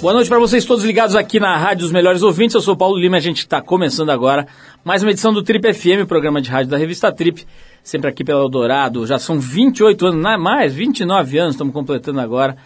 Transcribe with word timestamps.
Boa 0.00 0.14
noite 0.14 0.28
para 0.28 0.38
vocês 0.38 0.64
todos 0.64 0.84
ligados 0.84 1.16
aqui 1.16 1.40
na 1.40 1.56
Rádio 1.56 1.78
dos 1.78 1.90
Melhores 1.90 2.22
Ouvintes. 2.22 2.54
Eu 2.54 2.60
sou 2.60 2.76
Paulo 2.76 2.96
Lima 2.96 3.16
e 3.16 3.18
a 3.18 3.20
gente 3.20 3.38
está 3.38 3.60
começando 3.60 4.10
agora 4.10 4.46
mais 4.84 5.02
uma 5.02 5.10
edição 5.10 5.32
do 5.32 5.42
Trip 5.42 5.74
FM, 5.74 6.06
programa 6.06 6.40
de 6.40 6.48
rádio 6.48 6.70
da 6.70 6.76
revista 6.76 7.10
Trip, 7.10 7.44
sempre 7.82 8.08
aqui 8.08 8.22
pelo 8.22 8.42
Eldorado. 8.42 9.04
Já 9.08 9.18
são 9.18 9.40
28 9.40 10.06
anos, 10.06 10.22
não 10.22 10.30
é 10.30 10.38
mais, 10.38 10.72
29 10.72 11.38
anos, 11.38 11.54
estamos 11.54 11.74
completando 11.74 12.20
agora, 12.20 12.56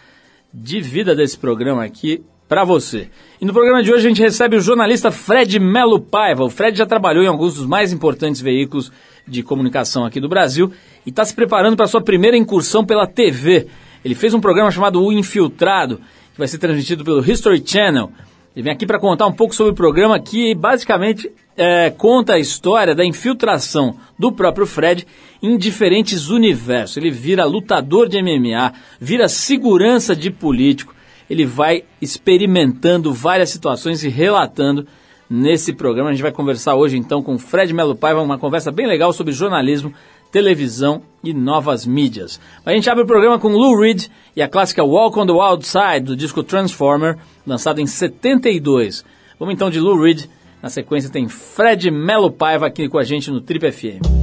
de 0.53 0.79
vida 0.79 1.15
desse 1.15 1.35
programa 1.35 1.83
aqui 1.83 2.23
para 2.47 2.63
você. 2.63 3.09
E 3.41 3.45
no 3.45 3.51
programa 3.51 3.81
de 3.81 3.91
hoje 3.91 4.05
a 4.05 4.09
gente 4.09 4.21
recebe 4.21 4.55
o 4.55 4.61
jornalista 4.61 5.09
Fred 5.09 5.59
Melo 5.59 5.99
Paiva. 5.99 6.43
O 6.43 6.51
Fred 6.51 6.77
já 6.77 6.85
trabalhou 6.85 7.23
em 7.23 7.27
alguns 7.27 7.55
dos 7.55 7.65
mais 7.65 7.91
importantes 7.91 8.41
veículos 8.41 8.91
de 9.27 9.41
comunicação 9.41 10.05
aqui 10.05 10.19
do 10.19 10.29
Brasil 10.29 10.71
e 11.03 11.09
está 11.09 11.25
se 11.25 11.33
preparando 11.33 11.75
para 11.75 11.87
sua 11.87 12.01
primeira 12.01 12.37
incursão 12.37 12.85
pela 12.85 13.07
TV. 13.07 13.65
Ele 14.05 14.13
fez 14.13 14.35
um 14.35 14.39
programa 14.39 14.69
chamado 14.69 15.01
O 15.01 15.11
Infiltrado 15.11 15.99
que 16.33 16.39
vai 16.39 16.47
ser 16.47 16.57
transmitido 16.57 17.03
pelo 17.03 17.23
History 17.23 17.63
Channel. 17.65 18.11
Ele 18.55 18.63
vem 18.63 18.73
aqui 18.73 18.85
para 18.85 18.99
contar 18.99 19.25
um 19.27 19.31
pouco 19.31 19.55
sobre 19.55 19.71
o 19.71 19.75
programa 19.75 20.19
que 20.19 20.53
basicamente 20.53 21.31
é, 21.55 21.89
conta 21.91 22.33
a 22.33 22.39
história 22.39 22.93
da 22.93 23.05
infiltração 23.05 23.97
do 24.17 24.31
próprio 24.31 24.65
Fred 24.65 25.07
em 25.41 25.57
diferentes 25.57 26.29
universos. 26.29 26.97
Ele 26.97 27.11
vira 27.11 27.45
lutador 27.45 28.07
de 28.07 28.21
MMA, 28.21 28.73
vira 28.99 29.27
segurança 29.27 30.15
de 30.15 30.29
político. 30.29 30.93
Ele 31.29 31.45
vai 31.45 31.83
experimentando 32.01 33.13
várias 33.13 33.49
situações 33.49 34.03
e 34.03 34.09
relatando 34.09 34.87
nesse 35.29 35.73
programa. 35.73 36.09
A 36.09 36.13
gente 36.13 36.21
vai 36.21 36.31
conversar 36.31 36.75
hoje 36.75 36.97
então 36.97 37.23
com 37.23 37.37
Fred 37.37 37.73
Melo 37.73 37.95
Paiva, 37.95 38.21
uma 38.21 38.37
conversa 38.37 38.71
bem 38.71 38.85
legal 38.85 39.13
sobre 39.13 39.33
jornalismo 39.33 39.93
televisão 40.33 41.03
e 41.23 41.31
novas 41.31 41.85
mídias. 41.85 42.41
A 42.65 42.73
gente 42.73 42.89
abre 42.89 43.03
o 43.03 43.07
programa 43.07 43.37
com 43.37 43.49
Lou 43.49 43.79
Reed 43.79 44.07
e 44.35 44.41
a 44.41 44.47
clássica 44.49 44.83
Walk 44.83 45.17
on 45.17 45.27
the 45.27 45.31
Wild 45.31 45.65
Side 45.65 46.07
do 46.07 46.15
disco 46.15 46.41
Transformer, 46.41 47.19
lançado 47.45 47.79
em 47.79 47.85
72. 47.85 49.05
Vamos 49.39 49.53
então 49.53 49.69
de 49.69 49.79
Lou 49.79 50.01
Reed. 50.01 50.25
Na 50.61 50.69
sequência 50.69 51.11
tem 51.11 51.29
Fred 51.29 51.91
Melo 51.91 52.31
Paiva 52.31 52.65
aqui 52.65 52.89
com 52.89 52.97
a 52.97 53.03
gente 53.03 53.29
no 53.29 53.41
Trip 53.41 53.71
FM. 53.71 54.22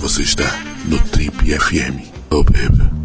Você 0.00 0.22
está 0.22 0.58
no 0.86 0.98
Trip 1.10 1.58
FM. 1.58 2.02
Oh, 2.30 2.42
baby. 2.42 2.97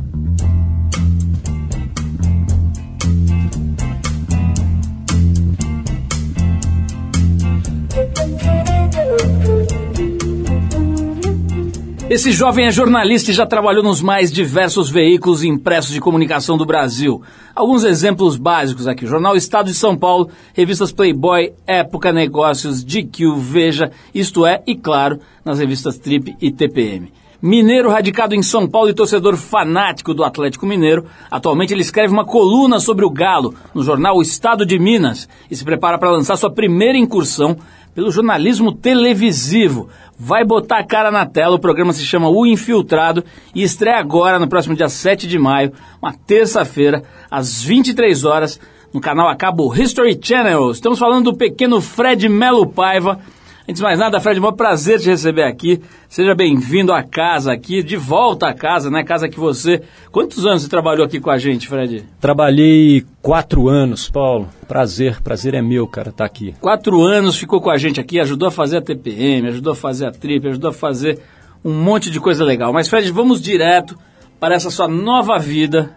Esse 12.14 12.32
jovem 12.32 12.68
é 12.68 12.72
jornalista 12.72 13.32
e 13.32 13.34
já 13.34 13.44
trabalhou 13.44 13.82
nos 13.82 14.00
mais 14.00 14.32
diversos 14.32 14.88
veículos 14.88 15.44
impressos 15.44 15.92
de 15.92 16.00
comunicação 16.00 16.56
do 16.56 16.64
Brasil. 16.64 17.24
Alguns 17.56 17.84
exemplos 17.84 18.38
básicos 18.38 18.88
aqui: 18.88 19.08
Jornal 19.08 19.36
Estado 19.36 19.66
de 19.66 19.74
São 19.74 19.98
Paulo, 19.98 20.30
revistas 20.54 20.92
Playboy, 20.92 21.54
Época 21.66 22.14
Negócios, 22.14 22.84
GQ, 22.84 23.34
Veja, 23.36 23.90
Isto 24.14 24.46
É 24.46 24.62
e, 24.68 24.76
claro, 24.76 25.20
nas 25.44 25.58
revistas 25.58 25.98
Trip 25.98 26.36
e 26.40 26.52
TPM. 26.52 27.12
Mineiro 27.42 27.90
radicado 27.90 28.36
em 28.36 28.44
São 28.44 28.70
Paulo 28.70 28.90
e 28.90 28.94
torcedor 28.94 29.36
fanático 29.36 30.14
do 30.14 30.24
Atlético 30.24 30.68
Mineiro, 30.68 31.06
atualmente 31.32 31.74
ele 31.74 31.82
escreve 31.82 32.14
uma 32.14 32.24
coluna 32.24 32.80
sobre 32.80 33.04
o 33.04 33.10
Galo 33.10 33.56
no 33.74 33.82
jornal 33.82 34.22
Estado 34.22 34.68
de 34.68 34.78
Minas 34.78 35.28
e 35.50 35.56
se 35.56 35.66
prepara 35.66 35.98
para 35.98 36.12
lançar 36.12 36.38
sua 36.38 36.52
primeira 36.52 36.96
incursão 36.96 37.58
pelo 37.94 38.12
jornalismo 38.12 38.72
televisivo. 38.72 39.90
Vai 40.18 40.44
botar 40.46 40.78
a 40.78 40.84
cara 40.84 41.12
na 41.12 41.26
tela, 41.26 41.56
o 41.56 41.60
programa 41.60 41.92
se 41.92 42.06
chama 42.06 42.30
O 42.30 42.46
Infiltrado 42.46 43.24
e 43.54 43.64
estreia 43.64 43.98
agora 43.98 44.38
no 44.38 44.48
próximo 44.48 44.76
dia 44.76 44.88
7 44.88 45.28
de 45.28 45.40
maio, 45.40 45.74
uma 46.02 46.14
terça-feira, 46.14 47.04
às 47.30 47.64
23 47.64 48.24
horas, 48.24 48.60
no 48.94 49.02
canal 49.02 49.28
a 49.28 49.36
cabo 49.36 49.74
History 49.74 50.18
Channel. 50.22 50.72
Estamos 50.72 51.00
falando 51.00 51.32
do 51.32 51.38
pequeno 51.38 51.82
Fred 51.82 52.30
Melo 52.30 52.68
Paiva, 52.68 53.20
Antes 53.66 53.80
de 53.80 53.84
mais 53.84 53.98
nada, 53.98 54.20
Fred, 54.20 54.38
é 54.38 54.44
um 54.46 54.52
prazer 54.52 55.00
te 55.00 55.10
receber 55.10 55.44
aqui. 55.44 55.82
Seja 56.10 56.36
bem-vindo 56.36 56.92
à 56.92 57.02
casa 57.02 57.54
aqui, 57.54 57.82
de 57.82 57.96
volta 57.96 58.50
à 58.50 58.54
casa, 58.54 58.90
né? 58.92 59.06
Casa 59.06 59.30
que 59.30 59.40
você. 59.40 59.82
Quantos 60.12 60.46
anos 60.46 60.64
você 60.64 60.70
trabalhou 60.70 61.06
aqui 61.06 61.18
com 61.18 61.30
a 61.30 61.38
gente, 61.38 61.70
Fred? 61.70 62.04
Trabalhei 62.20 63.06
quatro 63.22 63.70
anos, 63.70 64.10
Paulo. 64.10 64.50
Prazer, 64.68 65.22
prazer 65.22 65.54
é 65.54 65.62
meu, 65.62 65.88
cara, 65.88 66.10
estar 66.10 66.26
tá 66.26 66.26
aqui. 66.26 66.54
Quatro 66.60 67.02
anos 67.02 67.38
ficou 67.38 67.62
com 67.62 67.70
a 67.70 67.78
gente 67.78 68.02
aqui, 68.02 68.20
ajudou 68.20 68.50
a 68.50 68.52
fazer 68.52 68.78
a 68.80 68.82
TPM, 68.82 69.48
ajudou 69.48 69.72
a 69.72 69.76
fazer 69.78 70.08
a 70.08 70.12
Trip, 70.12 70.46
ajudou 70.46 70.72
a 70.72 70.74
fazer 70.74 71.20
um 71.64 71.72
monte 71.72 72.12
de 72.12 72.20
coisa 72.20 72.44
legal. 72.44 72.74
Mas, 72.74 72.90
Fred, 72.90 73.10
vamos 73.14 73.42
direto 73.42 73.98
para 74.42 74.56
essa 74.56 74.70
sua 74.70 74.90
nova 74.90 75.40
vida 75.40 75.96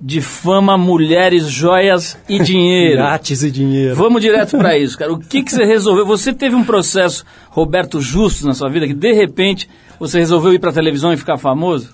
de 0.00 0.20
fama, 0.20 0.78
mulheres, 0.78 1.46
joias 1.46 2.18
e 2.28 2.38
dinheiro. 2.42 3.02
Artes 3.02 3.42
e 3.42 3.50
dinheiro. 3.50 3.96
Vamos 3.96 4.22
direto 4.22 4.56
para 4.56 4.76
isso, 4.78 4.96
cara. 4.96 5.12
O 5.12 5.18
que, 5.18 5.42
que 5.42 5.50
você 5.50 5.64
resolveu? 5.64 6.06
Você 6.06 6.32
teve 6.32 6.54
um 6.54 6.64
processo 6.64 7.24
Roberto 7.50 8.00
Justus 8.00 8.44
na 8.44 8.54
sua 8.54 8.68
vida 8.68 8.86
que 8.86 8.94
de 8.94 9.12
repente 9.12 9.68
você 9.98 10.18
resolveu 10.18 10.52
ir 10.52 10.58
para 10.58 10.70
a 10.70 10.74
televisão 10.74 11.12
e 11.12 11.16
ficar 11.16 11.38
famoso? 11.38 11.90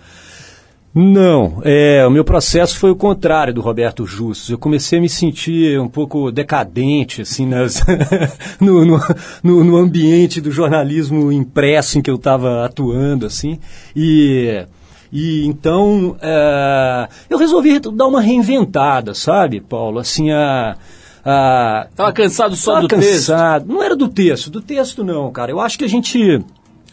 Não, 0.97 1.61
é, 1.65 2.07
o 2.07 2.11
meu 2.11 2.23
processo 2.23 2.79
foi 2.79 2.93
o 2.93 2.95
contrário 2.95 3.53
do 3.53 3.61
Roberto 3.61 4.07
Justus. 4.07 4.51
Eu 4.51 4.59
comecei 4.59 5.01
a 5.01 5.03
me 5.03 5.09
sentir 5.09 5.81
um 5.81 5.89
pouco 5.89 6.31
decadente, 6.31 7.23
assim, 7.23 7.45
nas, 7.47 7.85
no, 8.61 8.85
no, 8.85 9.01
no, 9.43 9.65
no 9.65 9.77
ambiente 9.77 10.41
do 10.41 10.53
jornalismo 10.53 11.33
impresso 11.33 11.99
em 11.99 12.03
que 12.03 12.09
eu 12.09 12.15
estava 12.15 12.65
atuando, 12.65 13.27
assim, 13.27 13.59
e 13.97 14.65
e 15.15 15.47
então 15.47 16.17
é, 16.21 17.09
eu 17.31 17.39
resolvi 17.39 17.79
dar 17.79 18.09
uma 18.09 18.21
reinventada, 18.21 19.15
sabe, 19.15 19.61
Paulo? 19.61 20.01
Assim, 20.01 20.33
a. 20.33 20.77
a 21.25 21.87
Tava 21.95 22.13
cansado 22.13 22.57
só 22.57 22.81
do 22.81 22.89
cansado. 22.89 23.61
texto? 23.63 23.73
Não 23.73 23.81
era 23.81 23.95
do 23.95 24.09
texto, 24.09 24.51
do 24.51 24.61
texto 24.61 25.05
não, 25.05 25.31
cara. 25.31 25.53
Eu 25.53 25.61
acho 25.61 25.79
que 25.79 25.85
a 25.85 25.89
gente. 25.89 26.45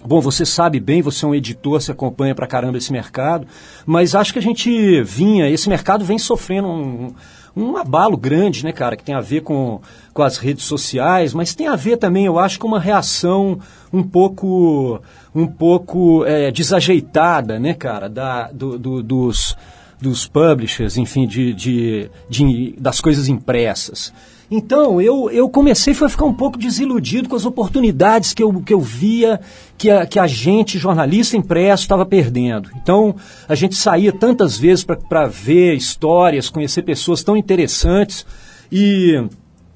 Bom, 0.06 0.22
você 0.22 0.46
sabe 0.46 0.80
bem, 0.80 1.02
você 1.02 1.26
é 1.26 1.28
um 1.28 1.34
editor, 1.34 1.82
você 1.82 1.92
acompanha 1.92 2.36
pra 2.36 2.46
caramba 2.46 2.78
esse 2.78 2.92
mercado, 2.92 3.48
mas 3.88 4.14
acho 4.14 4.34
que 4.34 4.40
a 4.40 4.42
gente 4.42 5.02
vinha, 5.02 5.50
esse 5.50 5.68
mercado 5.68 6.06
vem 6.06 6.20
sofrendo 6.20 6.68
um, 6.68 7.14
um 7.56 7.76
abalo 7.78 8.18
grande, 8.18 8.64
né, 8.64 8.72
cara, 8.72 8.96
que 8.96 9.04
tem 9.04 9.16
a 9.16 9.22
ver 9.22 9.42
com, 9.42 9.82
com 10.14 10.24
as 10.24 10.38
redes 10.38 10.66
sociais, 10.66 11.34
mas 11.34 11.54
tem 11.54 11.68
a 11.68 11.76
ver 11.76 11.98
também, 11.98 12.26
eu 12.26 12.40
acho, 12.40 12.60
com 12.60 12.68
uma 12.68 12.80
reação 12.80 13.60
um 13.92 14.04
pouco 14.04 15.02
um 15.34 15.48
pouco 15.48 16.26
é, 16.26 16.52
desajeitada, 16.52 17.60
né, 17.60 17.74
cara, 17.74 18.10
da, 18.10 18.52
do, 18.52 18.78
do, 18.78 19.02
dos, 19.04 19.56
dos 20.00 20.28
publishers, 20.28 20.98
enfim, 20.98 21.26
de, 21.26 21.54
de, 21.54 22.10
de, 22.30 22.76
das 22.78 23.00
coisas 23.00 23.28
impressas. 23.28 24.14
Então, 24.54 25.02
eu, 25.02 25.32
eu 25.32 25.50
comecei 25.50 25.94
a 25.94 26.10
ficar 26.10 26.26
um 26.26 26.34
pouco 26.34 26.58
desiludido 26.58 27.30
com 27.30 27.38
as 27.38 27.46
oportunidades 27.46 28.34
que 28.34 28.44
eu, 28.44 28.62
que 28.62 28.74
eu 28.74 28.82
via 28.82 29.40
que 29.78 29.90
a, 29.90 30.06
que 30.06 30.20
a 30.20 30.28
gente, 30.28 30.78
jornalista 30.78 31.38
impresso, 31.38 31.84
estava 31.84 32.06
perdendo. 32.06 32.70
Então, 32.76 33.16
a 33.48 33.56
gente 33.56 33.76
saía 33.76 34.12
tantas 34.12 34.58
vezes 34.58 34.84
para 34.84 35.26
ver 35.26 35.76
histórias, 35.76 36.50
conhecer 36.50 36.82
pessoas 36.82 37.24
tão 37.24 37.38
interessantes 37.38 38.26
e 38.70 39.24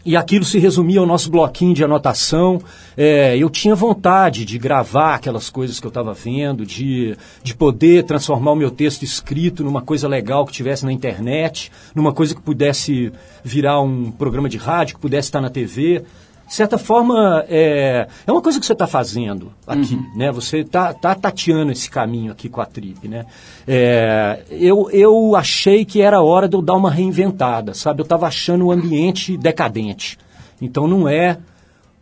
e 0.05 0.15
aquilo 0.15 0.45
se 0.45 0.59
resumia 0.59 0.99
ao 0.99 1.05
nosso 1.05 1.31
bloquinho 1.31 1.73
de 1.73 1.83
anotação. 1.83 2.61
É, 2.95 3.35
eu 3.37 3.49
tinha 3.49 3.73
vontade 3.73 4.45
de 4.45 4.57
gravar 4.59 5.15
aquelas 5.15 5.49
coisas 5.49 5.79
que 5.79 5.87
eu 5.87 5.89
estava 5.89 6.13
vendo, 6.13 6.65
de, 6.65 7.17
de 7.41 7.55
poder 7.55 8.03
transformar 8.03 8.51
o 8.51 8.55
meu 8.55 8.69
texto 8.69 9.03
escrito 9.03 9.63
numa 9.63 9.81
coisa 9.81 10.07
legal 10.07 10.45
que 10.45 10.53
tivesse 10.53 10.85
na 10.85 10.91
internet, 10.91 11.71
numa 11.95 12.13
coisa 12.13 12.35
que 12.35 12.41
pudesse 12.41 13.11
virar 13.43 13.81
um 13.81 14.11
programa 14.11 14.47
de 14.47 14.57
rádio, 14.57 14.95
que 14.95 15.01
pudesse 15.01 15.29
estar 15.29 15.41
na 15.41 15.49
TV 15.49 16.03
de 16.47 16.53
certa 16.53 16.77
forma, 16.77 17.43
é, 17.49 18.07
é 18.25 18.31
uma 18.31 18.41
coisa 18.41 18.59
que 18.59 18.65
você 18.65 18.73
está 18.73 18.85
fazendo 18.85 19.51
aqui, 19.65 19.95
uhum. 19.95 20.11
né? 20.15 20.31
Você 20.31 20.59
está 20.59 20.93
tá 20.93 21.15
tateando 21.15 21.71
esse 21.71 21.89
caminho 21.89 22.31
aqui 22.31 22.47
com 22.49 22.61
a 22.61 22.65
Trip, 22.65 23.07
né? 23.07 23.25
É, 23.67 24.43
eu, 24.51 24.89
eu 24.91 25.35
achei 25.35 25.83
que 25.83 26.01
era 26.01 26.21
hora 26.21 26.47
de 26.47 26.55
eu 26.55 26.61
dar 26.61 26.75
uma 26.75 26.91
reinventada, 26.91 27.73
sabe? 27.73 28.01
Eu 28.01 28.03
estava 28.03 28.27
achando 28.27 28.65
o 28.65 28.71
ambiente 28.71 29.35
decadente. 29.37 30.19
Então 30.61 30.87
não 30.87 31.09
é 31.09 31.39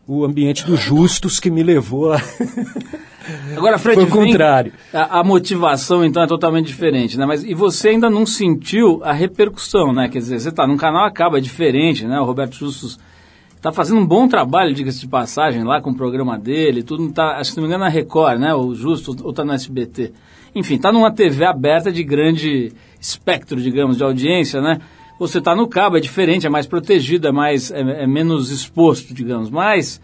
o 0.05 0.25
ambiente 0.25 0.65
dos 0.65 0.79
justos 0.79 1.39
que 1.39 1.49
me 1.49 1.63
levou 1.63 2.11
a... 2.11 2.21
Agora, 3.55 3.79
Fred, 3.79 3.95
Foi 3.95 4.03
o 4.03 4.25
contrário. 4.25 4.73
A, 4.93 5.19
a, 5.19 5.23
motivação, 5.23 6.03
então, 6.03 6.21
é 6.21 6.27
totalmente 6.27 6.67
diferente, 6.67 7.17
né? 7.17 7.25
Mas, 7.25 7.41
e 7.45 7.53
você 7.53 7.89
ainda 7.89 8.09
não 8.09 8.25
sentiu 8.25 8.99
a 9.01 9.13
repercussão, 9.13 9.93
né? 9.93 10.09
Quer 10.09 10.19
dizer, 10.19 10.41
você 10.41 10.49
está 10.49 10.67
num 10.67 10.75
canal, 10.75 11.05
acaba, 11.05 11.37
é 11.37 11.41
diferente, 11.41 12.05
né? 12.05 12.19
O 12.19 12.25
Roberto 12.25 12.57
Justus 12.57 12.99
Tá 13.63 13.71
fazendo 13.71 14.01
um 14.01 14.05
bom 14.05 14.27
trabalho, 14.27 14.73
diga-se 14.73 14.99
de 14.99 15.07
passagem, 15.07 15.63
lá 15.63 15.79
com 15.79 15.91
o 15.91 15.95
programa 15.95 16.37
dele, 16.37 16.83
tudo 16.83 17.09
tá, 17.13 17.37
acho 17.37 17.51
que 17.51 17.55
se 17.55 17.55
não 17.55 17.63
me 17.63 17.69
engano 17.69 17.85
na 17.85 17.89
Record, 17.89 18.37
né? 18.37 18.53
O 18.53 18.75
Justo, 18.75 19.15
ou 19.23 19.31
tá 19.31 19.45
na 19.45 19.53
SBT. 19.53 20.11
Enfim, 20.53 20.77
tá 20.77 20.91
numa 20.91 21.09
TV 21.09 21.45
aberta 21.45 21.89
de 21.89 22.03
grande 22.03 22.73
espectro, 22.99 23.61
digamos, 23.61 23.95
de 23.95 24.03
audiência, 24.03 24.59
né? 24.59 24.81
Você 25.17 25.39
tá 25.39 25.55
no 25.55 25.65
cabo, 25.65 25.95
é 25.95 26.01
diferente, 26.01 26.45
é 26.45 26.49
mais 26.49 26.67
protegido, 26.67 27.25
é, 27.25 27.31
mais, 27.31 27.71
é, 27.71 28.03
é 28.03 28.05
menos 28.05 28.51
exposto, 28.51 29.13
digamos. 29.13 29.49
Mas, 29.49 30.01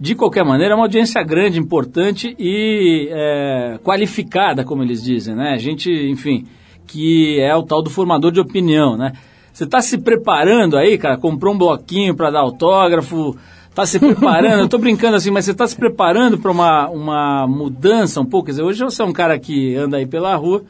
de 0.00 0.14
qualquer 0.14 0.46
maneira, 0.46 0.72
é 0.72 0.74
uma 0.74 0.84
audiência 0.84 1.22
grande, 1.22 1.58
importante 1.58 2.34
e 2.38 3.10
é, 3.10 3.78
qualificada, 3.84 4.64
como 4.64 4.82
eles 4.82 5.02
dizem, 5.02 5.34
né? 5.34 5.58
Gente, 5.58 5.90
enfim, 5.90 6.46
que 6.86 7.38
é 7.40 7.54
o 7.54 7.62
tal 7.62 7.82
do 7.82 7.90
formador 7.90 8.32
de 8.32 8.40
opinião, 8.40 8.96
né? 8.96 9.12
Você 9.56 9.64
está 9.64 9.80
se 9.80 9.96
preparando 9.96 10.76
aí, 10.76 10.98
cara? 10.98 11.16
Comprou 11.16 11.54
um 11.54 11.56
bloquinho 11.56 12.14
para 12.14 12.30
dar 12.30 12.40
autógrafo? 12.40 13.34
Está 13.70 13.86
se 13.86 13.98
preparando? 13.98 14.58
Eu 14.58 14.64
estou 14.66 14.78
brincando 14.78 15.16
assim, 15.16 15.30
mas 15.30 15.46
você 15.46 15.52
está 15.52 15.66
se 15.66 15.74
preparando 15.74 16.36
para 16.36 16.50
uma, 16.50 16.90
uma 16.90 17.46
mudança 17.46 18.20
um 18.20 18.24
pouco? 18.26 18.44
Quer 18.44 18.50
dizer, 18.50 18.62
hoje 18.62 18.84
você 18.84 19.00
é 19.00 19.04
um 19.06 19.14
cara 19.14 19.38
que 19.38 19.74
anda 19.74 19.96
aí 19.96 20.04
pela 20.04 20.36
rua 20.36 20.62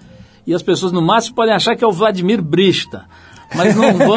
e 0.46 0.54
as 0.54 0.62
pessoas 0.62 0.92
no 0.92 1.02
máximo 1.02 1.34
podem 1.34 1.52
achar 1.52 1.74
que 1.74 1.82
é 1.82 1.86
o 1.86 1.90
Vladimir 1.90 2.40
Brista. 2.40 3.06
Mas 3.56 3.74
não 3.74 3.92
vão, 3.92 4.16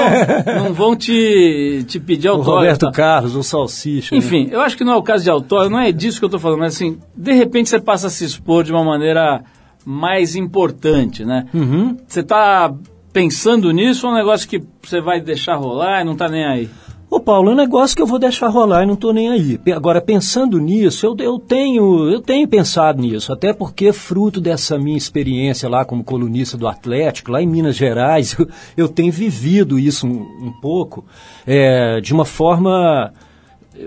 não 0.63 0.71
vão 0.71 0.95
te, 0.95 1.83
te 1.87 1.99
pedir 1.99 2.27
autógrafo. 2.27 2.51
O 2.51 2.59
Roberto 2.59 2.91
Carlos, 2.91 3.35
o 3.35 3.41
Salsicha. 3.41 4.13
Né? 4.13 4.19
Enfim, 4.19 4.45
né? 4.45 4.49
eu 4.53 4.61
acho 4.61 4.77
que 4.77 4.83
não 4.83 4.93
é 4.93 4.97
o 4.97 5.01
caso 5.01 5.23
de 5.23 5.31
autógrafo, 5.31 5.71
não 5.71 5.79
é 5.79 5.91
disso 5.91 6.19
que 6.19 6.25
eu 6.25 6.27
estou 6.27 6.39
falando, 6.39 6.59
mas 6.59 6.75
assim, 6.75 6.99
de 7.17 7.33
repente 7.33 7.69
você 7.69 7.79
passa 7.79 8.05
a 8.05 8.09
se 8.11 8.23
expor 8.23 8.63
de 8.63 8.71
uma 8.71 8.83
maneira 8.83 9.43
mais 9.83 10.35
importante, 10.35 11.25
né? 11.25 11.47
Uhum. 11.55 11.97
Você 12.07 12.19
está 12.19 12.71
pensando 13.19 13.69
nisso 13.71 14.07
ou 14.07 14.13
é 14.13 14.15
um 14.15 14.17
negócio 14.17 14.47
que 14.47 14.63
você 14.81 15.01
vai 15.01 15.19
deixar 15.19 15.55
rolar 15.55 15.99
e 15.99 16.03
não 16.05 16.13
está 16.13 16.29
nem 16.29 16.45
aí? 16.45 16.69
Ô 17.09 17.19
Paulo, 17.19 17.49
é 17.49 17.53
um 17.53 17.57
negócio 17.57 17.93
que 17.93 18.01
eu 18.01 18.07
vou 18.07 18.17
deixar 18.17 18.47
rolar 18.47 18.83
e 18.83 18.85
não 18.85 18.93
estou 18.93 19.11
nem 19.11 19.29
aí. 19.29 19.59
Agora, 19.75 19.99
pensando 19.99 20.57
nisso, 20.57 21.05
eu, 21.05 21.17
eu, 21.19 21.37
tenho, 21.37 22.09
eu 22.09 22.21
tenho 22.21 22.47
pensado 22.47 23.01
nisso, 23.01 23.33
até 23.33 23.51
porque 23.51 23.91
fruto 23.91 24.39
dessa 24.39 24.77
minha 24.77 24.97
experiência 24.97 25.67
lá 25.67 25.83
como 25.83 26.01
colunista 26.01 26.55
do 26.55 26.65
Atlético, 26.65 27.31
lá 27.31 27.41
em 27.41 27.47
Minas 27.47 27.75
Gerais, 27.75 28.37
eu, 28.39 28.47
eu 28.77 28.87
tenho 28.87 29.11
vivido 29.11 29.77
isso 29.77 30.07
um, 30.07 30.21
um 30.47 30.53
pouco 30.61 31.03
é, 31.45 31.99
de 31.99 32.13
uma 32.13 32.23
forma 32.23 33.11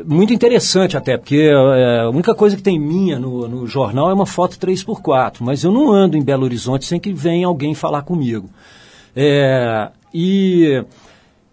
muito 0.05 0.35
interessante 0.35 0.95
até, 0.95 1.17
porque 1.17 1.49
é, 1.51 2.01
a 2.01 2.11
única 2.11 2.35
coisa 2.35 2.55
que 2.55 2.63
tem 2.63 2.79
minha 2.79 3.19
no, 3.19 3.49
no 3.49 3.67
jornal 3.67 4.11
é 4.11 4.15
uma 4.15 4.27
foto 4.27 4.59
3x4, 4.59 5.37
mas 5.41 5.65
eu 5.65 5.73
não 5.73 5.91
ando 5.91 6.19
em 6.19 6.23
Belo 6.23 6.45
Horizonte 6.45 6.85
sem 6.85 7.01
que 7.01 7.15
venha 7.15 7.47
alguém 7.47 7.75
falar 7.75 8.03
comigo. 8.03 8.51
É, 9.15 9.91
e 10.13 10.85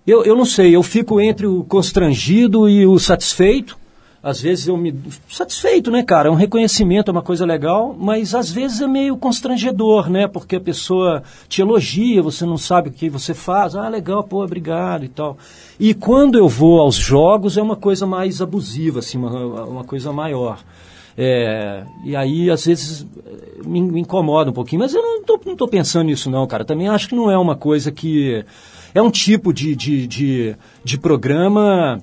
eu, 0.08 0.24
eu 0.24 0.36
não 0.36 0.46
sei, 0.46 0.76
eu 0.76 0.84
fico 0.84 1.20
entre 1.22 1.46
o 1.46 1.64
constrangido 1.64 2.68
e 2.68 2.86
o 2.86 2.98
satisfeito. 2.98 3.78
às 4.22 4.42
vezes 4.42 4.68
eu 4.68 4.76
me 4.76 4.94
satisfeito, 5.30 5.90
né, 5.90 6.04
cara? 6.04 6.28
É 6.28 6.32
um 6.32 6.36
reconhecimento, 6.36 7.10
é 7.10 7.12
uma 7.12 7.22
coisa 7.22 7.46
legal, 7.46 7.96
mas 7.98 8.36
às 8.36 8.52
vezes 8.52 8.82
é 8.82 8.88
meio 8.88 9.16
constrangedor, 9.18 10.10
né? 10.10 10.28
Porque 10.28 10.58
a 10.58 10.60
pessoa 10.60 11.24
te 11.48 11.62
elogia, 11.62 12.22
você 12.22 12.46
não 12.46 12.58
sabe 12.58 12.90
o 12.90 12.92
que 12.92 13.10
você 13.10 13.34
faz. 13.34 13.76
Ah, 13.76 13.88
legal, 13.88 14.24
pô, 14.24 14.44
obrigado 14.44 15.06
e 15.06 15.10
tal. 15.10 15.38
E 15.80 15.94
quando 15.94 16.38
eu 16.38 16.50
vou 16.50 16.80
aos 16.82 16.96
jogos 16.96 17.58
é 17.58 17.62
uma 17.62 17.78
coisa 17.78 18.06
mais 18.06 18.42
abusiva, 18.42 19.00
assim, 19.00 19.18
uma, 19.18 19.64
uma 19.66 19.84
coisa 19.84 20.12
maior. 20.12 20.60
É, 21.22 21.84
e 22.06 22.16
aí, 22.16 22.50
às 22.50 22.66
vezes, 22.66 23.06
me, 23.66 23.82
me, 23.82 24.00
incomoda 24.00 24.52
um 24.52 24.54
pouquinho. 24.54 24.80
Mas 24.80 24.94
eu 24.94 25.02
não 25.02 25.22
tô, 25.22 25.38
não 25.46 25.54
tô 25.54 25.68
pensando 25.68 26.06
nisso, 26.06 26.30
não, 26.30 26.48
cara. 26.48 26.64
Também 26.64 26.88
acho 26.88 27.10
que 27.10 27.16
não 27.16 27.30
é 27.30 27.38
uma 27.38 27.58
coisa 27.58 27.92
que. 27.92 28.46
É 28.96 29.02
um 29.02 29.12
tipo 29.12 29.54
de, 29.54 29.76
de, 29.76 30.08
de, 30.08 30.56
de 30.82 30.98
programa 30.98 32.02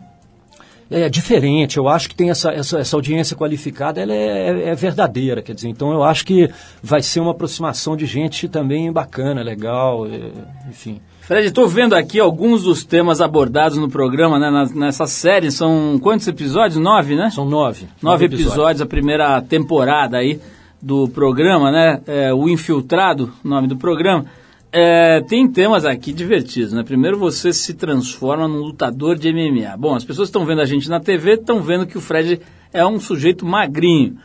é 0.90 1.08
diferente. 1.08 1.78
Eu 1.78 1.88
acho 1.88 2.10
que 2.10 2.14
tem 2.14 2.28
essa, 2.28 2.52
essa, 2.52 2.78
essa 2.78 2.94
audiência 2.94 3.34
qualificada, 3.34 4.02
ela 4.02 4.12
é, 4.12 4.50
é, 4.50 4.68
é, 4.68 4.74
verdadeira, 4.74 5.40
quer 5.40 5.54
dizer. 5.54 5.68
Então 5.68 5.92
eu 5.92 6.02
acho 6.02 6.24
que 6.26 6.50
vai 6.82 7.02
ser 7.02 7.20
uma 7.20 7.30
aproximação 7.30 7.96
de 7.96 8.04
gente 8.04 8.48
também 8.48 8.92
bacana, 8.92 9.42
legal, 9.42 10.06
é, 10.06 10.30
enfim. 10.68 11.00
Fred, 11.26 11.48
estou 11.48 11.66
vendo 11.66 11.96
aqui 11.96 12.20
alguns 12.20 12.62
dos 12.62 12.84
temas 12.84 13.20
abordados 13.20 13.76
no 13.78 13.88
programa, 13.88 14.38
né, 14.38 14.68
nessa 14.72 15.08
série. 15.08 15.50
São 15.50 15.98
quantos 16.00 16.28
episódios? 16.28 16.76
Nove, 16.80 17.16
né? 17.16 17.30
São 17.30 17.44
nove. 17.44 17.88
Nove, 18.00 18.26
episódios, 18.26 18.52
episódios, 18.52 18.80
a 18.80 18.86
primeira 18.86 19.42
temporada 19.42 20.18
aí 20.18 20.38
do 20.80 21.08
programa, 21.08 21.72
né? 21.72 22.00
É, 22.06 22.32
o 22.32 22.48
Infiltrado, 22.48 23.32
nome 23.42 23.66
do 23.66 23.76
programa. 23.76 24.24
É, 24.70 25.20
tem 25.22 25.50
temas 25.50 25.84
aqui 25.84 26.12
divertidos, 26.12 26.72
né? 26.72 26.84
Primeiro 26.84 27.18
você 27.18 27.52
se 27.52 27.74
transforma 27.74 28.46
num 28.46 28.58
lutador 28.58 29.18
de 29.18 29.32
MMA. 29.32 29.76
Bom, 29.76 29.96
as 29.96 30.04
pessoas 30.04 30.28
estão 30.28 30.46
vendo 30.46 30.60
a 30.60 30.64
gente 30.64 30.88
na 30.88 31.00
TV, 31.00 31.32
estão 31.32 31.60
vendo 31.60 31.88
que 31.88 31.98
o 31.98 32.00
Fred 32.00 32.40
é 32.72 32.86
um 32.86 33.00
sujeito 33.00 33.44
magrinho. 33.44 34.16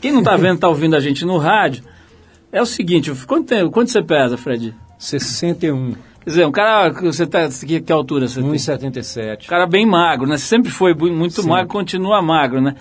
Quem 0.00 0.10
não 0.10 0.22
está 0.22 0.34
vendo, 0.36 0.56
está 0.56 0.68
ouvindo 0.68 0.96
a 0.96 1.00
gente 1.00 1.24
no 1.24 1.38
rádio. 1.38 1.84
É 2.50 2.60
o 2.60 2.66
seguinte, 2.66 3.12
quanto, 3.28 3.54
quanto 3.70 3.92
você 3.92 4.02
pesa, 4.02 4.36
Fred? 4.36 4.74
61. 4.98 6.07
Quer 6.28 6.32
dizer, 6.32 6.46
um 6.46 6.52
cara, 6.52 6.90
você 6.90 7.26
tá, 7.26 7.48
que, 7.48 7.80
que 7.80 7.90
altura 7.90 8.28
você 8.28 8.42
1,77. 8.42 9.44
Um 9.44 9.48
cara 9.48 9.66
bem 9.66 9.86
magro, 9.86 10.28
né? 10.28 10.36
Sempre 10.36 10.70
foi 10.70 10.92
muito 10.92 11.40
Sim. 11.40 11.48
magro, 11.48 11.68
continua 11.68 12.20
magro, 12.20 12.60
né? 12.60 12.74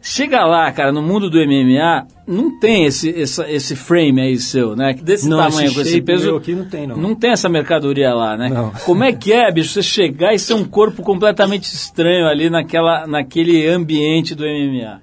Chega 0.00 0.46
lá, 0.46 0.72
cara, 0.72 0.90
no 0.90 1.02
mundo 1.02 1.28
do 1.28 1.36
MMA, 1.36 2.06
não 2.26 2.58
tem 2.58 2.86
esse, 2.86 3.10
esse, 3.10 3.42
esse 3.50 3.76
frame 3.76 4.22
aí 4.22 4.38
seu, 4.38 4.74
né? 4.74 4.94
Desse 4.94 5.28
não, 5.28 5.36
tamanho, 5.36 5.66
esse 5.66 5.74
com 5.74 5.80
esse 5.82 6.00
peso. 6.00 6.34
Aqui 6.36 6.54
não 6.54 6.64
tem, 6.64 6.86
não. 6.86 6.96
Não 6.96 7.14
tem 7.14 7.32
essa 7.32 7.50
mercadoria 7.50 8.14
lá, 8.14 8.34
né? 8.34 8.48
Não. 8.48 8.70
Como 8.86 9.04
é 9.04 9.12
que 9.12 9.30
é, 9.30 9.52
bicho, 9.52 9.74
você 9.74 9.82
chegar 9.82 10.32
e 10.32 10.38
ser 10.38 10.54
um 10.54 10.64
corpo 10.64 11.02
completamente 11.02 11.64
estranho 11.64 12.26
ali 12.26 12.48
naquela, 12.48 13.06
naquele 13.06 13.68
ambiente 13.68 14.34
do 14.34 14.44
MMA? 14.44 15.02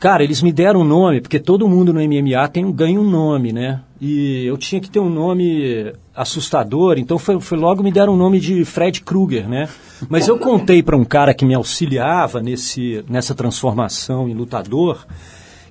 Cara, 0.00 0.24
eles 0.24 0.40
me 0.40 0.50
deram 0.50 0.80
um 0.80 0.84
nome, 0.84 1.20
porque 1.20 1.38
todo 1.38 1.68
mundo 1.68 1.92
no 1.92 2.00
MMA 2.00 2.48
tem, 2.48 2.72
ganha 2.72 2.98
um 2.98 3.08
nome, 3.08 3.52
né? 3.52 3.80
E 4.00 4.46
eu 4.46 4.56
tinha 4.56 4.80
que 4.80 4.90
ter 4.90 5.00
um 5.00 5.10
nome 5.10 5.92
assustador, 6.14 6.98
então 6.98 7.18
foi, 7.18 7.40
foi 7.40 7.58
logo 7.58 7.82
me 7.82 7.90
deram 7.90 8.14
o 8.14 8.16
nome 8.16 8.38
de 8.38 8.64
Fred 8.64 9.00
Krueger, 9.00 9.48
né? 9.48 9.68
Mas 10.08 10.28
eu 10.28 10.38
contei 10.38 10.82
para 10.82 10.96
um 10.96 11.04
cara 11.04 11.32
que 11.32 11.44
me 11.44 11.54
auxiliava 11.54 12.42
nesse, 12.42 13.04
nessa 13.08 13.34
transformação 13.34 14.28
em 14.28 14.34
lutador 14.34 15.06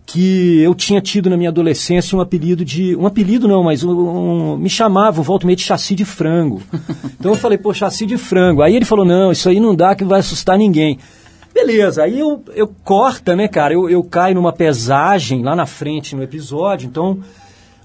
que 0.06 0.60
eu 0.60 0.76
tinha 0.76 1.00
tido 1.00 1.30
na 1.30 1.38
minha 1.38 1.50
adolescência 1.50 2.18
um 2.18 2.22
apelido 2.22 2.66
de. 2.66 2.96
Um 2.96 3.06
apelido 3.06 3.48
não, 3.48 3.64
mas 3.64 3.84
um, 3.84 3.92
um, 3.92 4.58
me 4.58 4.70
chamavam, 4.70 5.24
volta 5.24 5.46
meio 5.46 5.56
de 5.56 5.64
chassi 5.64 5.96
de 5.96 6.04
frango. 6.04 6.62
Então 7.18 7.32
eu 7.32 7.38
falei, 7.38 7.58
pô, 7.58 7.74
chassi 7.74 8.06
de 8.06 8.18
frango. 8.18 8.62
Aí 8.62 8.76
ele 8.76 8.84
falou, 8.84 9.06
não, 9.06 9.32
isso 9.32 9.48
aí 9.48 9.60
não 9.60 9.76
dá 9.76 9.96
que 9.96 10.04
vai 10.04 10.20
assustar 10.20 10.58
ninguém. 10.58 10.98
Beleza, 11.54 12.04
aí 12.04 12.20
eu, 12.20 12.44
eu 12.56 12.68
corta, 12.84 13.36
né, 13.36 13.48
cara? 13.48 13.74
Eu, 13.74 13.90
eu 13.90 14.04
caio 14.04 14.36
numa 14.36 14.52
pesagem 14.52 15.44
lá 15.44 15.56
na 15.56 15.66
frente 15.66 16.16
no 16.16 16.24
episódio, 16.24 16.88
então 16.88 17.20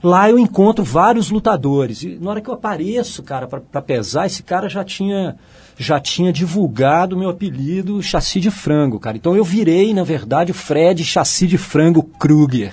lá 0.03 0.31
eu 0.31 0.38
encontro 0.38 0.85
vários 0.85 1.31
lutadores. 1.31 2.03
E 2.03 2.19
na 2.21 2.31
hora 2.31 2.41
que 2.41 2.49
eu 2.49 2.55
apareço, 2.55 3.23
cara, 3.23 3.47
para 3.47 3.83
pesar, 3.83 4.26
esse 4.26 4.43
cara 4.43 4.69
já 4.69 4.85
tinha 4.85 5.37
já 5.79 6.00
tinha 6.00 6.33
divulgado 6.33 7.19
meu 7.19 7.29
apelido 7.29 8.03
Chassi 8.03 8.41
de 8.41 8.50
Frango, 8.50 8.99
cara. 8.99 9.17
Então 9.17 9.37
eu 9.37 9.45
virei, 9.45 9.93
na 9.93 10.05
verdade, 10.05 10.50
o 10.50 10.55
Fred 10.55 11.05
Chassi 11.05 11.47
de 11.47 11.59
Frango 11.59 12.03
Kruger. 12.03 12.73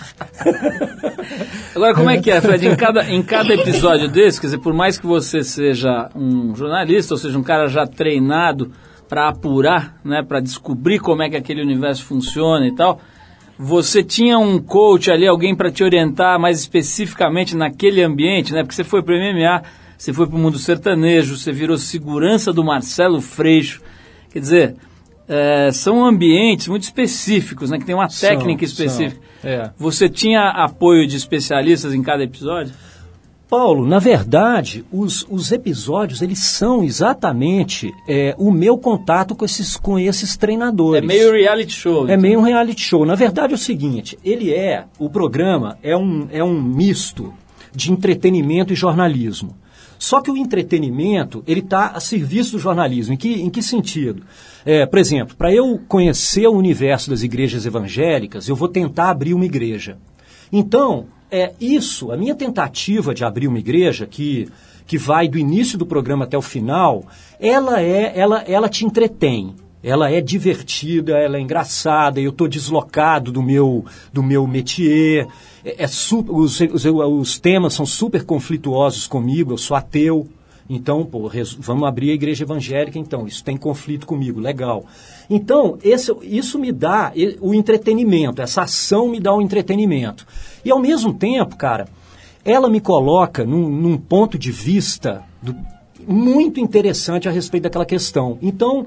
Agora, 1.76 1.94
como 1.94 2.10
é 2.10 2.22
que 2.22 2.32
é, 2.32 2.40
Fred? 2.40 2.66
Em 2.66 2.76
cada, 2.76 3.10
em 3.10 3.22
cada 3.22 3.54
episódio 3.54 4.08
desse, 4.08 4.40
quer 4.40 4.48
dizer, 4.48 4.60
por 4.60 4.74
mais 4.74 4.98
que 4.98 5.06
você 5.06 5.44
seja 5.44 6.10
um 6.16 6.56
jornalista, 6.56 7.14
ou 7.14 7.18
seja, 7.18 7.38
um 7.38 7.44
cara 7.44 7.68
já 7.68 7.86
treinado 7.86 8.72
para 9.10 9.28
apurar, 9.28 10.00
né, 10.04 10.24
para 10.24 10.40
descobrir 10.40 11.00
como 11.00 11.24
é 11.24 11.30
que 11.30 11.36
aquele 11.36 11.62
universo 11.62 12.06
funciona 12.06 12.66
e 12.68 12.74
tal. 12.74 13.02
Você 13.58 14.04
tinha 14.04 14.38
um 14.40 14.60
coach 14.60 15.12
ali, 15.12 15.28
alguém 15.28 15.56
para 15.56 15.72
te 15.72 15.84
orientar 15.84 16.40
mais 16.40 16.60
especificamente 16.60 17.56
naquele 17.56 18.02
ambiente, 18.02 18.52
né? 18.52 18.64
Porque 18.64 18.76
você 18.76 18.84
foi 18.84 19.04
para 19.04 19.14
o 19.14 19.18
MMA, 19.18 19.64
você 19.98 20.12
foi 20.12 20.28
para 20.28 20.36
o 20.36 20.40
mundo 20.40 20.58
sertanejo, 20.58 21.38
você 21.38 21.52
virou 21.52 21.78
segurança 21.78 22.52
do 22.52 22.64
Marcelo 22.64 23.22
Freixo. 23.22 23.82
Quer 24.32 24.40
dizer, 24.40 24.76
é, 25.28 25.72
são 25.72 26.04
ambientes 26.04 26.68
muito 26.68 26.84
específicos, 26.84 27.70
né? 27.70 27.78
Que 27.78 27.86
tem 27.86 27.96
uma 27.96 28.08
técnica 28.08 28.66
são, 28.66 28.86
específica. 28.86 29.22
São, 29.42 29.50
é. 29.50 29.72
Você 29.78 30.10
tinha 30.10 30.50
apoio 30.50 31.08
de 31.08 31.16
especialistas 31.16 31.94
em 31.94 32.02
cada 32.02 32.24
episódio? 32.24 32.74
Paulo, 33.54 33.86
na 33.86 34.00
verdade, 34.00 34.84
os, 34.92 35.28
os 35.30 35.52
episódios 35.52 36.24
eles 36.24 36.40
são 36.40 36.84
exatamente 36.84 37.94
é, 38.08 38.34
o 38.36 38.52
meu 38.52 38.80
contato 38.80 39.36
com 39.36 39.46
esses, 39.46 39.78
com 39.78 40.00
esses 40.00 40.36
treinadores. 40.36 41.04
É 41.04 41.06
meio 41.06 41.32
reality 41.32 41.72
show. 41.72 42.00
É 42.00 42.14
então. 42.14 42.18
meio 42.18 42.40
um 42.40 42.42
reality 42.42 42.82
show. 42.82 43.06
Na 43.06 43.14
verdade 43.14 43.54
é 43.54 43.56
o 43.56 43.60
seguinte, 43.60 44.18
ele 44.26 44.52
é, 44.52 44.86
o 44.98 45.08
programa 45.08 45.78
é 45.84 45.96
um, 45.96 46.28
é 46.32 46.44
um 46.44 46.60
misto 46.60 47.32
de 47.72 47.92
entretenimento 47.92 48.74
e 48.74 48.76
jornalismo. 48.76 49.56
Só 50.00 50.20
que 50.20 50.32
o 50.32 50.36
entretenimento, 50.36 51.44
ele 51.46 51.60
está 51.60 51.90
a 51.90 52.00
serviço 52.00 52.54
do 52.54 52.60
jornalismo. 52.60 53.14
Em 53.14 53.18
que, 53.18 53.34
em 53.34 53.52
que 53.52 53.62
sentido? 53.62 54.24
É, 54.66 54.88
por 54.88 54.98
exemplo, 54.98 55.36
para 55.36 55.54
eu 55.54 55.80
conhecer 55.88 56.48
o 56.48 56.58
universo 56.58 57.08
das 57.08 57.22
igrejas 57.22 57.68
evangélicas, 57.68 58.50
eu 58.50 58.56
vou 58.56 58.68
tentar 58.68 59.12
abrir 59.12 59.36
uma 59.36 59.46
igreja. 59.46 60.00
Então, 60.52 61.06
é 61.34 61.54
isso, 61.60 62.12
a 62.12 62.18
minha 62.18 62.36
tentativa 62.36 63.14
de 63.14 63.26
abrir 63.26 63.48
uma 63.48 63.58
igreja 63.58 64.06
que, 64.06 64.48
que 64.86 65.00
vai 65.00 65.28
do 65.28 65.38
início 65.38 65.78
do 65.80 65.86
programa 65.86 66.26
até 66.26 66.38
o 66.38 66.42
final, 66.42 67.04
ela 67.40 67.82
é, 67.82 68.14
ela, 68.16 68.44
ela 68.44 68.70
te 68.70 68.86
entretém. 68.86 69.56
Ela 69.82 70.10
é 70.10 70.22
divertida, 70.22 71.18
ela 71.18 71.38
é 71.38 71.42
engraçada, 71.42 72.22
eu 72.22 72.30
estou 72.30 72.48
deslocado 72.48 73.32
do 73.32 73.42
meu, 73.42 73.84
do 74.14 74.22
meu 74.22 74.48
métier. 74.48 75.28
É, 75.66 75.84
é 75.84 75.88
super, 75.88 76.32
os, 76.32 76.60
os, 76.60 76.86
os 76.86 77.40
temas 77.40 77.74
são 77.74 77.86
super 77.86 78.24
conflituosos 78.24 79.08
comigo, 79.08 79.52
eu 79.52 79.58
sou 79.58 79.76
ateu. 79.76 80.30
Então, 80.70 81.06
pô, 81.06 81.30
vamos 81.60 81.88
abrir 81.88 82.12
a 82.12 82.14
igreja 82.14 82.44
evangélica, 82.44 82.98
então, 82.98 83.28
isso 83.28 83.44
tem 83.44 83.58
conflito 83.58 84.08
comigo, 84.08 84.40
legal. 84.40 84.86
Então, 85.30 85.78
esse, 85.84 86.12
isso 86.24 86.58
me 86.58 86.72
dá 86.72 87.12
o 87.42 87.54
entretenimento, 87.54 88.42
essa 88.42 88.64
ação 88.64 89.10
me 89.10 89.20
dá 89.20 89.34
o 89.34 89.42
entretenimento. 89.42 90.26
E 90.64 90.72
ao 90.72 90.80
mesmo 90.80 91.14
tempo, 91.14 91.58
cara, 91.58 91.88
ela 92.46 92.70
me 92.70 92.80
coloca 92.80 93.46
num, 93.46 93.70
num 93.70 93.98
ponto 93.98 94.38
de 94.38 94.52
vista 94.52 95.24
do, 95.42 95.56
muito 96.08 96.60
interessante 96.60 97.28
a 97.28 97.32
respeito 97.32 97.64
daquela 97.64 97.86
questão. 97.86 98.38
Então, 98.42 98.86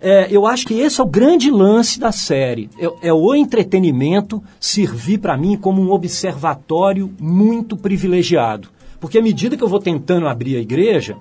é, 0.00 0.28
eu 0.30 0.46
acho 0.46 0.66
que 0.66 0.74
esse 0.74 1.00
é 1.00 1.04
o 1.04 1.08
grande 1.08 1.50
lance 1.50 1.98
da 1.98 2.12
série. 2.12 2.68
É, 2.78 3.08
é 3.08 3.12
o 3.12 3.34
entretenimento 3.34 4.42
servir 4.60 5.18
para 5.18 5.36
mim 5.36 5.56
como 5.56 5.82
um 5.82 5.90
observatório 5.90 7.12
muito 7.18 7.76
privilegiado. 7.76 8.75
Porque 9.06 9.18
à 9.18 9.22
medida 9.22 9.56
que 9.56 9.62
eu 9.62 9.68
vou 9.68 9.78
tentando 9.78 10.26
abrir 10.26 10.56
a 10.56 10.60
igreja, 10.60 11.16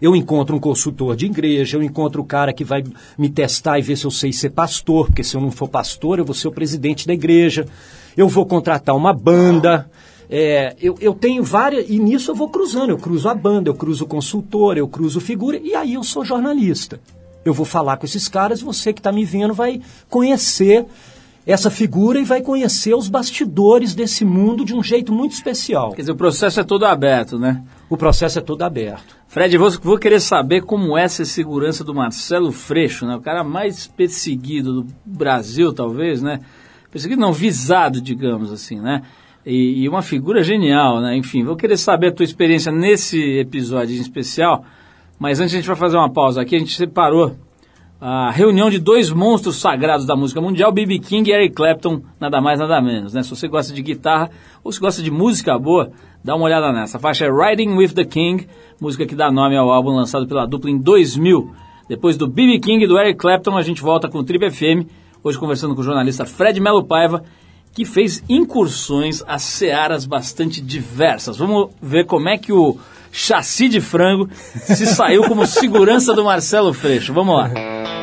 eu 0.00 0.14
encontro 0.14 0.54
um 0.54 0.60
consultor 0.60 1.16
de 1.16 1.26
igreja, 1.26 1.76
eu 1.76 1.82
encontro 1.82 2.22
o 2.22 2.24
cara 2.24 2.52
que 2.52 2.62
vai 2.62 2.84
me 3.18 3.28
testar 3.28 3.76
e 3.76 3.82
ver 3.82 3.96
se 3.96 4.04
eu 4.04 4.10
sei 4.12 4.32
ser 4.32 4.50
pastor, 4.50 5.06
porque 5.06 5.24
se 5.24 5.36
eu 5.36 5.40
não 5.40 5.50
for 5.50 5.68
pastor, 5.68 6.20
eu 6.20 6.24
vou 6.24 6.32
ser 6.32 6.46
o 6.46 6.52
presidente 6.52 7.04
da 7.04 7.12
igreja. 7.12 7.66
Eu 8.16 8.28
vou 8.28 8.46
contratar 8.46 8.94
uma 8.94 9.12
banda. 9.12 9.90
É, 10.30 10.76
eu, 10.80 10.94
eu 11.00 11.12
tenho 11.12 11.42
várias. 11.42 11.90
E 11.90 11.98
nisso 11.98 12.30
eu 12.30 12.36
vou 12.36 12.48
cruzando. 12.48 12.90
Eu 12.90 12.98
cruzo 12.98 13.28
a 13.28 13.34
banda, 13.34 13.68
eu 13.68 13.74
cruzo 13.74 14.04
o 14.04 14.06
consultor, 14.06 14.78
eu 14.78 14.86
cruzo 14.86 15.20
figura, 15.20 15.58
e 15.58 15.74
aí 15.74 15.94
eu 15.94 16.04
sou 16.04 16.24
jornalista. 16.24 17.00
Eu 17.44 17.52
vou 17.52 17.66
falar 17.66 17.96
com 17.96 18.06
esses 18.06 18.28
caras, 18.28 18.62
você 18.62 18.92
que 18.92 19.00
está 19.00 19.10
me 19.10 19.24
vendo 19.24 19.52
vai 19.52 19.80
conhecer 20.08 20.86
essa 21.46 21.70
figura 21.70 22.20
e 22.20 22.24
vai 22.24 22.40
conhecer 22.40 22.94
os 22.94 23.08
bastidores 23.08 23.94
desse 23.94 24.24
mundo 24.24 24.64
de 24.64 24.74
um 24.74 24.82
jeito 24.82 25.12
muito 25.12 25.32
especial. 25.32 25.90
Quer 25.90 26.02
dizer, 26.02 26.12
o 26.12 26.16
processo 26.16 26.60
é 26.60 26.64
todo 26.64 26.84
aberto, 26.84 27.38
né? 27.38 27.62
O 27.90 27.96
processo 27.96 28.38
é 28.38 28.42
todo 28.42 28.62
aberto. 28.62 29.16
Fred, 29.26 29.56
vou, 29.58 29.70
vou 29.82 29.98
querer 29.98 30.20
saber 30.20 30.62
como 30.62 30.96
é 30.96 31.02
essa 31.02 31.24
segurança 31.24 31.82
do 31.82 31.94
Marcelo 31.94 32.52
Freixo, 32.52 33.06
né? 33.06 33.16
O 33.16 33.20
cara 33.20 33.42
mais 33.42 33.86
perseguido 33.88 34.82
do 34.82 34.86
Brasil, 35.04 35.72
talvez, 35.72 36.22
né? 36.22 36.38
Perseguido 36.90 37.20
não, 37.20 37.32
visado, 37.32 38.00
digamos 38.00 38.52
assim, 38.52 38.78
né? 38.78 39.02
E, 39.44 39.82
e 39.82 39.88
uma 39.88 40.02
figura 40.02 40.42
genial, 40.42 41.00
né? 41.00 41.16
Enfim, 41.16 41.42
vou 41.42 41.56
querer 41.56 41.76
saber 41.76 42.08
a 42.08 42.12
tua 42.12 42.24
experiência 42.24 42.70
nesse 42.70 43.18
episódio 43.38 43.96
em 43.96 44.00
especial, 44.00 44.64
mas 45.18 45.40
antes 45.40 45.54
a 45.54 45.56
gente 45.56 45.66
vai 45.66 45.76
fazer 45.76 45.96
uma 45.96 46.12
pausa 46.12 46.40
aqui, 46.40 46.54
a 46.54 46.58
gente 46.58 46.76
separou 46.76 47.34
a 48.04 48.32
reunião 48.32 48.68
de 48.68 48.80
dois 48.80 49.12
monstros 49.12 49.60
sagrados 49.60 50.04
da 50.04 50.16
música 50.16 50.40
mundial, 50.40 50.72
B.B. 50.72 50.98
King 50.98 51.30
e 51.30 51.32
Eric 51.32 51.54
Clapton, 51.54 52.02
nada 52.18 52.40
mais 52.40 52.58
nada 52.58 52.80
menos, 52.80 53.14
né? 53.14 53.22
Se 53.22 53.30
você 53.30 53.46
gosta 53.46 53.72
de 53.72 53.80
guitarra 53.80 54.28
ou 54.64 54.72
se 54.72 54.80
gosta 54.80 55.00
de 55.00 55.08
música 55.08 55.56
boa, 55.56 55.92
dá 56.24 56.34
uma 56.34 56.46
olhada 56.46 56.72
nessa. 56.72 56.96
A 56.96 57.00
faixa 57.00 57.26
é 57.26 57.30
Riding 57.30 57.76
with 57.76 57.90
the 57.90 58.04
King, 58.04 58.48
música 58.80 59.06
que 59.06 59.14
dá 59.14 59.30
nome 59.30 59.56
ao 59.56 59.70
álbum 59.70 59.90
lançado 59.90 60.26
pela 60.26 60.44
dupla 60.46 60.68
em 60.68 60.78
2000. 60.78 61.52
Depois 61.88 62.16
do 62.16 62.26
B.B. 62.26 62.58
King 62.58 62.82
e 62.82 62.88
do 62.88 62.98
Eric 62.98 63.20
Clapton, 63.20 63.56
a 63.56 63.62
gente 63.62 63.80
volta 63.80 64.08
com 64.08 64.18
o 64.18 64.24
Trip 64.24 64.50
FM, 64.50 64.84
hoje 65.22 65.38
conversando 65.38 65.72
com 65.76 65.80
o 65.80 65.84
jornalista 65.84 66.26
Fred 66.26 66.60
Melo 66.60 66.82
Paiva, 66.82 67.22
que 67.72 67.84
fez 67.84 68.20
incursões 68.28 69.22
a 69.28 69.38
searas 69.38 70.06
bastante 70.06 70.60
diversas. 70.60 71.36
Vamos 71.36 71.68
ver 71.80 72.04
como 72.06 72.28
é 72.28 72.36
que 72.36 72.52
o 72.52 72.76
chassi 73.12 73.68
de 73.68 73.80
frango 73.80 74.28
se 74.64 74.86
saiu 74.86 75.22
como 75.28 75.46
segurança 75.46 76.14
do 76.14 76.24
Marcelo 76.24 76.72
Freixo. 76.72 77.12
Vamos 77.12 77.36
lá. 77.36 78.01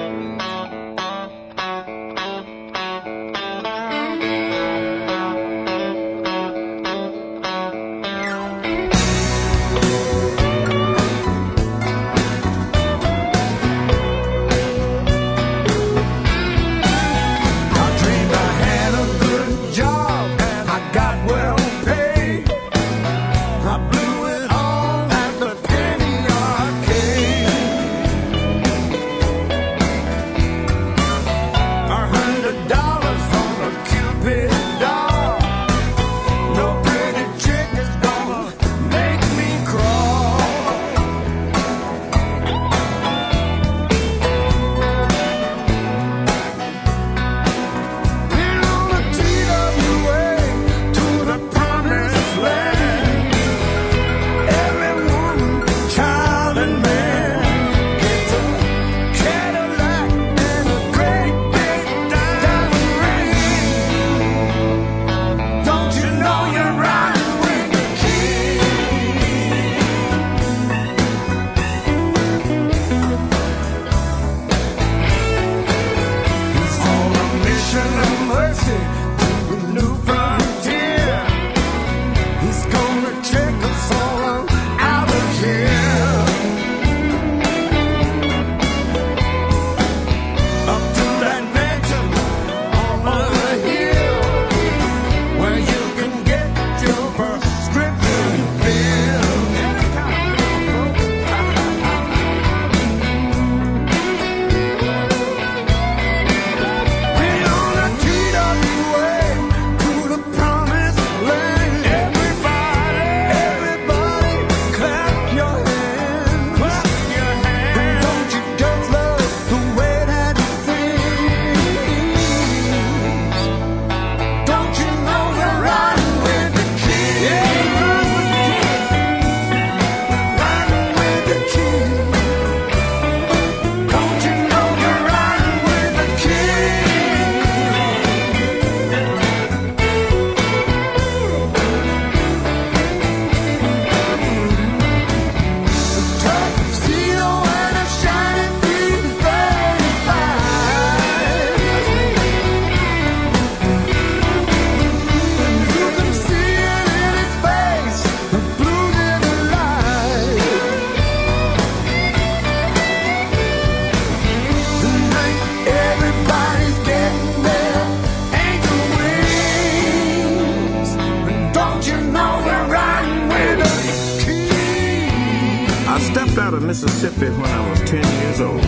I 177.59 177.69
was 177.69 177.81
10 177.81 178.03
years 178.21 178.39
old. 178.39 178.63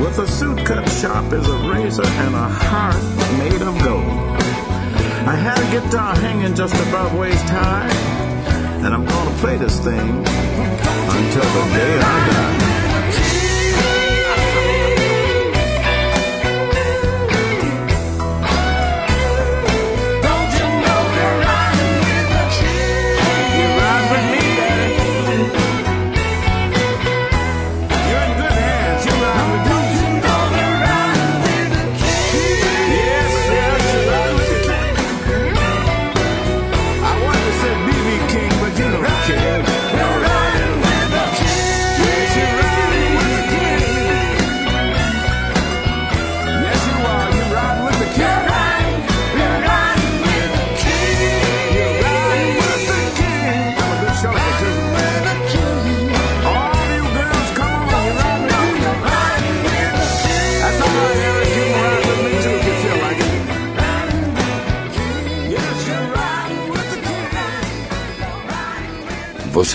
With 0.00 0.18
a 0.18 0.28
suit 0.28 0.64
cut 0.64 0.88
sharp 0.88 1.32
as 1.32 1.48
a 1.48 1.58
razor 1.68 2.06
and 2.06 2.34
a 2.36 2.48
heart 2.48 3.02
made 3.38 3.62
of 3.62 3.74
gold. 3.82 4.04
I 5.26 5.34
had 5.34 5.58
a 5.58 5.68
guitar 5.72 6.14
hanging 6.14 6.54
just 6.54 6.74
above 6.86 7.14
waist 7.18 7.48
high. 7.48 7.90
And 8.84 8.94
I'm 8.94 9.04
gonna 9.04 9.36
play 9.38 9.56
this 9.56 9.80
thing 9.80 10.08
until 11.18 11.48
the 11.56 11.64
day 11.74 11.98
I 11.98 12.16
die. 12.30 12.75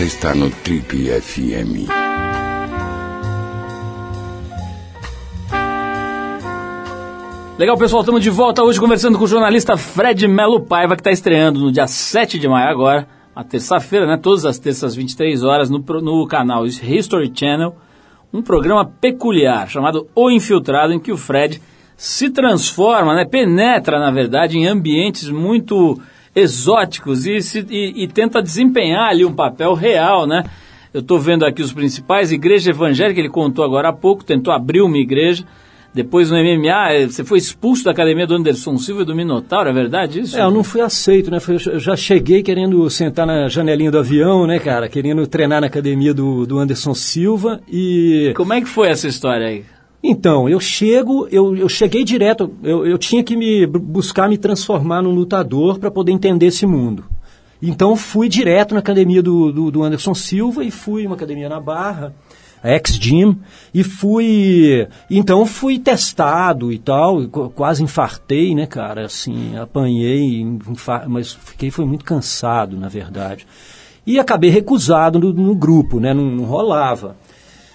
Você 0.02 0.08
está 0.08 0.34
no 0.34 0.50
Trip 0.50 1.12
FM. 1.22 1.88
Legal, 7.56 7.78
pessoal, 7.78 8.02
estamos 8.02 8.24
de 8.24 8.32
volta 8.32 8.64
hoje 8.64 8.80
conversando 8.80 9.20
com 9.20 9.26
o 9.26 9.28
jornalista 9.28 9.78
Fred 9.78 10.28
Melo 10.28 10.62
Paiva, 10.62 10.96
que 10.96 11.02
está 11.02 11.12
estreando 11.12 11.60
no 11.60 11.72
dia 11.72 11.86
7 11.86 12.40
de 12.40 12.48
maio 12.48 12.72
agora, 12.72 13.08
uma 13.36 13.44
terça-feira, 13.44 14.08
né? 14.08 14.18
Todas 14.18 14.44
as 14.44 14.58
terças, 14.58 14.96
23 14.96 15.44
horas, 15.44 15.70
no, 15.70 15.78
no 15.78 16.26
canal 16.26 16.66
History 16.66 17.32
Channel, 17.32 17.76
um 18.34 18.42
programa 18.42 18.84
peculiar 18.84 19.70
chamado 19.70 20.08
O 20.16 20.32
Infiltrado, 20.32 20.94
em 20.94 21.00
que 21.00 21.12
o 21.12 21.18
Fred 21.18 21.62
se 21.96 22.32
transforma, 22.32 23.14
né, 23.14 23.24
penetra, 23.24 24.00
na 24.00 24.10
verdade, 24.10 24.58
em 24.58 24.66
ambientes 24.66 25.30
muito 25.30 26.02
exóticos 26.36 27.26
e, 27.26 27.42
se- 27.42 27.66
e- 27.70 28.04
e 28.04 28.08
tenta 28.08 28.42
desempenhar 28.42 29.10
ali 29.10 29.26
um 29.26 29.34
papel 29.34 29.74
real, 29.74 30.26
né? 30.26 30.44
Eu 30.94 31.00
estou 31.02 31.20
vendo 31.20 31.46
aqui 31.46 31.62
os 31.62 31.72
principais, 31.72 32.32
igreja 32.32 32.72
evangélica, 32.72 33.20
ele 33.20 33.30
contou 33.30 33.64
agora 33.64 33.90
há 33.90 33.94
pouco, 33.94 34.24
tentou 34.26 34.54
abrir 34.54 34.82
uma 34.82 34.98
igreja, 34.98 35.44
depois 35.94 36.30
no 36.32 36.38
MMA, 36.38 36.94
eh, 36.94 37.06
você 37.08 37.24
foi 37.24 37.38
expulso 37.38 37.84
da 37.84 37.92
academia 37.92 38.26
do 38.28 38.34
Anderson 38.36 38.78
Silva 38.78 39.02
e 39.02 39.06
do 39.06 39.16
Minotauro, 39.16 39.70
é 39.70 39.74
verdade 39.74 40.20
isso? 40.22 40.38
É, 40.38 40.42
eu 40.42 40.52
não 40.52 40.64
fui 40.64 40.80
aceito, 40.82 41.30
né? 41.32 41.38
Eu 41.66 41.80
já 41.80 41.96
cheguei 41.96 42.42
querendo 42.44 42.90
sentar 42.90 43.26
na 43.28 43.48
janelinha 43.50 43.92
do 43.92 44.00
avião, 44.00 44.46
né, 44.48 44.58
cara? 44.60 44.88
Querendo 44.90 45.26
treinar 45.28 45.60
na 45.62 45.68
academia 45.68 46.14
do, 46.14 46.46
do 46.46 46.60
Anderson 46.60 46.94
Silva 46.94 47.60
e... 47.70 48.32
Como 48.36 48.54
é 48.54 48.62
que 48.62 48.68
foi 48.68 48.88
essa 48.90 49.08
história 49.08 49.48
aí? 49.48 49.64
Então, 50.04 50.50
eu 50.50 50.60
chego, 50.60 51.28
eu, 51.32 51.56
eu 51.56 51.70
cheguei 51.70 52.04
direto, 52.04 52.52
eu, 52.64 52.86
eu 52.88 52.98
tinha 52.98 53.24
que 53.24 53.36
me 53.36 53.68
bu- 53.68 53.80
buscar 53.80 54.28
me 54.28 54.38
transformar 54.38 55.02
num 55.04 55.12
lutador 55.14 55.78
para 55.78 55.92
poder 55.92 56.12
entender 56.12 56.48
esse 56.48 56.66
mundo. 56.66 57.06
Então 57.62 57.96
fui 57.96 58.28
direto 58.28 58.74
na 58.74 58.80
academia 58.80 59.22
do, 59.22 59.52
do, 59.52 59.70
do 59.70 59.84
Anderson 59.84 60.16
Silva 60.16 60.64
e 60.64 60.72
fui 60.72 61.06
uma 61.06 61.16
academia 61.16 61.48
na 61.48 61.60
Barra, 61.60 62.12
a 62.64 62.70
X-Gym, 62.70 63.38
e 63.72 63.84
fui. 63.84 64.88
Então 65.10 65.46
fui 65.46 65.78
testado 65.78 66.72
e 66.74 66.80
tal, 66.80 67.28
qu- 67.28 67.50
quase 67.52 67.84
infartei, 67.84 68.56
né, 68.56 68.66
cara? 68.66 69.06
Assim, 69.06 69.56
apanhei, 69.58 70.44
mas 71.08 71.34
fiquei 71.34 71.70
foi 71.70 71.86
muito 71.86 72.04
cansado, 72.04 72.76
na 72.76 72.88
verdade. 72.90 73.46
E 74.08 74.20
acabei 74.20 74.50
recusado 74.50 75.20
no, 75.20 75.32
no 75.32 75.54
grupo, 75.54 76.00
né? 76.00 76.12
Não, 76.16 76.26
não 76.26 76.46
rolava. 76.46 77.16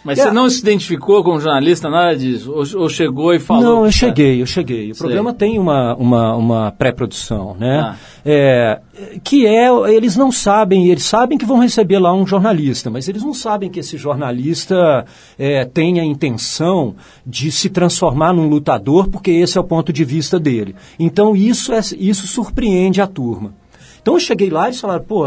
Mas 0.07 0.21
É. 0.21 0.23
você 0.23 0.31
não 0.31 0.49
se 0.49 0.61
identificou 0.61 1.25
como 1.25 1.40
jornalista, 1.40 1.90
nada 1.90 2.16
disso? 2.16 2.53
Ou, 2.53 2.83
ou 2.83 2.88
chegou 2.88 3.35
e 3.35 3.40
falou? 3.40 3.62
Não, 3.62 3.85
eu 3.87 3.90
cheguei, 3.90 4.40
eu 4.40 4.47
cheguei. 4.47 4.92
O 4.92 4.95
Sei. 4.95 5.05
programa 5.05 5.35
tem 5.35 5.59
uma, 5.59 5.97
uma, 5.97 6.37
uma 6.37 6.71
pré-produção, 6.71 7.57
né? 7.59 7.81
Ah. 7.81 7.97
É, 8.25 8.81
que 9.25 9.45
é, 9.45 9.69
eles 9.92 10.16
não 10.16 10.31
sabem, 10.31 10.87
eles 10.88 11.03
sabem 11.03 11.37
que 11.37 11.45
vão 11.45 11.59
receber 11.59 11.99
lá 11.99 12.14
um 12.14 12.25
jornalista, 12.25 12.88
mas 12.88 13.09
eles 13.09 13.25
não 13.25 13.35
sabem 13.35 13.69
que 13.69 13.81
esse 13.81 13.97
jornalista 13.97 15.05
é, 15.37 15.64
tem 15.64 15.99
a 15.99 16.05
intenção 16.05 16.95
de 17.27 17.51
se 17.51 17.69
transformar 17.69 18.33
num 18.33 18.49
lutador, 18.49 19.09
porque 19.09 19.33
esse 19.33 19.59
é 19.59 19.61
o 19.61 19.64
ponto 19.64 19.92
de 19.92 20.05
vista 20.05 20.38
dele. 20.38 20.77
Então 21.01 21.35
isso, 21.35 21.73
é, 21.73 21.81
isso 21.99 22.29
surpreende 22.29 23.01
a 23.01 23.09
turma. 23.09 23.55
Então 24.01 24.14
eu 24.14 24.21
cheguei 24.21 24.51
lá 24.51 24.66
e 24.66 24.69
eles 24.69 24.81
falaram, 24.81 25.03
pô, 25.03 25.25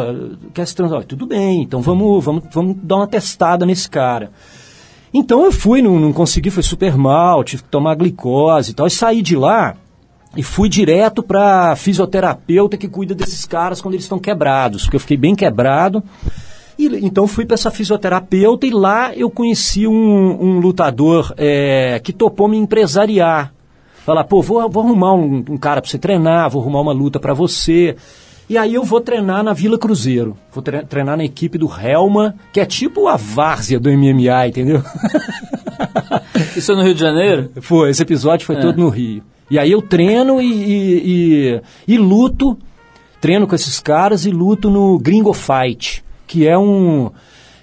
quer 0.53 0.65
se 0.65 0.73
transformar? 0.73 1.03
Tudo 1.03 1.27
bem, 1.27 1.63
então 1.63 1.81
vamos, 1.81 2.23
vamos, 2.23 2.43
vamos 2.49 2.77
dar 2.81 2.95
uma 2.95 3.07
testada 3.07 3.65
nesse 3.65 3.89
cara. 3.89 4.31
Então 5.13 5.43
eu 5.43 5.51
fui, 5.51 5.81
não, 5.81 5.99
não 5.99 6.13
consegui, 6.13 6.49
foi 6.49 6.63
super 6.63 6.97
mal, 6.97 7.43
tive 7.43 7.63
que 7.63 7.69
tomar 7.69 7.95
glicose 7.95 8.71
e 8.71 8.73
tal. 8.73 8.87
E 8.87 8.91
saí 8.91 9.21
de 9.21 9.35
lá 9.35 9.75
e 10.35 10.43
fui 10.43 10.69
direto 10.69 11.23
para 11.23 11.75
fisioterapeuta 11.75 12.77
que 12.77 12.87
cuida 12.87 13.15
desses 13.15 13.45
caras 13.45 13.81
quando 13.81 13.95
eles 13.95 14.05
estão 14.05 14.19
quebrados, 14.19 14.83
porque 14.83 14.95
eu 14.95 14.99
fiquei 14.99 15.17
bem 15.17 15.35
quebrado. 15.35 16.03
E, 16.77 17.05
então 17.05 17.27
fui 17.27 17.45
para 17.45 17.55
essa 17.55 17.71
fisioterapeuta 17.71 18.65
e 18.67 18.69
lá 18.69 19.13
eu 19.15 19.29
conheci 19.29 19.87
um, 19.87 20.37
um 20.41 20.59
lutador 20.59 21.33
é, 21.37 21.99
que 22.03 22.13
topou 22.13 22.47
me 22.47 22.57
empresariar. 22.57 23.53
Falar, 24.05 24.23
pô, 24.23 24.41
vou, 24.41 24.69
vou 24.69 24.83
arrumar 24.83 25.13
um, 25.13 25.43
um 25.49 25.57
cara 25.57 25.81
para 25.81 25.89
você 25.89 25.97
treinar, 25.97 26.49
vou 26.49 26.61
arrumar 26.61 26.81
uma 26.81 26.93
luta 26.93 27.19
para 27.19 27.33
você. 27.33 27.95
E 28.49 28.57
aí 28.57 28.73
eu 28.73 28.83
vou 28.83 28.99
treinar 28.99 29.43
na 29.43 29.53
Vila 29.53 29.77
Cruzeiro. 29.77 30.35
Vou 30.51 30.63
tre- 30.63 30.83
treinar 30.83 31.15
na 31.15 31.23
equipe 31.23 31.57
do 31.57 31.67
Helma, 31.71 32.33
que 32.51 32.59
é 32.59 32.65
tipo 32.65 33.07
a 33.07 33.15
várzea 33.15 33.79
do 33.79 33.89
MMA, 33.91 34.47
entendeu? 34.47 34.81
Isso 36.57 36.71
é 36.71 36.75
no 36.75 36.81
Rio 36.83 36.93
de 36.95 36.99
Janeiro? 36.99 37.51
Foi, 37.61 37.89
esse 37.91 38.01
episódio 38.01 38.45
foi 38.45 38.55
É. 38.55 38.59
todo 38.61 38.77
no 38.77 38.89
Rio. 38.89 39.23
E 39.51 39.57
aí 39.59 39.71
eu 39.71 39.81
treino 39.81 40.41
e, 40.41 40.45
e, 40.45 41.01
e- 41.05 41.61
e 41.93 41.97
luto, 41.97 42.57
treino 43.21 43.45
com 43.47 43.55
esses 43.55 43.79
caras 43.79 44.25
e 44.25 44.31
luto 44.31 44.69
no 44.69 44.97
Gringo 44.99 45.33
Fight, 45.33 46.03
que 46.27 46.47
é 46.47 46.57
um 46.57 47.11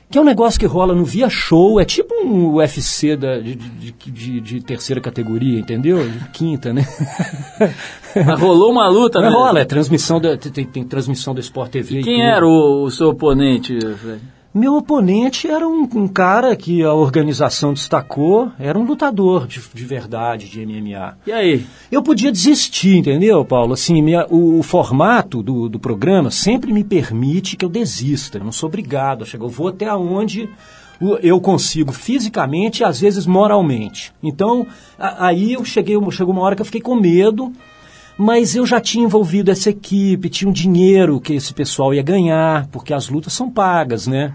que 0.09 0.17
é 0.17 0.21
um 0.21 0.25
negócio 0.25 0.59
que 0.61 0.67
rola 0.67 0.95
no 0.95 1.05
Via 1.05 1.29
Show, 1.29 1.81
é 1.81 1.85
tipo 1.85 2.15
um 2.25 2.55
UFC 2.55 3.17
da, 3.17 3.39
de, 3.41 3.57
de, 3.57 3.93
de- 3.93 4.41
de 4.41 4.61
terceira 4.61 5.01
categoria, 5.01 5.59
entendeu? 5.59 6.09
De 6.09 6.29
quinta, 6.29 6.73
né? 6.73 6.87
Mas 8.25 8.41
rolou 8.41 8.71
uma 8.73 8.89
luta, 8.89 9.21
né? 9.21 9.29
rola, 9.29 9.61
é 9.61 9.65
transmissão 9.65 10.21
da, 10.21 10.37
tem, 10.37 10.65
tem 10.65 10.85
transmissão 10.85 11.35
da 11.35 11.41
Sport 11.41 11.71
TV. 11.71 12.01
e 12.01 12.03
Quem 12.05 12.17
tudo. 12.19 12.27
era 12.27 12.47
o, 12.47 12.85
o 12.85 12.91
seu 12.91 13.09
oponente, 13.11 13.79
Fred? 13.97 14.21
Meu 14.55 14.75
oponente 14.75 15.47
era 15.47 15.69
um, 15.69 15.83
um 15.95 16.09
cara 16.09 16.57
que 16.57 16.83
a 16.83 16.95
organização 16.95 17.75
destacou, 17.75 18.51
era 18.59 18.79
um 18.79 18.85
lutador 18.85 19.47
de, 19.47 19.61
de 19.75 19.85
verdade, 19.85 20.49
de 20.49 20.65
MMA. 20.65 21.19
E 21.27 21.31
aí? 21.33 21.67
Eu 21.93 22.03
podia 22.03 22.33
desistir, 22.33 22.97
entendeu, 22.97 23.45
Paulo? 23.45 23.75
Assim, 23.75 24.01
minha- 24.01 24.27
o, 24.31 24.59
o 24.59 24.63
formato 24.63 25.43
do, 25.43 25.69
do 25.69 25.79
programa 25.79 26.31
sempre 26.31 26.73
me 26.73 26.83
permite 26.83 27.55
que 27.55 27.67
eu 27.67 27.69
desista. 27.69 28.39
Eu 28.39 28.45
não 28.45 28.53
sou 28.53 28.69
obrigado 28.69 29.25
a 29.25 29.27
chegar. 29.27 29.45
Eu 29.45 29.51
vou 29.51 29.69
até 29.69 29.95
onde 29.95 30.49
eu 31.23 31.39
consigo 31.39 31.93
fisicamente 31.93 32.81
e 32.81 32.85
às 32.85 32.99
vezes 32.99 33.27
moralmente. 33.27 34.11
Então, 34.23 34.67
a- 34.99 35.27
aí 35.27 35.53
eu 35.53 35.63
cheguei, 35.67 35.97
chegou 36.13 36.33
uma 36.33 36.41
hora 36.43 36.57
que 36.57 36.63
eu 36.63 36.67
fiquei 36.67 36.81
com 36.81 36.95
medo, 36.99 37.53
mas 38.19 38.57
eu 38.57 38.65
já 38.65 38.81
tinha 38.81 39.05
envolvido 39.05 39.51
essa 39.51 39.71
equipe, 39.71 40.31
tinha 40.31 40.49
um 40.49 40.53
dinheiro 40.53 41.21
que 41.21 41.35
esse 41.35 41.53
pessoal 41.53 41.93
ia 41.93 42.03
ganhar, 42.03 42.67
porque 42.69 42.95
as 42.95 43.09
lutas 43.09 43.33
são 43.33 43.51
pagas, 43.51 44.07
né? 44.07 44.35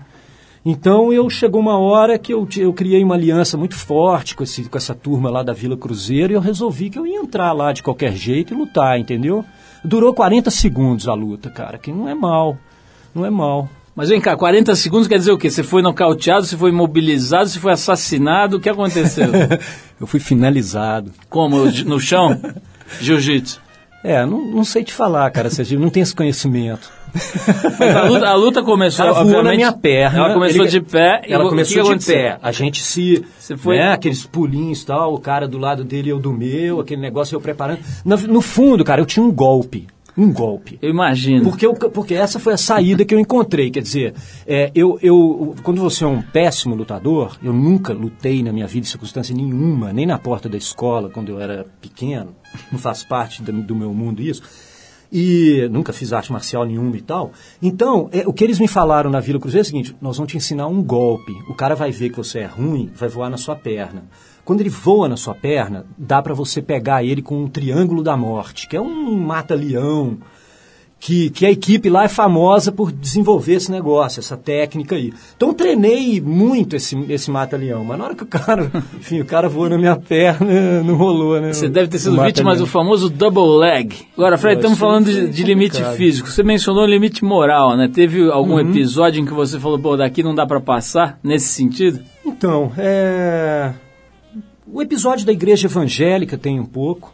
Então 0.63 1.12
eu 1.12 1.28
chegou 1.28 1.60
uma 1.60 1.78
hora 1.78 2.20
que 2.20 2.32
eu, 2.32 2.48
eu 2.56 2.72
criei 2.72 3.04
uma 3.04 3.15
aliança 3.15 3.58
muito 3.58 3.76
forte 3.76 4.36
com, 4.36 4.44
esse, 4.44 4.65
com 4.65 4.78
essa 4.78 4.94
turma 4.94 5.32
lá 5.32 5.41
da 5.41 5.54
Vila 5.54 5.76
Cruzeiro 5.76 6.32
e 6.32 6.36
eu 6.36 6.41
resolvi 6.41 6.91
que 6.91 7.00
eu 7.00 7.08
ia 7.08 7.20
entrar 7.20 7.52
lá 7.52 7.74
de 7.74 7.82
qualquer 7.82 8.13
jeito 8.13 8.54
e 8.54 8.58
lutar, 8.58 9.00
entendeu? 9.00 9.44
Durou 9.84 10.13
40 10.13 10.52
segundos 10.52 11.08
a 11.08 11.15
luta, 11.15 11.50
cara, 11.50 11.80
que 11.80 11.91
não 11.91 12.08
é 12.08 12.13
mal, 12.13 12.58
não 13.15 13.26
é 13.26 13.32
mal. 13.32 13.67
Mas 13.96 14.10
vem 14.10 14.22
cá, 14.22 14.38
40 14.38 14.76
segundos 14.76 15.08
quer 15.08 15.17
dizer 15.17 15.32
o 15.32 15.38
quê? 15.38 15.50
Você 15.50 15.63
foi 15.63 15.82
nocauteado, 15.82 16.46
você 16.46 16.56
foi 16.56 16.70
imobilizado, 16.70 17.50
você 17.50 17.60
foi 17.60 17.74
assassinado, 17.74 18.58
o 18.58 18.60
que 18.60 18.70
aconteceu? 18.70 19.32
Eu 20.00 20.06
fui 20.06 20.20
finalizado. 20.20 21.12
Como? 21.28 21.65
No 21.86 22.00
chão? 22.00 22.39
Jiu-jitsu. 23.02 23.71
É, 24.04 24.26
não, 24.26 24.42
não 24.44 24.64
sei 24.64 24.84
te 24.84 24.94
falar, 24.94 25.30
cara, 25.32 25.50
você 25.50 25.76
não 25.78 25.90
tem 25.90 26.02
esse 26.02 26.16
conhecimento. 26.16 26.90
A 27.94 28.08
luta, 28.08 28.28
a 28.30 28.34
luta 28.36 28.64
começou, 28.64 29.06
Ela 29.06 29.24
voou 29.24 29.44
na 29.44 29.54
minha 29.54 29.72
perna. 29.74 30.18
Ela 30.18 30.34
começou 30.34 30.62
ele- 30.64 30.72
de 30.72 30.82
pé. 30.82 31.22
e 31.28 31.34
Ela 31.34 31.48
começou 31.50 31.84
de 31.98 32.06
pé. 32.06 32.38
A 32.42 32.52
gente 32.52 32.82
se. 32.82 33.24
Você 33.38 33.58
foi- 33.58 33.78
Né, 33.78 33.92
aqueles 33.92 34.26
pulinhos 34.26 34.82
e 34.82 34.86
tal, 34.86 35.14
o 35.14 35.20
cara 35.20 35.48
do 35.48 35.58
lado 35.58 35.84
dele 35.84 36.10
eu 36.10 36.20
do 36.20 36.32
meu, 36.32 36.80
aquele 36.80 37.02
negócio 37.02 37.36
eu 37.36 37.42
preparando. 37.42 37.80
No, 38.06 38.16
no 38.18 38.42
fundo, 38.42 38.84
cara, 38.84 39.02
eu 39.02 39.06
tinha 39.06 39.24
um 39.26 39.32
golpe. 39.32 39.88
Um 40.17 40.32
golpe. 40.32 40.78
Eu 40.82 40.89
imagino. 40.89 41.43
Porque, 41.45 41.65
eu- 41.65 41.74
porque 41.74 42.13
essa 42.13 42.39
foi 42.39 42.54
a 42.54 42.58
saída 42.58 43.06
que 43.06 43.15
eu 43.15 43.19
encontrei. 43.19 43.71
Quer 43.71 43.82
dizer, 43.82 44.13
é, 44.45 44.69
eu, 44.76 45.00
eu, 45.02 45.56
quando 45.63 45.82
você 45.82 46.04
é 46.04 46.08
um 46.08 46.21
péssimo 46.21 46.76
lutador, 46.76 47.38
eu 47.41 47.54
nunca 47.54 47.93
lutei 47.93 48.43
na 48.43 48.52
minha 48.52 48.67
vida 48.67 48.86
em 48.86 48.89
circunstância 48.89 49.34
nenhuma, 49.36 49.93
nem 49.93 50.06
na 50.06 50.17
porta 50.19 50.50
da 50.50 50.58
escola, 50.58 51.10
quando 51.10 51.30
eu 51.30 51.39
era 51.39 51.65
pequeno. 51.82 52.36
Não 52.71 52.78
faz 52.78 53.04
parte 53.04 53.41
do, 53.41 53.52
do 53.62 53.76
meu 53.76 53.93
mundo 53.93 54.21
isso. 54.21 54.41
E 55.13 55.67
nunca 55.69 55.91
fiz 55.91 56.13
arte 56.13 56.32
marcial 56.32 56.65
nenhuma 56.65 56.95
e 56.95 57.02
tal. 57.02 57.32
Então, 57.62 58.08
é, 58.13 58.26
o 58.26 58.32
que 58.32 58.43
eles 58.45 58.60
me 58.60 58.67
falaram 58.67 59.10
na 59.10 59.19
Vila 59.19 59.39
Cruzeiro 59.39 59.62
é 59.62 59.65
o 59.65 59.65
seguinte: 59.65 59.95
nós 60.02 60.15
vamos 60.17 60.32
te 60.32 60.38
ensinar 60.38 60.67
um 60.67 60.82
golpe. 60.82 61.34
O 61.50 61.54
cara 61.54 61.76
vai 61.76 61.91
ver 61.91 62.10
que 62.12 62.17
você 62.17 62.39
é 62.39 62.45
ruim, 62.45 62.89
vai 62.95 63.10
voar 63.10 63.30
na 63.30 63.36
sua 63.38 63.56
perna. 63.56 64.04
Quando 64.43 64.62
ele 64.62 64.69
voa 64.69 65.08
na 65.08 65.17
sua 65.17 65.36
perna, 65.36 65.86
dá 65.97 66.21
para 66.21 66.34
você 66.34 66.62
pegar 66.62 67.04
ele 67.04 67.21
com 67.21 67.43
um 67.43 67.47
triângulo 67.47 68.01
da 68.04 68.17
morte, 68.17 68.67
que 68.67 68.75
é 68.75 68.82
um 68.82 69.15
mata-leão, 69.17 70.17
que, 70.99 71.32
que 71.32 71.47
a 71.47 71.51
equipe 71.51 71.89
lá 71.89 72.04
é 72.04 72.08
famosa 72.08 72.71
por 72.71 72.91
desenvolver 72.91 73.54
esse 73.56 73.71
negócio, 73.71 74.19
essa 74.19 74.38
técnica 74.38 74.95
aí. 74.95 75.12
Então 75.36 75.51
treinei 75.51 76.21
muito 76.21 76.75
esse, 76.75 76.95
esse 77.10 77.32
mata-leão, 77.32 77.84
mas 77.84 77.97
na 77.97 78.06
hora 78.06 78.15
que 78.15 78.21
o 78.21 78.27
cara, 78.27 78.69
enfim, 78.99 79.19
o 79.19 79.25
cara 79.25 79.49
voou 79.49 79.67
na 79.67 79.80
minha 79.80 79.95
perna, 79.95 80.45
não 80.86 80.95
rolou, 80.95 81.41
né? 81.41 81.54
Você 81.54 81.67
deve 81.67 81.88
ter 81.88 81.97
sido 81.97 82.21
vítima 82.21 82.56
do 82.56 82.67
famoso 82.67 83.10
double 83.10 83.58
leg. 83.60 83.95
Agora, 84.15 84.38
Fred, 84.38 84.58
estamos 84.58 84.77
isso 84.77 84.86
falando 84.86 85.06
de, 85.06 85.27
de 85.30 85.43
limite 85.43 85.84
físico. 85.95 86.30
Você 86.30 86.43
mencionou 86.43 86.86
limite 86.86 87.25
moral, 87.25 87.75
né? 87.75 87.89
Teve 87.91 88.30
algum 88.30 88.54
Uhum. 88.54 88.60
episódio 88.69 89.19
em 89.21 89.25
que 89.25 89.34
você 89.34 89.60
falou, 89.60 89.80
pô, 89.80 89.97
daqui 89.97 90.21
não 90.21 90.36
dá 90.36 90.45
pra 90.45 90.60
passar, 90.60 91.17
nesse 91.23 91.47
sentido? 91.47 91.99
Então, 92.23 92.71
é... 92.77 93.71
o 94.74 94.82
episódio 94.82 95.26
da 95.26 95.32
igreja 95.32 95.68
evangélica 95.68 96.38
tem 96.38 96.60
um 96.60 96.66
pouco. 96.66 97.14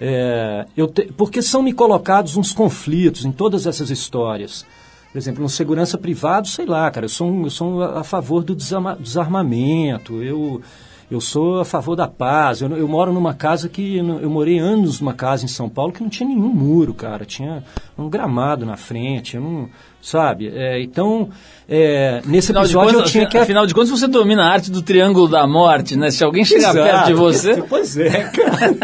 É, 0.00 0.66
te- 0.88 1.12
Porque 1.16 1.40
são 1.40 1.62
me 1.62 1.72
colocados 1.72 2.36
uns 2.36 2.52
conflitos 2.52 3.24
em 3.24 3.30
todas 3.32 3.66
essas 3.66 3.90
histórias. 3.90 4.66
Por 5.12 5.18
exemplo, 5.18 5.42
no 5.42 5.48
segurança 5.48 5.96
privado, 5.98 6.48
sei 6.48 6.64
lá, 6.66 6.90
cara, 6.90 7.04
eu 7.04 7.08
sou, 7.10 7.30
um- 7.30 7.44
eu 7.44 7.50
sou 7.50 7.82
a 7.82 8.00
a 8.00 8.04
favor 8.04 8.42
do 8.42 8.54
desarma- 8.54 8.96
desarmamento. 8.98 10.22
Eu, 10.22 10.60
Eu 11.12 11.20
sou 11.20 11.60
a 11.60 11.64
favor 11.66 11.94
da 11.94 12.08
paz. 12.08 12.62
Eu, 12.62 12.74
eu 12.74 12.88
moro 12.88 13.12
numa 13.12 13.34
casa 13.34 13.68
que. 13.68 13.98
Eu 13.98 14.30
morei 14.30 14.58
anos 14.58 14.98
numa 14.98 15.12
casa 15.12 15.44
em 15.44 15.48
São 15.48 15.68
Paulo 15.68 15.92
que 15.92 16.02
não 16.02 16.08
tinha 16.08 16.26
nenhum 16.26 16.48
muro, 16.48 16.94
cara. 16.94 17.26
Tinha 17.26 17.62
um 17.98 18.08
gramado 18.08 18.64
na 18.64 18.78
frente. 18.78 19.36
Não, 19.36 19.68
sabe? 20.00 20.48
É, 20.48 20.80
então, 20.80 21.28
é, 21.68 22.22
nesse 22.24 22.50
Afinal 22.50 22.62
de, 22.62 22.70
episódio 22.70 22.94
contas, 22.94 23.08
eu 23.08 23.12
tinha 23.12 23.26
que. 23.26 23.36
afinal 23.36 23.66
de 23.66 23.74
contas, 23.74 23.90
você 23.90 24.08
domina 24.08 24.42
a 24.42 24.52
arte 24.52 24.70
do 24.70 24.80
triângulo 24.80 25.28
da 25.28 25.46
morte, 25.46 25.96
né? 25.96 26.10
Se 26.10 26.24
alguém 26.24 26.46
chegar 26.46 26.70
Exato. 26.70 26.88
perto 26.88 27.06
de 27.08 27.12
você. 27.12 27.62
Pois 27.68 27.98
é, 27.98 28.30
cara. 28.30 28.74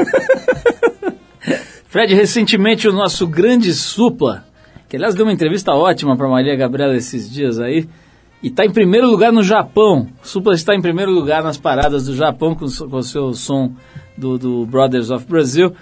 Fred, 1.89 2.15
recentemente 2.15 2.87
o 2.87 2.93
nosso 2.93 3.27
grande 3.27 3.73
supla, 3.73 4.45
que 4.87 4.97
aliás 4.97 5.15
deu 5.15 5.25
uma 5.25 5.33
entrevista 5.33 5.73
ótima 5.73 6.15
para 6.15 6.29
Maria 6.29 6.55
Gabriela 6.55 6.95
esses 6.95 7.31
dias 7.31 7.59
aí, 7.59 7.89
e 8.43 8.49
está 8.49 8.65
em 8.65 8.71
primeiro 8.71 9.09
lugar 9.09 9.33
no 9.33 9.43
Japão. 9.43 10.07
O 10.23 10.27
supla 10.27 10.55
está 10.55 10.75
em 10.75 10.81
primeiro 10.81 11.11
lugar 11.11 11.43
nas 11.43 11.57
paradas 11.57 12.07
do 12.07 12.15
Japão 12.15 12.55
com 12.55 12.65
o 12.65 13.03
seu 13.03 13.33
som 13.35 13.73
do, 14.17 14.39
do 14.39 14.67
Brothers 14.67 15.11
of 15.11 15.27
Brazil. 15.27 15.73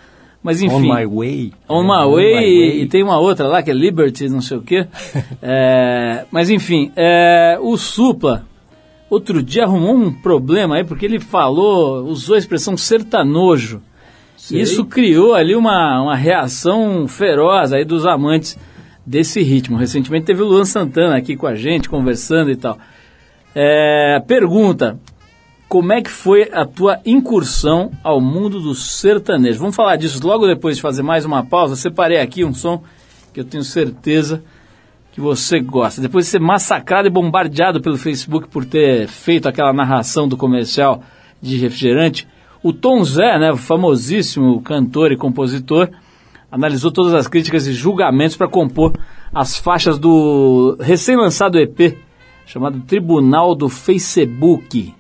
Mas 0.42 0.62
enfim. 0.62 0.90
On 0.90 0.94
My 0.94 1.06
Way. 1.06 1.52
On 1.68 1.82
É, 1.82 1.86
My 1.86 2.12
Way, 2.12 2.82
e 2.82 2.86
tem 2.86 3.02
uma 3.02 3.18
outra 3.18 3.48
lá 3.48 3.62
que 3.62 3.70
é 3.70 3.74
Liberty, 3.74 4.28
não 4.28 4.40
sei 4.40 4.56
o 4.56 4.62
quê. 4.62 4.86
É, 5.42 6.24
mas 6.30 6.50
enfim, 6.50 6.92
é, 6.96 7.58
o 7.60 7.76
Supla 7.76 8.44
outro 9.08 9.42
dia 9.42 9.64
arrumou 9.64 9.94
um 9.94 10.12
problema 10.12 10.76
aí 10.76 10.84
porque 10.84 11.06
ele 11.06 11.20
falou, 11.20 12.04
usou 12.04 12.34
a 12.34 12.38
expressão 12.38 12.76
sertanojo. 12.76 13.80
Sei. 14.36 14.60
Isso 14.60 14.84
criou 14.84 15.34
ali 15.34 15.54
uma, 15.56 16.02
uma 16.02 16.16
reação 16.16 17.08
feroz 17.08 17.72
aí 17.72 17.84
dos 17.84 18.06
amantes 18.06 18.58
desse 19.06 19.40
ritmo. 19.42 19.76
Recentemente 19.76 20.26
teve 20.26 20.42
o 20.42 20.46
Luan 20.46 20.64
Santana 20.64 21.16
aqui 21.16 21.36
com 21.36 21.46
a 21.46 21.54
gente, 21.54 21.88
conversando 21.88 22.50
e 22.50 22.56
tal. 22.56 22.76
É, 23.54 24.20
pergunta, 24.26 24.98
como 25.68 25.92
é 25.92 26.02
que 26.02 26.10
foi 26.10 26.50
a 26.52 26.66
tua 26.66 27.00
incursão 27.06 27.90
ao 28.02 28.20
mundo 28.20 28.60
do 28.60 28.74
sertanejo? 28.74 29.60
Vamos 29.60 29.76
falar 29.76 29.96
disso 29.96 30.24
logo 30.26 30.46
depois 30.46 30.76
de 30.76 30.82
fazer 30.82 31.02
mais 31.02 31.24
uma 31.24 31.44
pausa. 31.44 31.76
Separei 31.76 32.20
aqui 32.20 32.44
um 32.44 32.52
som 32.52 32.82
que 33.32 33.40
eu 33.40 33.44
tenho 33.44 33.62
certeza 33.62 34.42
que 35.12 35.20
você 35.20 35.60
gosta. 35.60 36.00
Depois 36.02 36.26
de 36.26 36.30
ser 36.32 36.40
massacrado 36.40 37.08
e 37.08 37.10
bombardeado 37.10 37.80
pelo 37.80 37.96
Facebook 37.96 38.48
por 38.48 38.64
ter 38.64 39.08
feito 39.08 39.48
aquela 39.48 39.72
narração 39.72 40.28
do 40.28 40.36
comercial 40.36 41.02
de 41.40 41.56
refrigerante, 41.56 42.28
o 42.62 42.72
Tom 42.72 43.02
Zé, 43.04 43.38
né, 43.38 43.54
famosíssimo 43.56 44.60
cantor 44.60 45.12
e 45.12 45.16
compositor, 45.16 45.88
analisou 46.56 46.90
todas 46.90 47.12
as 47.12 47.28
críticas 47.28 47.66
e 47.66 47.72
julgamentos 47.72 48.34
para 48.34 48.48
compor 48.48 48.92
as 49.32 49.58
faixas 49.58 49.98
do 49.98 50.76
recém-lançado 50.80 51.58
EP 51.58 51.98
chamado 52.46 52.80
Tribunal 52.80 53.54
do 53.54 53.68
Facebook. 53.68 54.94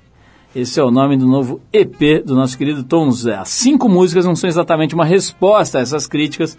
Esse 0.54 0.78
é 0.78 0.84
o 0.84 0.90
nome 0.90 1.16
do 1.16 1.26
novo 1.26 1.60
EP 1.72 2.22
do 2.24 2.34
nosso 2.34 2.58
querido 2.58 2.84
Tom 2.84 3.10
Zé. 3.10 3.36
As 3.36 3.48
cinco 3.48 3.88
músicas 3.88 4.26
não 4.26 4.36
são 4.36 4.48
exatamente 4.48 4.94
uma 4.94 5.04
resposta 5.04 5.78
a 5.78 5.80
essas 5.80 6.06
críticas, 6.06 6.58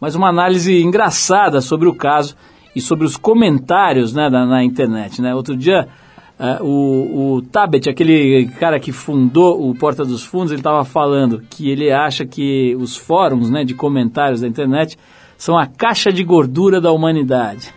mas 0.00 0.14
uma 0.14 0.28
análise 0.28 0.80
engraçada 0.80 1.60
sobre 1.60 1.86
o 1.86 1.94
caso 1.94 2.34
e 2.74 2.80
sobre 2.80 3.04
os 3.04 3.16
comentários 3.16 4.14
né, 4.14 4.30
na, 4.30 4.46
na 4.46 4.64
internet. 4.64 5.20
Né? 5.20 5.34
Outro 5.34 5.54
dia, 5.54 5.86
eh, 6.40 6.58
o, 6.62 7.34
o 7.34 7.42
Tabet, 7.42 7.86
aquele 7.90 8.46
cara 8.58 8.80
que 8.80 8.92
fundou 8.92 9.68
o 9.68 9.74
Porta 9.74 10.06
dos 10.06 10.24
Fundos, 10.24 10.50
ele 10.50 10.60
estava 10.60 10.82
falando 10.86 11.42
que 11.50 11.68
ele 11.68 11.92
acha 11.92 12.24
que 12.24 12.74
os 12.76 12.96
fóruns 12.96 13.50
né, 13.50 13.62
de 13.62 13.74
comentários 13.74 14.40
da 14.40 14.48
internet 14.48 14.98
são 15.36 15.58
a 15.58 15.66
caixa 15.66 16.10
de 16.10 16.24
gordura 16.24 16.80
da 16.80 16.90
humanidade. 16.92 17.74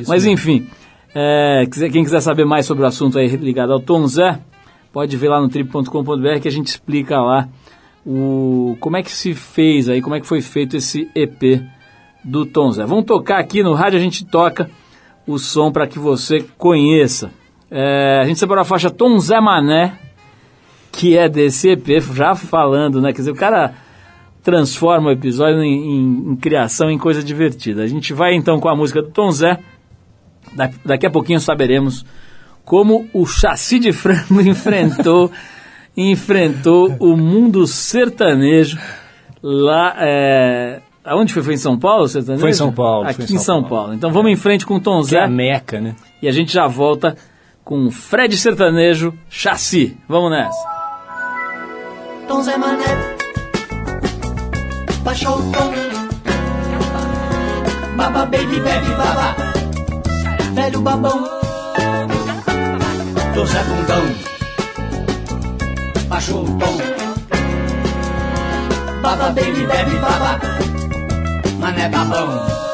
isso 0.00 0.08
Mas 0.10 0.24
mesmo. 0.24 0.32
enfim, 0.32 0.66
é, 1.14 1.66
quem 1.92 2.02
quiser 2.02 2.20
saber 2.20 2.44
mais 2.44 2.66
sobre 2.66 2.82
o 2.82 2.86
assunto 2.86 3.16
aí 3.16 3.28
ligado 3.28 3.72
ao 3.72 3.78
Tom 3.78 4.08
Zé, 4.08 4.40
pode 4.92 5.16
ver 5.16 5.28
lá 5.28 5.40
no 5.40 5.48
trip.com.br 5.48 6.40
que 6.42 6.48
a 6.48 6.52
gente 6.52 6.66
explica 6.66 7.20
lá 7.20 7.48
o, 8.04 8.76
como 8.80 8.96
é 8.96 9.04
que 9.04 9.12
se 9.12 9.34
fez 9.34 9.88
aí, 9.88 10.02
como 10.02 10.16
é 10.16 10.20
que 10.20 10.26
foi 10.26 10.40
feito 10.40 10.76
esse 10.76 11.08
EP 11.14 11.62
do 12.24 12.44
Tom 12.44 12.72
Zé. 12.72 12.84
Vamos 12.84 13.04
tocar 13.04 13.38
aqui 13.38 13.62
no 13.62 13.72
rádio, 13.72 14.00
a 14.00 14.02
gente 14.02 14.24
toca 14.24 14.68
o 15.24 15.38
som 15.38 15.70
para 15.70 15.86
que 15.86 16.00
você 16.00 16.44
conheça. 16.58 17.30
É, 17.70 18.20
a 18.22 18.24
gente 18.24 18.38
separou 18.38 18.62
a 18.62 18.64
faixa 18.64 18.90
Tom 18.90 19.18
Zé 19.18 19.40
Mané, 19.40 19.98
que 20.92 21.16
é 21.16 21.26
EP, 21.26 22.00
já 22.14 22.34
falando, 22.34 23.00
né? 23.00 23.12
Quer 23.12 23.18
dizer, 23.18 23.30
o 23.30 23.36
cara 23.36 23.74
transforma 24.42 25.08
o 25.08 25.12
episódio 25.12 25.62
em, 25.62 25.74
em- 25.96 26.30
em 26.32 26.36
criação, 26.36 26.90
em 26.90 26.96
coisa 26.98 27.22
divertida. 27.22 27.82
A 27.82 27.86
gente 27.86 28.12
vai 28.14 28.34
então 28.34 28.58
com 28.58 28.68
a 28.68 28.74
música 28.76 29.02
do 29.02 29.10
Tom 29.10 29.30
Zé. 29.30 29.58
Da- 30.54 30.70
daqui 30.84 31.06
a 31.06 31.10
pouquinho 31.10 31.38
saberemos 31.40 32.06
como 32.64 33.06
o 33.12 33.26
chassi 33.26 33.78
de 33.78 33.92
frango 33.92 34.40
enfrentou 34.46 35.30
enfrentou 35.96 36.94
o 37.00 37.16
mundo 37.16 37.66
sertanejo 37.66 38.78
lá 39.42 39.94
é, 39.98 40.80
aonde 41.04 41.32
foi 41.32 41.42
foi 41.42 41.54
em 41.54 41.58
São 41.58 41.78
Paulo 41.78 42.06
sertanejo 42.08 42.40
Foi 42.40 42.50
em 42.50 42.54
São 42.54 42.72
Paulo, 42.72 43.06
aqui 43.08 43.34
em 43.34 43.38
São, 43.38 43.62
Paulo. 43.64 43.94
então 43.94 44.12
vamos 44.12 44.30
em 44.30 44.36
frente 44.36 44.64
com 44.64 44.76
o 44.76 44.80
Tom 44.80 45.00
Que 45.02 45.16
é 45.16 45.20
Zé 45.20 45.24
a 45.24 45.28
Meca, 45.28 45.80
né? 45.80 45.94
e 46.22 46.28
a 46.28 46.32
gente 46.32 46.52
já 46.52 46.66
volta 46.66 47.16
com 47.68 47.90
Fred 47.90 48.34
Sertanejo 48.38 49.12
Chassi. 49.28 49.94
Vamos 50.08 50.30
nessa. 50.30 50.56
Tom 52.26 52.42
Zé 52.42 52.56
Mané 52.56 52.86
Baixou 55.04 55.38
o 55.38 55.52
tom 55.52 55.70
Baba 57.94 58.24
baby 58.24 58.58
bebe 58.60 58.90
baba. 58.96 59.36
Velho 60.54 60.80
babão 60.80 61.28
Tom 63.34 63.46
Zé 63.46 63.62
Bundão 63.64 64.04
Baixou 66.08 66.44
o 66.44 66.58
tom 66.58 66.78
Baba 69.02 69.28
baby 69.28 69.66
bebe 69.66 69.96
baba. 69.98 70.40
Mané 71.60 71.88
babão 71.90 72.67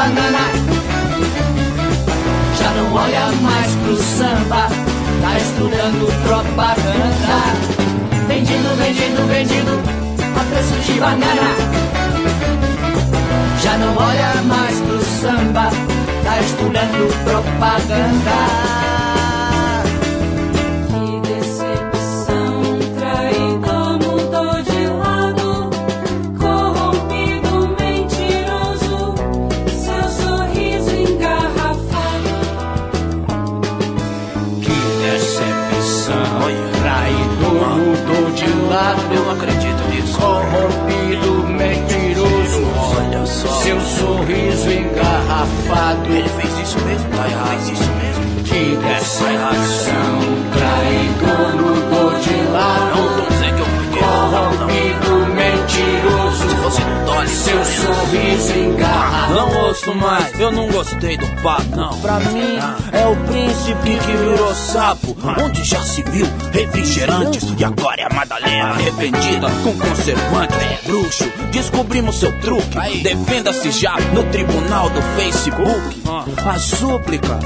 banana 0.00 0.44
Já 2.58 2.70
não 2.70 2.94
olha 2.94 3.26
mais 3.42 3.74
pro 3.74 3.96
samba 3.96 4.68
Tá 5.20 5.36
estudando 5.36 6.22
propaganda 6.24 7.36
Vendido, 8.26 8.76
vendido, 8.76 9.26
vendido 9.28 9.80
A 10.38 10.44
preço 10.44 10.92
de 10.92 10.98
banana. 10.98 11.50
Já 13.62 13.76
não 13.76 13.94
olha 13.96 14.42
mais 14.44 14.80
pro 14.80 15.04
samba 15.20 15.68
Tá 16.24 16.40
estudando 16.40 17.24
propaganda 17.24 18.69
engarrafado 45.90 46.12
Ele 46.12 46.28
fez 46.28 46.58
isso 46.58 46.78
mesmo? 46.84 47.10
Tá 47.10 47.28
errado. 47.28 47.89
Seu 57.40 57.64
sorriso 57.64 58.58
engarrafado 58.58 59.34
Não 59.34 59.66
ouço 59.66 59.94
mais, 59.94 60.38
eu 60.38 60.52
não 60.52 60.68
gostei 60.68 61.16
do 61.16 61.26
papo, 61.42 61.74
não. 61.74 61.98
Pra 62.00 62.20
mim, 62.20 62.58
é 62.92 63.06
o 63.06 63.16
príncipe 63.26 63.98
que 63.98 64.16
virou 64.16 64.54
sapo. 64.54 65.16
Onde 65.42 65.64
já 65.64 65.82
se 65.82 66.02
viu 66.02 66.26
refrigerantes 66.52 67.44
e 67.58 67.64
agora 67.64 68.02
é 68.02 68.04
a 68.04 68.14
Madalena 68.14 68.70
arrependida 68.70 69.48
com 69.62 69.76
conservante. 69.78 70.54
É 70.54 70.80
bruxo, 70.84 71.24
descobrimos 71.50 72.20
seu 72.20 72.38
truque. 72.40 73.02
Defenda-se 73.02 73.70
já 73.70 73.96
no 74.12 74.22
tribunal 74.24 74.90
do 74.90 75.00
Facebook. 75.16 76.02
Ah. 76.06 76.50
A 76.50 76.58
súplica 76.58 77.38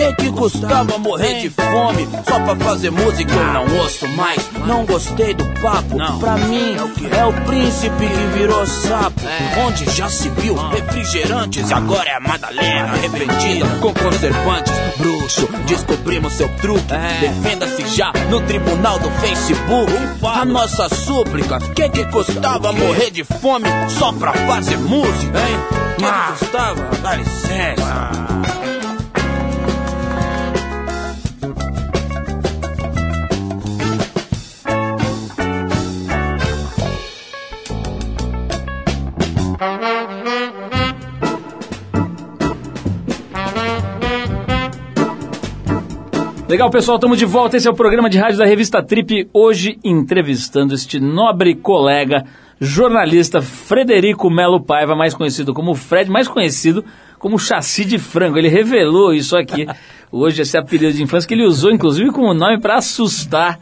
que 0.00 0.14
que 0.14 0.32
custava 0.32 0.98
morrer 0.98 1.40
de 1.40 1.50
fome 1.50 2.08
só 2.26 2.40
pra 2.40 2.56
fazer 2.56 2.90
música? 2.90 3.34
Eu 3.34 3.52
não 3.52 3.78
ouço 3.78 4.08
mais, 4.08 4.50
não 4.66 4.86
gostei 4.86 5.34
do 5.34 5.44
papo. 5.60 5.96
Pra 6.18 6.36
mim 6.36 6.76
é 7.10 7.24
o 7.24 7.32
príncipe 7.44 8.06
que 8.06 8.38
virou 8.38 8.66
sapo. 8.66 9.20
Onde 9.66 9.84
já 9.90 10.08
se 10.08 10.28
viu 10.30 10.54
refrigerantes 10.54 11.68
e 11.68 11.74
agora 11.74 12.08
é 12.08 12.14
a 12.16 12.20
Madalena 12.20 12.92
arrependida 12.92 13.66
com 13.80 13.92
conservantes. 13.92 14.72
Bruxo, 14.96 15.48
descobrimos 15.66 16.32
seu 16.32 16.48
truque. 16.56 16.94
Defenda-se 17.20 17.86
já 17.94 18.12
no 18.30 18.40
tribunal 18.42 18.98
do 18.98 19.10
Facebook. 19.12 19.92
A 20.22 20.44
nossa 20.44 20.88
súplica, 20.88 21.58
que 21.58 21.88
que 21.90 22.04
custava 22.06 22.72
morrer 22.72 23.10
de 23.10 23.24
fome 23.24 23.66
só 23.98 24.12
pra 24.12 24.32
fazer 24.32 24.78
música, 24.78 25.38
hein? 25.38 25.58
Que 25.98 26.04
que 26.04 26.38
custava? 26.38 26.90
Dá 27.02 27.16
licença. 27.16 28.39
Legal, 46.50 46.68
pessoal, 46.68 46.96
estamos 46.96 47.16
de 47.16 47.24
volta. 47.24 47.56
Esse 47.56 47.68
é 47.68 47.70
o 47.70 47.74
programa 47.74 48.10
de 48.10 48.18
rádio 48.18 48.36
da 48.36 48.44
revista 48.44 48.82
Trip. 48.82 49.30
Hoje 49.32 49.78
entrevistando 49.84 50.74
este 50.74 50.98
nobre 50.98 51.54
colega, 51.54 52.24
jornalista 52.60 53.40
Frederico 53.40 54.28
Melo 54.28 54.60
Paiva, 54.60 54.96
mais 54.96 55.14
conhecido 55.14 55.54
como 55.54 55.76
Fred, 55.76 56.10
mais 56.10 56.26
conhecido 56.26 56.84
como 57.20 57.38
Chassi 57.38 57.84
de 57.84 58.00
Frango. 58.00 58.36
Ele 58.36 58.48
revelou 58.48 59.14
isso 59.14 59.36
aqui 59.36 59.64
hoje, 60.10 60.42
esse 60.42 60.58
apelido 60.58 60.92
de 60.92 61.04
infância, 61.04 61.28
que 61.28 61.34
ele 61.34 61.46
usou 61.46 61.70
inclusive 61.70 62.10
como 62.10 62.34
nome 62.34 62.58
para 62.58 62.78
assustar 62.78 63.56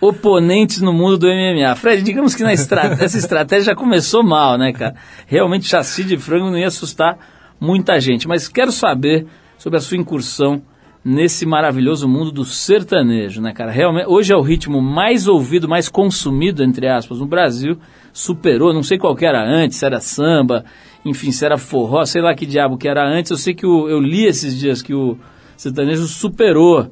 oponentes 0.00 0.80
no 0.80 0.92
mundo 0.92 1.16
do 1.16 1.28
MMA. 1.28 1.76
Fred, 1.76 2.02
digamos 2.02 2.34
que 2.34 2.42
na 2.42 2.52
estra 2.52 2.96
essa 3.00 3.16
estratégia 3.16 3.66
já 3.66 3.74
começou 3.76 4.24
mal, 4.24 4.58
né, 4.58 4.72
cara? 4.72 4.96
Realmente, 5.28 5.68
Chassi 5.68 6.02
de 6.02 6.16
Frango 6.16 6.50
não 6.50 6.58
ia 6.58 6.66
assustar 6.66 7.16
muita 7.60 8.00
gente. 8.00 8.26
Mas 8.26 8.48
quero 8.48 8.72
saber 8.72 9.24
sobre 9.56 9.78
a 9.78 9.80
sua 9.80 9.96
incursão 9.96 10.60
nesse 11.04 11.44
maravilhoso 11.44 12.08
mundo 12.08 12.32
do 12.32 12.44
sertanejo, 12.44 13.40
né, 13.42 13.52
cara? 13.52 13.70
Realmente, 13.70 14.06
hoje 14.08 14.32
é 14.32 14.36
o 14.36 14.40
ritmo 14.40 14.80
mais 14.80 15.28
ouvido, 15.28 15.68
mais 15.68 15.88
consumido, 15.88 16.64
entre 16.64 16.88
aspas, 16.88 17.18
no 17.18 17.26
Brasil. 17.26 17.76
Superou, 18.12 18.72
não 18.72 18.82
sei 18.82 18.96
qual 18.96 19.14
que 19.14 19.26
era 19.26 19.44
antes, 19.44 19.76
se 19.76 19.84
era 19.84 20.00
samba, 20.00 20.64
enfim, 21.04 21.30
se 21.30 21.44
era 21.44 21.58
forró, 21.58 22.04
sei 22.06 22.22
lá 22.22 22.34
que 22.34 22.46
diabo 22.46 22.78
que 22.78 22.88
era 22.88 23.06
antes. 23.06 23.30
Eu 23.30 23.36
sei 23.36 23.52
que 23.54 23.66
o, 23.66 23.88
eu 23.88 24.00
li 24.00 24.24
esses 24.24 24.58
dias 24.58 24.80
que 24.80 24.94
o 24.94 25.18
sertanejo 25.56 26.04
superou. 26.06 26.88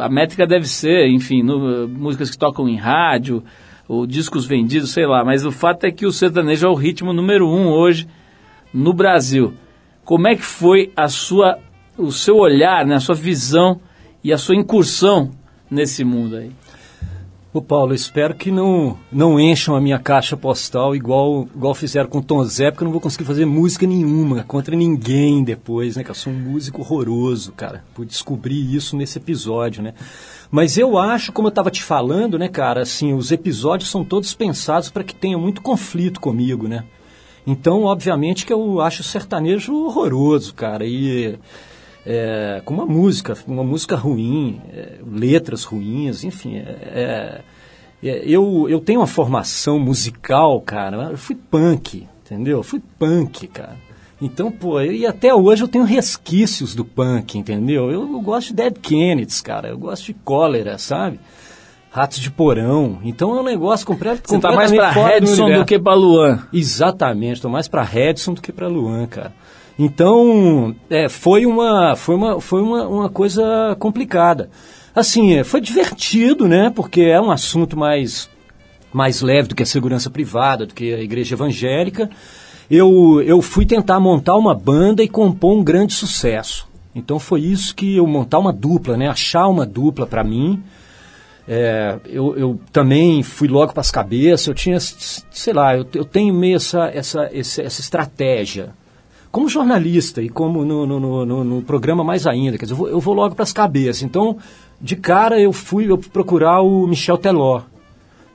A 0.00 0.08
métrica 0.08 0.46
deve 0.46 0.66
ser, 0.66 1.08
enfim, 1.08 1.42
no- 1.42 1.86
músicas 1.88 2.30
que 2.30 2.38
tocam 2.38 2.68
em 2.68 2.76
rádio, 2.76 3.42
ou 3.88 4.06
discos 4.06 4.46
vendidos, 4.46 4.90
sei 4.92 5.06
lá. 5.06 5.22
Mas 5.24 5.44
o 5.44 5.52
fato 5.52 5.84
é 5.84 5.90
que 5.90 6.06
o 6.06 6.12
sertanejo 6.12 6.66
é 6.66 6.70
o 6.70 6.74
ritmo 6.74 7.12
número 7.12 7.46
um 7.46 7.68
hoje 7.68 8.06
no 8.72 8.94
Brasil. 8.94 9.52
Como 10.04 10.26
é 10.26 10.34
que 10.34 10.42
foi 10.42 10.90
a 10.96 11.08
sua, 11.08 11.58
o 11.96 12.10
seu 12.10 12.36
olhar, 12.36 12.86
né, 12.86 12.96
a 12.96 13.00
sua 13.00 13.14
visão 13.14 13.80
e 14.22 14.32
a 14.32 14.38
sua 14.38 14.56
incursão 14.56 15.30
nesse 15.70 16.04
mundo 16.04 16.36
aí? 16.36 16.50
Ô 17.54 17.60
Paulo, 17.60 17.94
espero 17.94 18.34
que 18.34 18.50
não, 18.50 18.96
não 19.12 19.38
encham 19.38 19.76
a 19.76 19.80
minha 19.80 19.98
caixa 19.98 20.34
postal 20.38 20.96
igual, 20.96 21.46
igual 21.54 21.74
fizeram 21.74 22.08
com 22.08 22.16
o 22.16 22.22
Tom 22.22 22.42
Zé, 22.44 22.70
porque 22.70 22.82
eu 22.82 22.86
não 22.86 22.92
vou 22.92 23.00
conseguir 23.00 23.26
fazer 23.26 23.44
música 23.44 23.86
nenhuma 23.86 24.42
contra 24.44 24.74
ninguém 24.74 25.44
depois, 25.44 25.94
né? 25.94 26.02
Que 26.02 26.10
eu 26.10 26.14
sou 26.14 26.32
um 26.32 26.38
músico 26.38 26.80
horroroso, 26.80 27.52
cara. 27.52 27.84
Pude 27.92 28.08
descobrir 28.08 28.74
isso 28.74 28.96
nesse 28.96 29.18
episódio, 29.18 29.82
né? 29.82 29.92
Mas 30.50 30.78
eu 30.78 30.96
acho, 30.96 31.30
como 31.30 31.48
eu 31.48 31.50
estava 31.50 31.70
te 31.70 31.82
falando, 31.82 32.38
né, 32.38 32.48
cara, 32.48 32.80
assim, 32.80 33.12
os 33.12 33.30
episódios 33.30 33.90
são 33.90 34.02
todos 34.02 34.32
pensados 34.32 34.88
para 34.88 35.04
que 35.04 35.14
tenha 35.14 35.36
muito 35.36 35.60
conflito 35.60 36.22
comigo, 36.22 36.66
né? 36.66 36.84
Então, 37.46 37.82
obviamente 37.82 38.46
que 38.46 38.52
eu 38.52 38.80
acho 38.80 39.02
o 39.02 39.04
sertanejo 39.04 39.74
horroroso, 39.74 40.54
cara. 40.54 40.86
E 40.86 41.38
é, 42.06 42.60
com 42.64 42.74
uma 42.74 42.86
música, 42.86 43.36
uma 43.46 43.64
música 43.64 43.96
ruim, 43.96 44.60
é, 44.72 44.98
letras 45.10 45.64
ruins, 45.64 46.24
enfim. 46.24 46.56
é, 46.56 47.40
é, 48.02 48.22
eu, 48.24 48.66
eu 48.68 48.80
tenho 48.80 49.00
uma 49.00 49.06
formação 49.06 49.78
musical, 49.78 50.60
cara. 50.60 51.10
Eu 51.12 51.16
fui 51.16 51.36
punk, 51.36 52.06
entendeu? 52.24 52.58
Eu 52.58 52.62
fui 52.64 52.82
punk, 52.98 53.46
cara. 53.46 53.76
Então, 54.20 54.50
pô, 54.50 54.80
eu- 54.80 54.92
e 54.92 55.06
até 55.06 55.32
hoje 55.34 55.62
eu 55.62 55.68
tenho 55.68 55.84
resquícios 55.84 56.74
do 56.74 56.84
punk, 56.84 57.38
entendeu? 57.38 57.90
Eu, 57.90 58.02
eu 58.12 58.20
gosto 58.20 58.48
de 58.48 58.54
Dead 58.54 58.76
Kennedys, 58.78 59.40
cara. 59.40 59.68
Eu 59.68 59.78
gosto 59.78 60.06
de 60.06 60.14
cólera, 60.14 60.78
sabe? 60.78 61.20
Ratos 61.90 62.18
de 62.20 62.30
porão. 62.30 62.98
Então 63.04 63.36
é 63.36 63.40
um 63.40 63.44
negócio 63.44 63.86
completo, 63.86 64.22
Você 64.28 64.38
tá 64.40 64.50
mais 64.52 64.72
pra 64.72 64.90
do 64.92 65.00
Redson 65.00 65.36
do 65.36 65.42
universo. 65.42 65.64
que 65.66 65.78
pra 65.78 65.94
Luan. 65.94 66.46
Exatamente, 66.52 67.34
estou 67.34 67.50
mais 67.50 67.68
para 67.68 67.82
Redson 67.82 68.34
do 68.34 68.40
que 68.40 68.50
para 68.52 68.66
Luan, 68.66 69.06
cara. 69.06 69.32
Então, 69.78 70.74
é, 70.90 71.08
foi 71.08 71.46
uma, 71.46 71.96
foi 71.96 72.14
uma, 72.14 72.40
foi 72.40 72.62
uma, 72.62 72.86
uma 72.86 73.08
coisa 73.08 73.76
complicada. 73.78 74.50
Assim, 74.94 75.34
é, 75.34 75.44
foi 75.44 75.60
divertido, 75.60 76.46
né? 76.46 76.70
Porque 76.74 77.00
é 77.02 77.20
um 77.20 77.30
assunto 77.30 77.76
mais, 77.76 78.28
mais 78.92 79.22
leve 79.22 79.48
do 79.48 79.54
que 79.54 79.62
a 79.62 79.66
segurança 79.66 80.10
privada, 80.10 80.66
do 80.66 80.74
que 80.74 80.92
a 80.94 81.00
igreja 81.00 81.34
evangélica. 81.34 82.10
Eu, 82.70 83.20
eu 83.24 83.40
fui 83.42 83.64
tentar 83.66 83.98
montar 83.98 84.36
uma 84.36 84.54
banda 84.54 85.02
e 85.02 85.08
compor 85.08 85.56
um 85.58 85.64
grande 85.64 85.94
sucesso. 85.94 86.68
Então 86.94 87.18
foi 87.18 87.40
isso 87.40 87.74
que 87.74 87.96
eu 87.96 88.06
montar 88.06 88.38
uma 88.38 88.52
dupla, 88.52 88.96
né? 88.96 89.08
Achar 89.08 89.48
uma 89.48 89.64
dupla 89.64 90.06
para 90.06 90.22
mim. 90.22 90.62
É, 91.48 91.96
eu, 92.06 92.36
eu 92.36 92.60
também 92.70 93.22
fui 93.22 93.48
logo 93.48 93.72
para 93.72 93.80
as 93.80 93.90
cabeças, 93.90 94.46
eu 94.46 94.54
tinha, 94.54 94.78
sei 94.78 95.52
lá, 95.52 95.76
eu, 95.76 95.84
eu 95.94 96.04
tenho 96.04 96.32
meio 96.32 96.56
essa, 96.56 96.84
essa, 96.94 97.28
esse- 97.32 97.62
essa 97.62 97.80
estratégia. 97.80 98.70
Como 99.32 99.48
jornalista 99.48 100.20
e 100.22 100.28
como 100.28 100.62
no, 100.64 100.86
no, 100.86 101.00
no- 101.26 101.42
no- 101.44 101.62
programa 101.62 102.04
mais 102.04 102.26
ainda, 102.26 102.58
quer 102.58 102.66
dizer, 102.66 102.74
eu 102.74 102.78
vou, 102.78 102.88
eu 102.88 103.00
vou 103.00 103.14
logo 103.14 103.34
para 103.34 103.42
as 103.44 103.52
cabeças. 103.52 104.02
Então, 104.02 104.36
de 104.78 104.94
cara, 104.94 105.40
eu 105.40 105.52
fui 105.54 105.90
eu 105.90 105.96
procurar 105.96 106.60
o 106.60 106.86
Michel 106.86 107.16
Teló, 107.16 107.62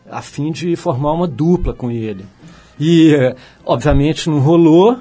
a 0.09 0.21
fim 0.23 0.51
de 0.51 0.75
formar 0.75 1.11
uma 1.13 1.27
dupla 1.27 1.71
com 1.73 1.91
ele. 1.91 2.25
E, 2.79 3.13
eh, 3.13 3.35
obviamente, 3.63 4.27
não 4.29 4.39
rolou. 4.39 4.97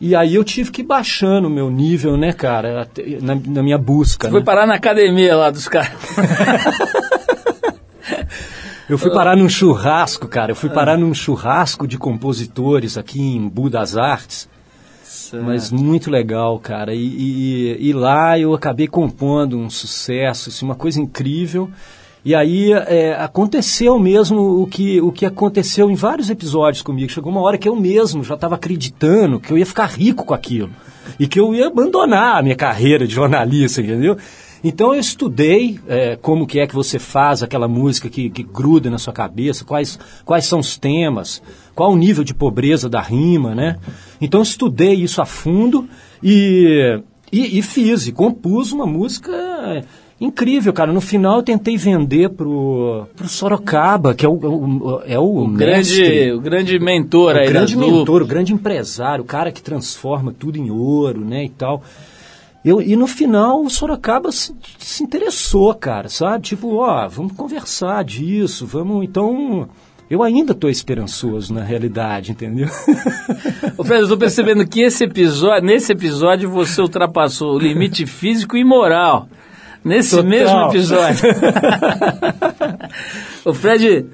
E 0.00 0.14
aí 0.16 0.34
eu 0.34 0.44
tive 0.44 0.70
que 0.72 0.82
ir 0.82 0.84
baixando 0.84 1.46
o 1.48 1.50
meu 1.50 1.70
nível, 1.70 2.16
né, 2.16 2.32
cara, 2.32 2.86
na, 3.22 3.34
na 3.34 3.62
minha 3.62 3.78
busca. 3.78 4.26
Você 4.26 4.32
foi 4.32 4.40
né? 4.40 4.44
parar 4.44 4.66
na 4.66 4.74
academia 4.74 5.34
lá 5.36 5.50
dos 5.50 5.68
caras. 5.68 5.92
Eu 8.88 8.96
fui 8.96 9.10
parar 9.10 9.36
num 9.36 9.48
churrasco, 9.48 10.28
cara. 10.28 10.52
Eu 10.52 10.56
fui 10.56 10.70
parar 10.70 10.96
num 10.96 11.12
churrasco 11.12 11.88
de 11.88 11.98
compositores 11.98 12.96
aqui 12.96 13.20
em 13.20 13.48
Bu 13.48 13.68
das 13.68 13.96
Artes. 13.96 14.48
Mas 15.44 15.70
muito 15.70 16.10
legal, 16.10 16.58
cara. 16.58 16.94
E, 16.94 16.98
e- 17.06 17.76
e 17.88 17.92
lá 17.92 18.38
eu 18.38 18.54
acabei 18.54 18.86
compondo 18.86 19.56
um 19.58 19.70
sucesso, 19.70 20.48
assim, 20.48 20.64
uma 20.64 20.74
coisa 20.74 21.00
incrível. 21.00 21.68
E 22.24 22.34
aí 22.34 22.72
é, 22.72 23.14
aconteceu 23.14 23.98
mesmo 24.00 24.60
o 24.62 24.66
que, 24.66 25.00
o 25.00 25.12
que 25.12 25.24
aconteceu 25.24 25.88
em 25.90 25.94
vários 25.94 26.28
episódios 26.28 26.82
comigo. 26.82 27.10
Chegou 27.12 27.30
uma 27.30 27.40
hora 27.40 27.56
que 27.56 27.68
eu 27.68 27.76
mesmo 27.76 28.24
já 28.24 28.34
estava 28.34 28.56
acreditando 28.56 29.38
que 29.38 29.52
eu 29.52 29.58
ia 29.58 29.66
ficar 29.66 29.86
rico 29.86 30.24
com 30.24 30.34
aquilo. 30.34 30.70
E 31.20 31.28
que 31.28 31.38
eu 31.38 31.54
ia 31.54 31.68
abandonar 31.68 32.38
a 32.38 32.42
minha 32.42 32.56
carreira 32.56 33.06
de 33.06 33.14
jornalista, 33.14 33.80
entendeu? 33.80 34.16
Então 34.64 34.92
eu 34.92 34.98
estudei 34.98 35.78
é, 35.86 36.16
como 36.20 36.46
que 36.48 36.58
é 36.58 36.66
que 36.66 36.74
você 36.74 36.98
faz 36.98 37.44
aquela 37.44 37.68
música 37.68 38.08
que, 38.08 38.28
que 38.28 38.42
gruda 38.42 38.90
na 38.90 38.98
sua 38.98 39.12
cabeça, 39.12 39.64
quais, 39.64 39.96
quais 40.24 40.46
são 40.46 40.58
os 40.58 40.76
temas, 40.76 41.40
qual 41.76 41.92
o 41.92 41.96
nível 41.96 42.24
de 42.24 42.34
pobreza 42.34 42.88
da 42.88 43.00
rima, 43.00 43.54
né? 43.54 43.76
Então 44.20 44.40
eu 44.40 44.44
estudei 44.44 44.94
isso 44.94 45.22
a 45.22 45.26
fundo 45.26 45.86
e, 46.20 46.98
e, 47.30 47.58
e 47.58 47.62
fiz, 47.62 48.08
e 48.08 48.12
compus 48.12 48.72
uma 48.72 48.86
música 48.86 49.84
incrível, 50.20 50.72
cara. 50.72 50.92
No 50.92 51.00
final 51.00 51.36
eu 51.36 51.42
tentei 51.42 51.76
vender 51.76 52.30
pro, 52.30 53.06
pro 53.14 53.28
Sorocaba, 53.28 54.14
que 54.14 54.24
é 54.24 54.28
o, 54.28 54.32
o- 54.32 55.02
é 55.06 55.18
o, 55.18 55.46
grande, 55.48 56.00
mestre, 56.00 56.32
o 56.32 56.40
grande 56.40 56.78
mentor 56.78 57.34
o 57.34 57.38
aí 57.38 57.48
grande 57.48 57.74
da 57.74 57.80
dupla. 57.82 57.98
mentor, 57.98 58.22
o 58.22 58.26
grande 58.26 58.52
empresário, 58.54 59.22
o 59.22 59.26
cara 59.26 59.52
que 59.52 59.62
transforma 59.62 60.32
tudo 60.36 60.56
em 60.58 60.70
ouro, 60.70 61.20
né, 61.20 61.44
e 61.44 61.50
tal. 61.50 61.82
Eu, 62.64 62.80
e 62.82 62.96
no 62.96 63.06
final 63.06 63.62
o 63.62 63.70
Sorocaba 63.70 64.32
se, 64.32 64.52
se 64.78 65.02
interessou, 65.04 65.72
cara, 65.74 66.08
sabe? 66.08 66.42
Tipo, 66.44 66.76
ó, 66.78 67.06
vamos 67.06 67.32
conversar 67.34 68.02
disso, 68.02 68.66
vamos. 68.66 69.04
Então, 69.04 69.68
eu 70.10 70.22
ainda 70.22 70.52
estou 70.52 70.70
esperançoso 70.70 71.52
na 71.52 71.62
realidade, 71.62 72.32
entendeu? 72.32 72.68
Ô, 73.76 73.84
Fred, 73.84 74.02
eu 74.02 74.08
tô 74.08 74.16
percebendo 74.16 74.66
que 74.66 74.80
esse 74.82 75.04
episódio, 75.04 75.66
nesse 75.66 75.92
episódio 75.92 76.50
você 76.50 76.80
ultrapassou 76.80 77.54
o 77.54 77.58
limite 77.58 78.06
físico 78.06 78.56
e 78.56 78.64
moral. 78.64 79.28
Nesse 79.84 80.16
Total. 80.16 80.30
mesmo 80.30 80.60
episódio. 80.68 81.30
Ô, 83.44 83.54
Fred, 83.54 84.06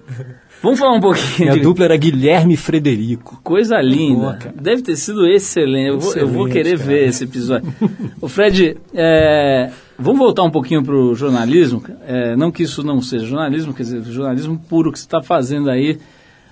vamos 0.63 0.79
falar 0.79 0.97
um 0.97 1.01
pouquinho 1.01 1.27
Minha 1.39 1.53
de 1.55 1.61
dupla 1.61 1.85
era 1.87 1.97
Guilherme 1.97 2.55
e 2.55 2.57
Frederico. 2.57 3.41
coisa 3.43 3.81
linda. 3.81 4.39
Boa. 4.43 4.55
Deve 4.61 4.83
ter 4.83 4.97
sido 4.97 5.27
excelente. 5.27 5.89
Eu 5.89 5.99
vou, 5.99 6.15
eu 6.15 6.29
vou 6.29 6.49
Excelente, 6.49 6.53
querer 6.53 6.79
cara. 6.79 6.91
ver 6.91 7.09
esse 7.09 7.25
episódio. 7.25 7.75
Ô, 8.21 8.29
Fred, 8.29 8.77
é, 8.95 9.71
Vamos 9.99 10.19
voltar 10.19 10.43
um 10.43 10.51
pouquinho 10.51 10.83
para 10.83 10.95
o 10.95 11.15
jornalismo. 11.15 11.83
É, 12.07 12.35
não 12.37 12.51
que 12.51 12.63
isso 12.63 12.83
não 12.83 13.01
seja 13.01 13.27
jornalismo, 13.27 13.73
quer 13.75 13.83
dizer, 13.85 14.03
jornalismo 14.05 14.59
puro 14.69 14.91
que 14.91 14.99
você 14.99 15.05
está 15.05 15.23
fazendo 15.23 15.71
aí, 15.71 15.99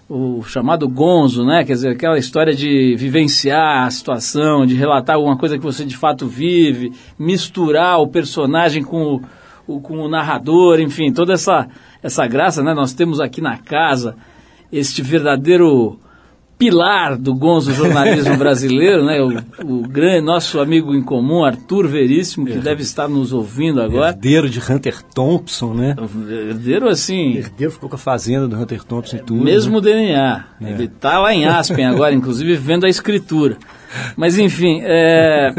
o 0.08 0.42
chamado 0.42 0.88
gonzo, 0.88 1.44
né? 1.44 1.64
Quer 1.64 1.72
dizer, 1.74 1.88
aquela 1.90 2.18
história 2.18 2.54
de 2.54 2.94
vivenciar 2.96 3.86
a 3.86 3.90
situação, 3.90 4.66
de 4.66 4.74
relatar 4.74 5.16
alguma 5.16 5.36
coisa 5.36 5.56
que 5.56 5.64
você 5.64 5.84
de 5.84 5.96
fato 5.96 6.26
vive, 6.26 6.92
misturar 7.18 8.00
o 8.00 8.08
personagem 8.08 8.82
com 8.82 9.14
o, 9.66 9.74
o- 9.76 9.80
com 9.80 9.98
o 9.98 10.08
narrador, 10.08 10.80
enfim, 10.80 11.12
toda 11.12 11.32
essa, 11.32 11.68
essa 12.02 12.26
graça, 12.26 12.62
né? 12.62 12.74
Nós 12.74 12.92
temos 12.92 13.20
aqui 13.20 13.40
na 13.40 13.56
casa 13.56 14.16
este 14.72 15.00
verdadeiro 15.02 15.98
pilar 16.60 17.16
do 17.16 17.34
gonzo 17.34 17.72
jornalismo 17.72 18.36
brasileiro, 18.36 19.02
né? 19.02 19.18
O, 19.22 19.78
o 19.78 19.88
grande 19.88 20.20
nosso 20.20 20.60
amigo 20.60 20.94
em 20.94 21.02
comum, 21.02 21.42
Arthur 21.42 21.88
Veríssimo, 21.88 22.44
que 22.44 22.58
deve 22.58 22.82
estar 22.82 23.08
nos 23.08 23.32
ouvindo 23.32 23.80
agora. 23.80 24.10
Herdeiro 24.10 24.50
de 24.50 24.60
Hunter 24.60 25.02
Thompson, 25.02 25.72
né? 25.72 25.96
Herdeiro 26.28 26.86
assim, 26.86 27.36
Herdeiro 27.36 27.72
ficou 27.72 27.88
com 27.88 27.96
a 27.96 27.98
fazenda 27.98 28.46
do 28.46 28.54
Hunter 28.56 28.84
Thompson 28.84 29.16
e 29.16 29.20
tudo. 29.20 29.42
mesmo 29.42 29.80
né? 29.80 29.90
DNA. 29.90 30.44
Ele 30.60 30.84
está 30.84 31.18
lá 31.18 31.34
em 31.34 31.46
Aspen 31.46 31.86
agora, 31.86 32.14
inclusive, 32.14 32.54
vendo 32.56 32.84
a 32.84 32.90
escritura. 32.90 33.56
Mas 34.14 34.38
enfim, 34.38 34.82
é, 34.84 35.54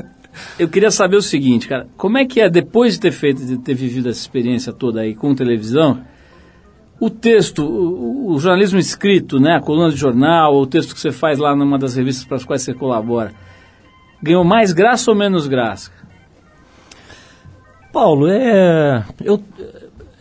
eu 0.59 0.69
queria 0.69 0.91
saber 0.91 1.15
o 1.15 1.21
seguinte, 1.21 1.67
cara, 1.67 1.87
como 1.97 2.19
é 2.19 2.25
que 2.25 2.39
é 2.39 2.47
depois 2.47 2.93
de 2.93 2.99
ter 2.99 3.11
feito, 3.11 3.43
de 3.43 3.57
ter 3.57 3.73
vivido 3.73 4.07
essa 4.07 4.19
experiência 4.19 4.71
toda 4.71 5.01
aí 5.01 5.15
com 5.15 5.33
televisão, 5.33 5.99
o 7.01 7.09
texto, 7.09 7.63
o, 7.65 8.35
o 8.35 8.39
jornalismo 8.39 8.77
escrito, 8.77 9.39
né, 9.39 9.55
a 9.55 9.59
coluna 9.59 9.89
de 9.89 9.97
jornal, 9.97 10.53
ou 10.53 10.61
o 10.61 10.67
texto 10.67 10.93
que 10.93 11.01
você 11.01 11.11
faz 11.11 11.39
lá 11.39 11.55
numa 11.55 11.79
das 11.79 11.95
revistas 11.95 12.25
para 12.25 12.37
as 12.37 12.45
quais 12.45 12.61
você 12.61 12.75
colabora, 12.75 13.33
ganhou 14.21 14.43
mais 14.43 14.71
graça 14.71 15.09
ou 15.09 15.17
menos 15.17 15.47
graça? 15.47 15.91
Paulo, 17.91 18.27
é, 18.27 19.03
eu, 19.19 19.43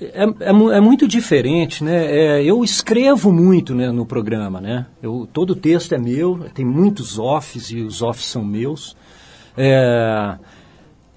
é, 0.00 0.24
é, 0.24 0.48
é 0.48 0.80
muito 0.80 1.06
diferente, 1.06 1.84
né? 1.84 2.06
É, 2.06 2.42
eu 2.42 2.64
escrevo 2.64 3.30
muito 3.30 3.74
né, 3.74 3.92
no 3.92 4.06
programa, 4.06 4.58
né? 4.58 4.86
Eu, 5.02 5.28
todo 5.30 5.50
o 5.50 5.56
texto 5.56 5.94
é 5.94 5.98
meu, 5.98 6.46
tem 6.54 6.64
muitos 6.64 7.18
offs 7.18 7.70
e 7.70 7.82
os 7.82 8.00
offs 8.00 8.24
são 8.24 8.42
meus. 8.42 8.96
É, 9.54 10.34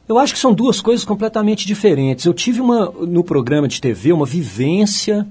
eu 0.09 0.17
acho 0.19 0.33
que 0.33 0.39
são 0.39 0.53
duas 0.53 0.81
coisas 0.81 1.05
completamente 1.05 1.65
diferentes. 1.65 2.25
Eu 2.25 2.33
tive 2.33 2.59
uma, 2.59 2.91
no 2.91 3.23
programa 3.23 3.65
de 3.65 3.79
TV 3.79 4.11
uma 4.11 4.25
vivência 4.25 5.25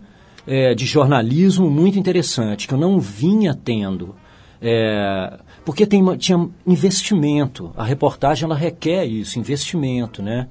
é, 0.47 0.75
de 0.75 0.85
jornalismo 0.85 1.71
muito 1.71 1.99
interessante, 1.99 2.67
que 2.67 2.75
eu 2.75 2.79
não 2.79 2.99
vinha 2.99 3.55
tendo. 3.55 4.15
É, 4.61 5.39
porque 5.65 5.87
tem, 5.87 6.05
tinha 6.17 6.49
investimento. 6.67 7.73
A 7.77 7.85
reportagem 7.85 8.45
ela 8.45 8.55
requer 8.55 9.05
isso, 9.05 9.39
investimento, 9.39 10.23
né? 10.23 10.49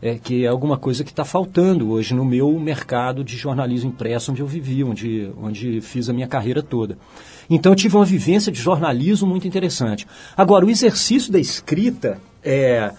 É, 0.00 0.16
que 0.16 0.44
é 0.44 0.48
alguma 0.48 0.76
coisa 0.76 1.02
que 1.02 1.10
está 1.10 1.24
faltando 1.24 1.90
hoje 1.90 2.14
no 2.14 2.24
meu 2.24 2.56
mercado 2.60 3.24
de 3.24 3.36
jornalismo 3.36 3.90
impresso, 3.90 4.30
onde 4.30 4.40
eu 4.40 4.46
vivi, 4.46 4.84
onde, 4.84 5.32
onde 5.36 5.80
fiz 5.80 6.08
a 6.08 6.12
minha 6.12 6.28
carreira 6.28 6.62
toda. 6.62 6.96
Então 7.50 7.72
eu 7.72 7.76
tive 7.76 7.96
uma 7.96 8.04
vivência 8.04 8.52
de 8.52 8.60
jornalismo 8.60 9.26
muito 9.26 9.48
interessante. 9.48 10.06
Agora, 10.36 10.64
o 10.64 10.70
exercício 10.70 11.32
da 11.32 11.40
escrita, 11.40 12.20
é, 12.44 12.92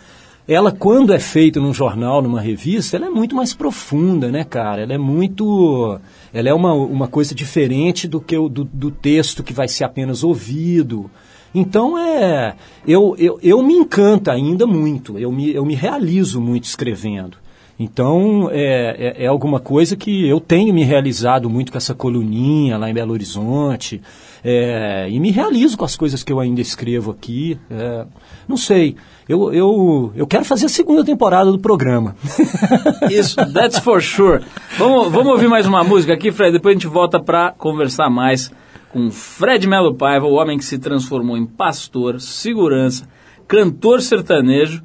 ela 0.49 0.71
quando 0.71 1.13
é 1.13 1.19
feita 1.19 1.59
num 1.59 1.71
jornal, 1.71 2.23
numa 2.23 2.41
revista, 2.41 2.97
ela 2.97 3.05
é 3.05 3.09
muito 3.09 3.35
mais 3.35 3.53
profunda, 3.53 4.31
né, 4.31 4.43
cara? 4.43 4.81
Ela 4.81 4.93
é 4.93 4.97
muito. 4.97 5.99
Ela 6.33 6.49
é 6.49 6.53
uma, 6.53 6.73
uma 6.73 7.07
coisa 7.07 7.35
diferente 7.35 8.07
do 8.07 8.19
que 8.19 8.35
o 8.35 8.49
do, 8.49 8.63
do 8.63 8.89
texto 8.89 9.43
que 9.43 9.53
vai 9.53 9.67
ser 9.67 9.83
apenas 9.83 10.23
ouvido. 10.23 11.09
Então 11.53 11.99
é. 11.99 12.55
Eu, 12.87 13.15
eu, 13.19 13.39
eu 13.43 13.61
me 13.61 13.75
encanta 13.75 14.31
ainda 14.31 14.65
muito, 14.65 15.19
eu 15.19 15.31
me, 15.31 15.53
eu 15.53 15.63
me 15.63 15.75
realizo 15.75 16.41
muito 16.41 16.63
escrevendo. 16.63 17.37
Então 17.79 18.49
é, 18.51 19.15
é, 19.17 19.23
é 19.23 19.27
alguma 19.27 19.59
coisa 19.59 19.95
que 19.95 20.27
eu 20.27 20.41
tenho 20.41 20.73
me 20.73 20.83
realizado 20.83 21.49
muito 21.49 21.71
com 21.71 21.77
essa 21.77 21.95
coluninha 21.95 22.77
lá 22.77 22.89
em 22.89 22.93
Belo 22.93 23.13
Horizonte. 23.13 24.01
é, 24.43 25.07
e 25.09 25.17
me 25.17 25.31
realizo 25.31 25.77
com 25.77 25.85
as 25.85 25.95
coisas 25.95 26.21
que 26.21 26.33
eu 26.33 26.41
ainda 26.41 26.59
escrevo 26.59 27.11
aqui. 27.11 27.57
é, 27.71 28.05
não 28.47 28.57
sei. 28.57 28.97
Eu, 29.29 29.53
eu, 29.53 30.11
eu 30.15 30.27
quero 30.27 30.43
fazer 30.43 30.65
a 30.65 30.69
segunda 30.69 31.05
temporada 31.05 31.51
do 31.51 31.59
programa. 31.59 32.15
Isso, 33.09 33.35
that's 33.53 33.79
for 33.79 34.01
sure. 34.01 34.43
Vamos, 34.77 35.11
vamos 35.11 35.31
ouvir 35.31 35.47
mais 35.47 35.65
uma 35.65 35.83
música 35.83 36.13
aqui, 36.13 36.31
Fred, 36.31 36.51
depois 36.51 36.75
a 36.75 36.79
gente 36.79 36.87
volta 36.87 37.19
para 37.19 37.51
conversar 37.51 38.09
mais 38.09 38.51
com 38.91 39.09
Fred 39.11 39.67
Melo 39.67 39.93
Paiva, 39.93 40.25
o 40.25 40.33
homem 40.33 40.57
que 40.57 40.65
se 40.65 40.79
transformou 40.79 41.37
em 41.37 41.45
pastor, 41.45 42.19
segurança, 42.19 43.07
cantor 43.47 44.01
sertanejo 44.01 44.83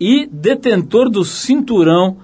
e 0.00 0.26
detentor 0.26 1.08
do 1.08 1.24
cinturão 1.24 2.18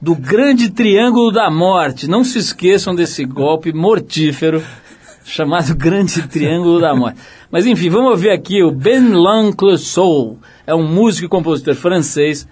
do 0.00 0.14
grande 0.14 0.70
triângulo 0.70 1.32
da 1.32 1.50
morte. 1.50 2.08
Não 2.08 2.22
se 2.22 2.38
esqueçam 2.38 2.94
desse 2.94 3.24
golpe 3.24 3.72
mortífero 3.72 4.62
chamado 5.24 5.76
Grande 5.76 6.26
Triângulo 6.26 6.80
da 6.80 6.94
Morte. 6.94 7.20
Mas 7.50 7.66
enfim, 7.66 7.90
vamos 7.90 8.10
ouvir 8.12 8.30
aqui 8.30 8.62
o 8.62 8.70
Ben 8.70 9.10
Lanclesol. 9.10 10.38
É 10.66 10.74
um 10.74 10.86
músico 10.86 11.26
e 11.26 11.28
compositor 11.28 11.74
francês 11.74 12.48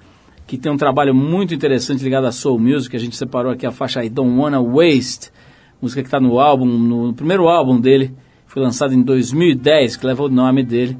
que 0.46 0.56
tem 0.56 0.70
um 0.70 0.76
trabalho 0.76 1.14
muito 1.14 1.54
interessante 1.54 2.04
ligado 2.04 2.26
à 2.26 2.32
soul 2.32 2.58
music. 2.58 2.94
A 2.94 3.00
gente 3.00 3.16
separou 3.16 3.52
aqui 3.52 3.66
a 3.66 3.72
faixa 3.72 4.04
I 4.04 4.08
Don't 4.08 4.38
Wanna 4.38 4.60
Waste, 4.60 5.32
música 5.80 6.02
que 6.02 6.06
está 6.06 6.20
no 6.20 6.38
álbum, 6.38 6.66
no 6.66 7.14
primeiro 7.14 7.48
álbum 7.48 7.80
dele, 7.80 8.14
foi 8.46 8.62
lançado 8.62 8.94
em 8.94 9.02
2010, 9.02 9.96
que 9.96 10.06
leva 10.06 10.22
o 10.22 10.28
nome 10.28 10.62
dele, 10.62 10.96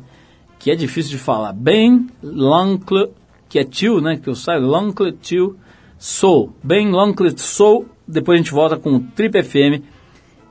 que 0.58 0.70
é 0.70 0.74
difícil 0.74 1.12
de 1.12 1.18
falar. 1.18 1.52
Ben 1.52 2.08
L'Oncle, 2.22 3.10
que 3.48 3.58
é 3.58 3.64
tio, 3.64 4.00
né, 4.00 4.16
que 4.16 4.28
eu 4.28 4.34
saio, 4.34 4.60
L'Oncle 4.60 5.12
Tio 5.12 5.56
Soul. 5.98 6.52
Ben 6.62 6.90
L'Oncle 6.90 7.32
Soul, 7.38 7.86
depois 8.06 8.36
a 8.36 8.42
gente 8.42 8.52
volta 8.52 8.76
com 8.76 8.96
o 8.96 9.00
Trip 9.00 9.42
FM 9.42 9.82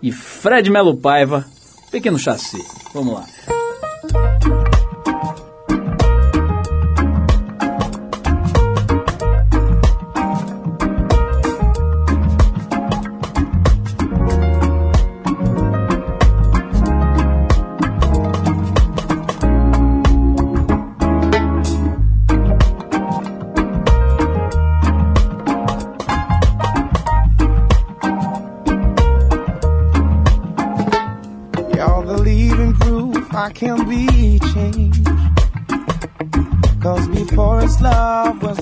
e 0.01 0.11
Fred 0.11 0.69
Melo 0.69 0.95
Paiva, 0.97 1.45
Pequeno 1.91 2.17
Chassi. 2.17 2.57
Vamos 2.93 3.13
lá. 3.13 3.54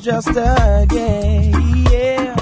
Just 0.03 0.27
a 0.35 0.85
game, 0.89 1.85
yeah. 1.89 2.35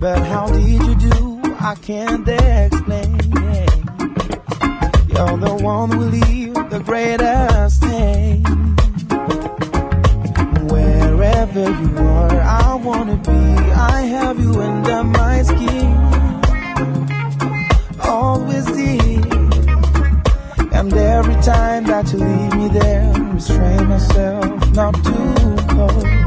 But 0.00 0.18
how 0.18 0.48
did 0.48 0.82
you 0.82 0.94
do? 0.96 1.40
I 1.60 1.76
can't 1.76 2.26
explain. 2.28 3.14
You're 5.06 5.38
the 5.38 5.56
one 5.62 5.92
who 5.92 6.00
leave 6.06 6.54
the 6.70 6.82
greatest 6.84 7.80
thing. 7.80 8.42
Wherever 10.66 11.60
you 11.60 11.98
are, 11.98 12.40
I 12.40 12.74
wanna 12.74 13.18
be. 13.18 13.44
I 13.92 14.00
have 14.00 14.40
you 14.40 14.60
under 14.60 15.04
my 15.04 15.42
skin. 15.42 15.94
Always 18.00 18.66
did. 18.66 19.32
And 20.74 20.92
every 20.92 21.36
time 21.36 21.84
that 21.84 22.12
you 22.12 22.18
leave 22.18 22.54
me 22.56 22.68
there, 22.80 23.12
restrain 23.32 23.86
myself 23.86 24.72
not 24.72 24.92
too 25.04 25.56
cold. 25.68 26.23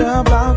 About 0.00 0.47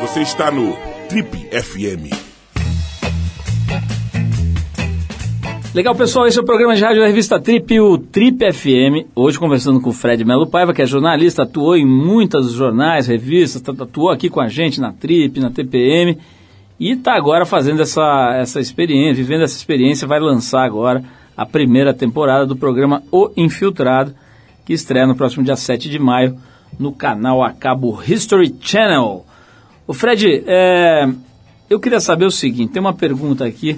Você 0.00 0.20
está 0.22 0.50
no 0.50 0.76
Trip 1.08 1.28
FM. 1.50 2.10
Legal, 5.74 5.94
pessoal, 5.94 6.26
esse 6.26 6.36
é 6.38 6.42
o 6.42 6.44
programa 6.44 6.74
de 6.74 6.82
rádio 6.82 7.00
da 7.00 7.06
revista 7.06 7.38
Trip, 7.38 7.78
o 7.80 7.96
Trip 7.96 8.52
FM. 8.52 9.06
Hoje 9.14 9.38
conversando 9.38 9.80
com 9.80 9.90
o 9.90 9.92
Fred 9.92 10.24
Melo 10.24 10.46
Paiva, 10.48 10.74
que 10.74 10.82
é 10.82 10.86
jornalista, 10.86 11.42
atuou 11.44 11.76
em 11.76 11.86
muitos 11.86 12.52
jornais, 12.52 13.06
revistas, 13.06 13.62
tá- 13.62 13.72
atuou 13.72 14.10
aqui 14.10 14.28
com 14.28 14.40
a 14.40 14.48
gente 14.48 14.80
na 14.80 14.92
Trip, 14.92 15.38
na 15.38 15.50
TPM 15.50 16.18
e 16.78 16.92
está 16.92 17.14
agora 17.14 17.46
fazendo 17.46 17.80
essa, 17.82 18.34
essa 18.36 18.60
experiência, 18.60 19.14
vivendo 19.22 19.42
essa 19.44 19.56
experiência, 19.56 20.08
vai 20.08 20.18
lançar 20.18 20.64
agora 20.64 21.04
a 21.36 21.46
primeira 21.46 21.94
temporada 21.94 22.44
do 22.44 22.56
programa 22.56 23.02
O 23.12 23.30
Infiltrado, 23.36 24.12
que 24.64 24.72
estreia 24.72 25.06
no 25.06 25.14
próximo 25.14 25.44
dia 25.44 25.56
7 25.56 25.88
de 25.88 25.98
maio 25.98 26.36
no 26.78 26.92
canal 26.92 27.42
a 27.44 27.52
cabo 27.52 28.00
History 28.06 28.54
Channel. 28.60 29.24
O 29.90 29.92
Fred, 29.92 30.44
é, 30.46 31.04
eu 31.68 31.80
queria 31.80 31.98
saber 31.98 32.24
o 32.24 32.30
seguinte, 32.30 32.72
tem 32.72 32.80
uma 32.80 32.94
pergunta 32.94 33.44
aqui 33.44 33.76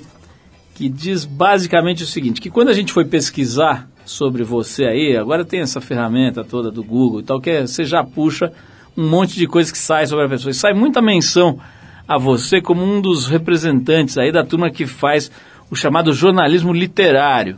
que 0.74 0.86
diz 0.86 1.24
basicamente 1.24 2.02
o 2.02 2.06
seguinte, 2.06 2.38
que 2.38 2.50
quando 2.50 2.68
a 2.68 2.74
gente 2.74 2.92
foi 2.92 3.06
pesquisar 3.06 3.88
sobre 4.04 4.44
você 4.44 4.84
aí, 4.84 5.16
agora 5.16 5.42
tem 5.42 5.60
essa 5.60 5.80
ferramenta 5.80 6.44
toda 6.44 6.70
do 6.70 6.84
Google 6.84 7.20
e 7.20 7.22
tal, 7.22 7.40
que 7.40 7.48
é- 7.48 7.66
você 7.66 7.82
já 7.86 8.04
puxa 8.04 8.52
um 8.94 9.08
monte 9.08 9.36
de 9.36 9.46
coisa 9.46 9.72
que 9.72 9.78
sai 9.78 10.06
sobre 10.06 10.26
a 10.26 10.28
pessoa. 10.28 10.50
E 10.50 10.54
sai 10.54 10.74
muita 10.74 11.00
menção 11.00 11.58
a 12.06 12.18
você 12.18 12.60
como 12.60 12.84
um 12.84 13.00
dos 13.00 13.26
representantes 13.26 14.18
aí 14.18 14.30
da 14.30 14.44
turma 14.44 14.68
que 14.68 14.84
faz 14.84 15.30
o 15.70 15.74
chamado 15.74 16.12
jornalismo 16.12 16.74
literário. 16.74 17.56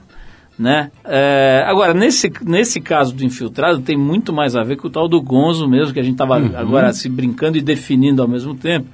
Né? 0.58 0.90
É, 1.04 1.64
agora, 1.66 1.92
nesse, 1.92 2.32
nesse 2.42 2.80
caso 2.80 3.12
do 3.12 3.24
infiltrado, 3.24 3.80
tem 3.80 3.96
muito 3.96 4.32
mais 4.32 4.54
a 4.54 4.62
ver 4.62 4.76
com 4.76 4.86
o 4.86 4.90
tal 4.90 5.08
do 5.08 5.20
Gonzo 5.20 5.68
mesmo, 5.68 5.92
que 5.92 5.98
a 5.98 6.02
gente 6.02 6.14
estava 6.14 6.36
agora 6.36 6.92
se 6.92 7.08
brincando 7.08 7.58
e 7.58 7.60
definindo 7.60 8.22
ao 8.22 8.28
mesmo 8.28 8.54
tempo. 8.54 8.86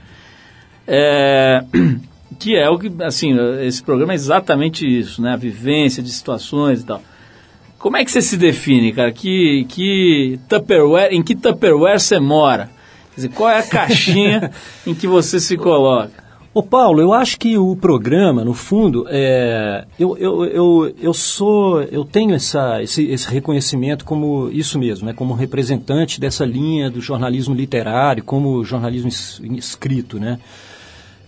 É, 0.87 1.63
que 2.39 2.57
é 2.57 2.69
o 2.71 2.79
que, 2.79 2.91
assim, 3.03 3.37
esse 3.61 3.83
programa 3.83 4.13
é 4.13 4.15
exatamente 4.15 4.87
isso, 4.87 5.21
né? 5.21 5.35
A 5.35 5.37
vivência 5.37 6.03
de 6.03 6.11
situações 6.11 6.81
e 6.81 6.87
tal. 6.87 7.03
Como 7.79 7.97
é 7.97 8.05
que 8.05 8.11
você 8.11 8.23
se 8.23 8.37
define, 8.37 8.93
cara? 8.93 9.13
Que, 9.13 9.67
que 9.69 10.39
Tupperware, 10.49 11.13
em 11.13 11.23
que 11.23 11.35
Tupperware 11.35 12.01
você 12.01 12.19
mora? 12.19 12.71
Quer 13.11 13.17
dizer, 13.17 13.29
qual 13.31 13.51
é 13.51 13.59
a 13.59 13.63
caixinha 13.63 14.51
em 14.87 14.95
que 14.95 15.07
você 15.07 15.39
se 15.39 15.57
coloca? 15.57 16.30
Ô 16.53 16.65
Paulo, 16.65 17.01
eu 17.01 17.13
acho 17.13 17.39
que 17.39 17.57
o 17.57 17.77
programa, 17.77 18.45
no 18.45 18.53
fundo, 18.55 19.07
é, 19.09 19.85
eu, 19.97 20.17
eu, 20.19 20.45
eu, 20.47 20.95
eu 21.01 21.15
sou, 21.15 21.81
eu 21.83 22.05
tenho 22.05 22.35
essa, 22.35 22.83
esse, 22.83 23.05
esse 23.07 23.29
reconhecimento 23.31 24.05
como 24.05 24.51
isso 24.51 24.77
mesmo, 24.77 25.07
né, 25.07 25.13
como 25.13 25.33
representante 25.33 26.19
dessa 26.21 26.45
linha 26.45 26.91
do 26.91 27.01
jornalismo 27.01 27.55
literário, 27.55 28.25
como 28.25 28.65
jornalismo 28.65 29.09
es- 29.09 29.41
escrito, 29.57 30.19
né? 30.19 30.41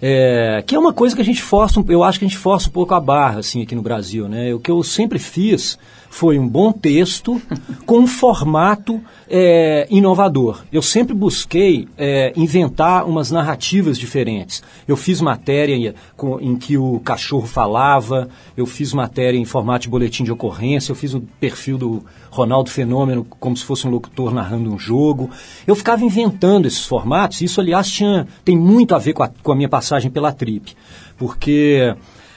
É, 0.05 0.65
que 0.67 0.75
é 0.75 0.79
uma 0.79 0.93
coisa 0.93 1.15
que 1.15 1.23
a 1.23 1.25
gente 1.25 1.41
força, 1.41 1.81
eu 1.89 2.03
acho 2.03 2.19
que 2.19 2.25
a 2.25 2.29
gente 2.29 2.37
força 2.39 2.69
um 2.69 2.73
pouco 2.73 2.93
a 2.93 2.99
barra, 2.99 3.39
assim, 3.39 3.63
aqui 3.63 3.77
no 3.77 3.83
Brasil, 3.83 4.29
né? 4.29 4.53
O 4.53 4.59
que 4.59 4.73
eu 4.73 4.83
sempre 4.83 5.21
fiz 5.21 5.79
foi 6.15 6.39
um 6.39 6.47
bom 6.47 6.71
texto 6.73 7.41
com 7.87 8.01
um 8.01 8.07
formato 8.07 9.01
é, 9.31 9.87
inovador. 9.91 10.63
Eu 10.71 10.83
sempre 10.83 11.15
busquei 11.15 11.89
é, 11.97 12.35
inventar 12.37 13.07
umas 13.09 13.31
narrativas 13.31 13.99
diferentes. 13.99 14.63
Eu 14.87 14.95
fiz 14.95 15.23
matéria 15.23 15.75
em, 15.75 15.95
com- 16.15 16.39
em 16.39 16.55
que 16.55 16.77
o 16.77 17.01
cachorro 17.01 17.47
falava, 17.47 18.29
eu 18.55 18.67
fiz 18.67 18.93
matéria 18.93 19.39
em 19.39 19.47
formato 19.47 19.85
de 19.85 19.89
boletim 19.89 20.23
de 20.23 20.31
ocorrência, 20.31 20.93
eu 20.93 20.97
fiz 20.97 21.15
o 21.15 21.23
perfil 21.41 21.79
do 21.79 22.05
Ronaldo 22.31 22.69
Fenômeno 22.69 23.25
como 23.41 23.57
se 23.57 23.65
fosse 23.65 23.87
um 23.89 23.91
locutor 23.91 24.35
narrando 24.35 24.71
um 24.71 24.79
jogo. 24.79 25.31
Eu 25.67 25.75
ficava 25.75 26.05
inventando 26.05 26.67
esses 26.67 26.85
formatos, 26.85 27.41
e 27.41 27.47
isso, 27.47 27.59
aliás, 27.59 27.91
tinha, 27.91 28.29
tem 28.45 28.55
muito 28.57 28.95
a 28.95 28.99
ver 28.99 29.15
com 29.15 29.23
a, 29.23 29.31
com 29.43 29.53
a 29.53 29.57
minha 29.57 29.69
passagem 29.69 30.11
pela 30.11 30.31
Trip, 30.31 30.75
porque 31.17 31.95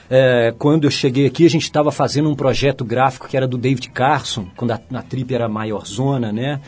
é, 0.08 0.54
quando 0.58 0.84
eu 0.84 0.90
cheguei 0.90 1.26
aqui, 1.26 1.44
a 1.44 1.50
gente 1.50 1.64
estava 1.64 1.90
fazendo 1.90 2.28
um 2.30 2.34
projeto 2.34 2.84
gráfico 2.84 3.28
que 3.28 3.36
era 3.36 3.46
do 3.46 3.58
David 3.58 3.90
Carson, 3.90 4.46
quando 4.56 4.72
a, 4.72 4.80
a 4.94 5.02
Trip 5.02 5.34
era 5.34 5.48
maior 5.48 5.84
zona, 5.86 6.32
né? 6.32 6.60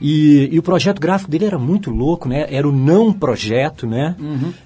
E, 0.00 0.48
e 0.52 0.58
o 0.58 0.62
projeto 0.62 1.00
gráfico 1.00 1.30
dele 1.30 1.46
era 1.46 1.58
muito 1.58 1.90
louco, 1.90 2.28
né? 2.28 2.46
Era 2.50 2.68
o 2.68 2.72
não 2.72 3.12
projeto, 3.12 3.86
né? 3.86 4.16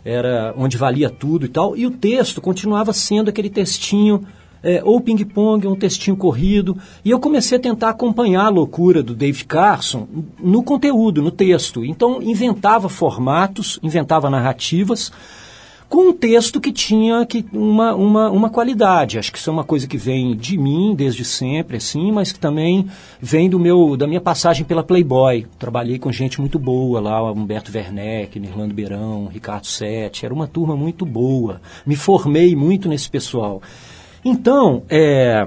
Era 0.04 0.54
onde 0.56 0.76
valia 0.76 1.10
tudo 1.10 1.46
e 1.46 1.48
tal. 1.48 1.76
E 1.76 1.86
o 1.86 1.90
texto 1.90 2.40
continuava 2.40 2.92
sendo 2.92 3.28
aquele 3.28 3.50
textinho 3.50 4.26
é, 4.62 4.82
ou 4.84 5.00
ping-pong, 5.00 5.66
um 5.66 5.76
textinho 5.76 6.16
corrido. 6.16 6.76
E 7.04 7.10
eu 7.10 7.18
comecei 7.18 7.58
a 7.58 7.60
tentar 7.60 7.90
acompanhar 7.90 8.46
a 8.46 8.50
loucura 8.50 9.02
do 9.02 9.14
David 9.14 9.44
Carson 9.44 10.08
no 10.38 10.62
conteúdo, 10.62 11.22
no 11.22 11.30
texto. 11.30 11.84
Então, 11.84 12.22
inventava 12.22 12.88
formatos, 12.88 13.78
inventava 13.82 14.30
narrativas, 14.30 15.12
com 15.88 16.10
um 16.10 16.12
texto 16.12 16.60
que 16.60 16.70
tinha 16.70 17.24
que 17.24 17.44
uma, 17.52 17.94
uma, 17.94 18.30
uma 18.30 18.50
qualidade. 18.50 19.18
Acho 19.18 19.32
que 19.32 19.38
isso 19.38 19.48
é 19.48 19.52
uma 19.52 19.64
coisa 19.64 19.86
que 19.86 19.96
vem 19.96 20.36
de 20.36 20.58
mim 20.58 20.94
desde 20.94 21.24
sempre, 21.24 21.78
assim, 21.78 22.12
mas 22.12 22.30
que 22.30 22.38
também 22.38 22.86
vem 23.20 23.48
do 23.48 23.58
meu 23.58 23.96
da 23.96 24.06
minha 24.06 24.20
passagem 24.20 24.64
pela 24.64 24.82
Playboy. 24.82 25.46
Trabalhei 25.58 25.98
com 25.98 26.12
gente 26.12 26.40
muito 26.40 26.58
boa 26.58 27.00
lá, 27.00 27.32
Humberto 27.32 27.72
Werneck, 27.74 28.38
Nirlando 28.38 28.74
Beirão, 28.74 29.26
Ricardo 29.26 29.66
Sete. 29.66 30.24
Era 30.24 30.34
uma 30.34 30.46
turma 30.46 30.76
muito 30.76 31.06
boa. 31.06 31.60
Me 31.86 31.96
formei 31.96 32.54
muito 32.54 32.88
nesse 32.88 33.08
pessoal. 33.08 33.62
Então, 34.24 34.82
é, 34.90 35.46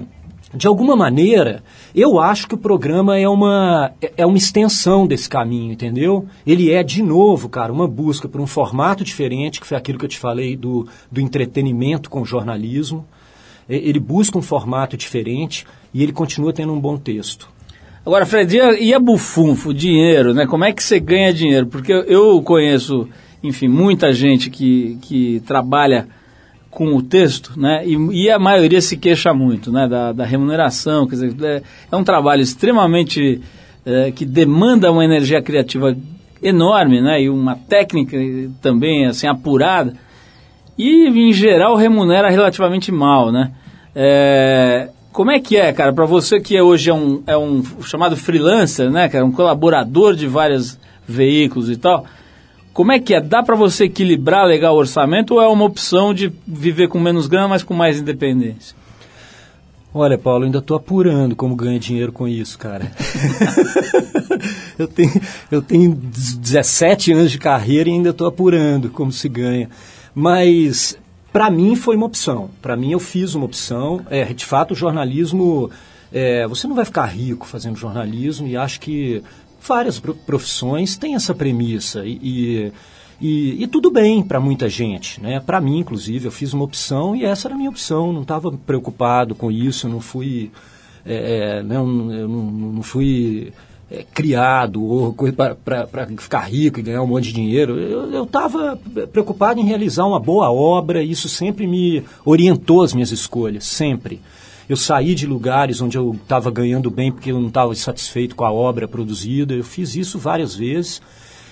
de 0.54 0.68
alguma 0.68 0.96
maneira, 0.96 1.64
eu 1.96 2.20
acho 2.20 2.48
que 2.48 2.56
o 2.56 2.58
programa 2.58 3.18
é 3.18 3.28
uma, 3.28 3.92
é- 4.18 4.26
uma 4.26 4.38
extensão 4.38 5.08
desse 5.08 5.30
caminho, 5.30 5.72
entendeu? 5.72 6.26
Ele 6.46 6.72
é, 6.72 6.84
de 6.84 7.02
novo, 7.02 7.48
cara, 7.48 7.72
uma 7.72 7.88
busca 7.88 8.28
por 8.28 8.42
um 8.42 8.48
formato 8.48 9.04
diferente, 9.04 9.62
que 9.62 9.68
foi 9.68 9.78
aquilo 9.78 9.98
que 9.98 10.06
eu 10.06 10.10
te 10.10 10.20
falei 10.20 10.58
do, 10.58 10.88
do 11.12 11.22
entretenimento 11.22 12.10
com 12.10 12.22
o 12.22 12.26
jornalismo. 12.26 13.06
Ele 13.70 14.00
busca 14.00 14.38
um 14.38 14.42
formato 14.42 14.98
diferente 14.98 15.66
e 15.94 16.04
ele 16.04 16.12
continua 16.12 16.52
tendo 16.52 16.74
um 16.74 16.80
bom 16.80 16.98
texto. 16.98 17.48
Agora, 18.06 18.26
Fred, 18.26 18.58
e 18.80 18.94
a, 18.94 19.00
bufunfo, 19.00 19.74
dinheiro, 19.74 20.34
né? 20.34 20.46
Como 20.48 20.66
é 20.66 20.74
que 20.74 20.84
você 20.84 21.00
ganha 21.00 21.32
dinheiro? 21.32 21.68
Porque 21.68 21.94
eu 21.94 22.42
conheço, 22.42 23.08
enfim, 23.44 23.68
muita 23.68 24.12
gente 24.12 24.50
que, 24.50 24.98
que 25.02 25.42
trabalha 25.46 26.08
com 26.72 26.96
o 26.96 27.04
texto, 27.04 27.60
né? 27.60 27.86
E, 27.86 28.24
e 28.24 28.30
a 28.32 28.40
maioria 28.40 28.82
se 28.82 28.98
queixa 28.98 29.34
muito, 29.34 29.72
né? 29.72 29.88
Da, 29.88 30.14
da 30.14 30.26
remuneração, 30.26 31.06
quer 31.06 31.16
dizer, 31.16 31.36
é, 31.44 31.62
é 31.92 31.96
um 31.96 32.04
trabalho 32.04 32.42
extremamente 32.42 33.42
é, 33.86 34.12
que 34.12 34.26
demanda 34.26 34.92
uma 34.92 35.04
energia 35.04 35.42
criativa 35.42 35.96
enorme, 36.42 37.02
né? 37.02 37.22
E 37.22 37.30
uma 37.30 37.56
técnica 37.56 38.18
também, 38.62 39.06
assim, 39.06 39.28
apurada. 39.28 39.94
E, 40.78 41.08
em 41.08 41.34
geral, 41.34 41.76
remunera 41.76 42.30
relativamente 42.30 42.92
mal, 42.92 43.32
né? 43.32 43.52
É, 43.94 44.90
como 45.12 45.30
é 45.30 45.40
que 45.40 45.58
é, 45.58 45.74
cara, 45.74 45.92
para 45.92 46.06
você 46.06 46.40
que 46.40 46.60
hoje 46.60 46.90
é 46.90 46.94
um, 46.94 47.22
é 47.28 47.38
um 47.38 47.62
chamado 47.84 48.16
freelancer, 48.16 48.90
né, 48.90 49.10
cara, 49.10 49.26
um 49.26 49.32
colaborador 49.32 50.16
de 50.16 50.26
vários 50.26 50.80
veículos 51.06 51.70
e 51.70 51.76
tal, 51.76 52.06
como 52.74 52.92
é 52.92 53.00
que 53.00 53.14
é? 53.14 53.22
Dá 53.22 53.44
para 53.44 53.56
você 53.56 53.86
equilibrar 53.86 54.46
legal 54.46 54.76
o 54.76 54.80
orçamento 54.80 55.36
ou 55.36 55.42
é 55.42 55.48
uma 55.48 55.66
opção 55.66 56.14
de 56.14 56.32
viver 56.48 56.88
com 56.88 57.00
menos 57.00 57.28
grana, 57.28 57.50
mas 57.50 57.64
com 57.64 57.74
mais 57.74 58.00
independência? 58.00 58.76
Olha, 59.94 60.18
Paulo, 60.18 60.44
eu 60.44 60.46
ainda 60.46 60.60
estou 60.60 60.78
apurando 60.78 61.36
como 61.36 61.54
ganha 61.54 61.78
dinheiro 61.78 62.14
com 62.14 62.26
isso, 62.26 62.58
cara. 62.58 62.90
eu, 64.80 64.88
tenho, 64.88 65.22
eu 65.52 65.62
tenho 65.62 65.94
17 65.94 67.12
anos 67.12 67.30
de 67.30 67.38
carreira 67.38 67.90
e 67.90 67.92
ainda 67.92 68.12
estou 68.12 68.26
apurando 68.26 68.90
como 68.90 69.12
se 69.12 69.28
ganha. 69.28 69.70
Mas, 70.16 70.98
para 71.34 71.50
mim, 71.50 71.76
foi 71.76 71.98
uma 71.98 72.06
opção. 72.06 72.50
Para 72.62 72.78
mim, 72.78 72.94
eu 72.94 73.00
fiz 73.02 73.36
uma 73.36 73.44
opção. 73.44 74.00
É, 74.10 74.24
de 74.34 74.46
fato, 74.46 74.72
o 74.72 74.76
jornalismo. 74.76 75.70
é, 76.14 76.48
você 76.48 76.68
não 76.68 76.76
vai 76.76 76.86
ficar 76.86 77.06
rico 77.08 77.46
fazendo 77.46 77.76
jornalismo 77.76 78.48
e 78.48 78.56
acho 78.56 78.80
que 78.80 79.22
várias 79.66 80.00
pro- 80.00 80.16
profissões 80.16 80.98
têm 80.98 81.16
essa 81.16 81.34
premissa. 81.34 82.06
E, 82.06 82.72
e, 83.22 83.64
e- 83.64 83.68
tudo 83.68 83.92
bem 83.92 84.24
para 84.24 84.40
muita 84.40 84.68
gente. 84.68 85.22
Né? 85.22 85.40
Para 85.40 85.62
mim, 85.62 85.80
inclusive, 85.80 86.26
eu 86.26 86.32
fiz 86.32 86.54
uma 86.54 86.64
opção 86.64 87.16
e 87.16 87.24
essa 87.24 87.48
era 87.48 87.56
a 87.56 87.58
minha 87.58 87.70
opção. 87.70 88.12
Não 88.12 88.24
estava 88.24 88.52
preocupado 88.52 89.36
com 89.36 89.52
isso, 89.52 89.88
não 89.88 90.02
fui. 90.02 90.52
é, 91.06 91.60
é, 91.60 91.64
não, 91.64 92.12
eu 92.12 92.28
não, 92.28 92.44
não 92.44 92.84
fui 92.84 93.52
é, 93.90 94.04
criado 94.14 94.84
ou 94.84 95.14
para 95.14 96.08
ficar 96.18 96.42
rico 96.42 96.80
e 96.80 96.84
ganhar 96.84 97.02
um 97.04 97.08
monte 97.08 97.26
de 97.26 97.34
dinheiro. 97.34 97.78
Eu 97.78 98.24
estava 98.24 98.80
preocupado 99.12 99.60
em 99.60 99.66
realizar 99.66 100.06
uma 100.06 100.20
boa 100.20 100.52
obra 100.52 101.04
isso 101.04 101.28
sempre 101.30 101.68
me 101.68 102.04
orientou 102.26 102.82
as 102.84 102.94
minhas 102.94 103.12
escolhas, 103.12 103.66
sempre. 103.66 104.20
Eu 104.72 104.78
saí 104.78 105.14
de 105.14 105.28
lugares 105.28 105.82
onde 105.82 105.98
eu 105.98 106.14
estava 106.14 106.50
ganhando 106.50 106.90
bem 106.90 107.12
porque 107.12 107.30
eu 107.30 107.38
não 107.38 107.50
estava 107.50 107.76
satisfeito 107.76 108.38
com 108.38 108.46
a 108.46 108.54
obra 108.54 108.88
produzida. 108.88 109.54
Eu 109.54 109.66
fiz 109.66 109.98
isso 109.98 110.18
várias 110.18 110.56
vezes. 110.56 111.02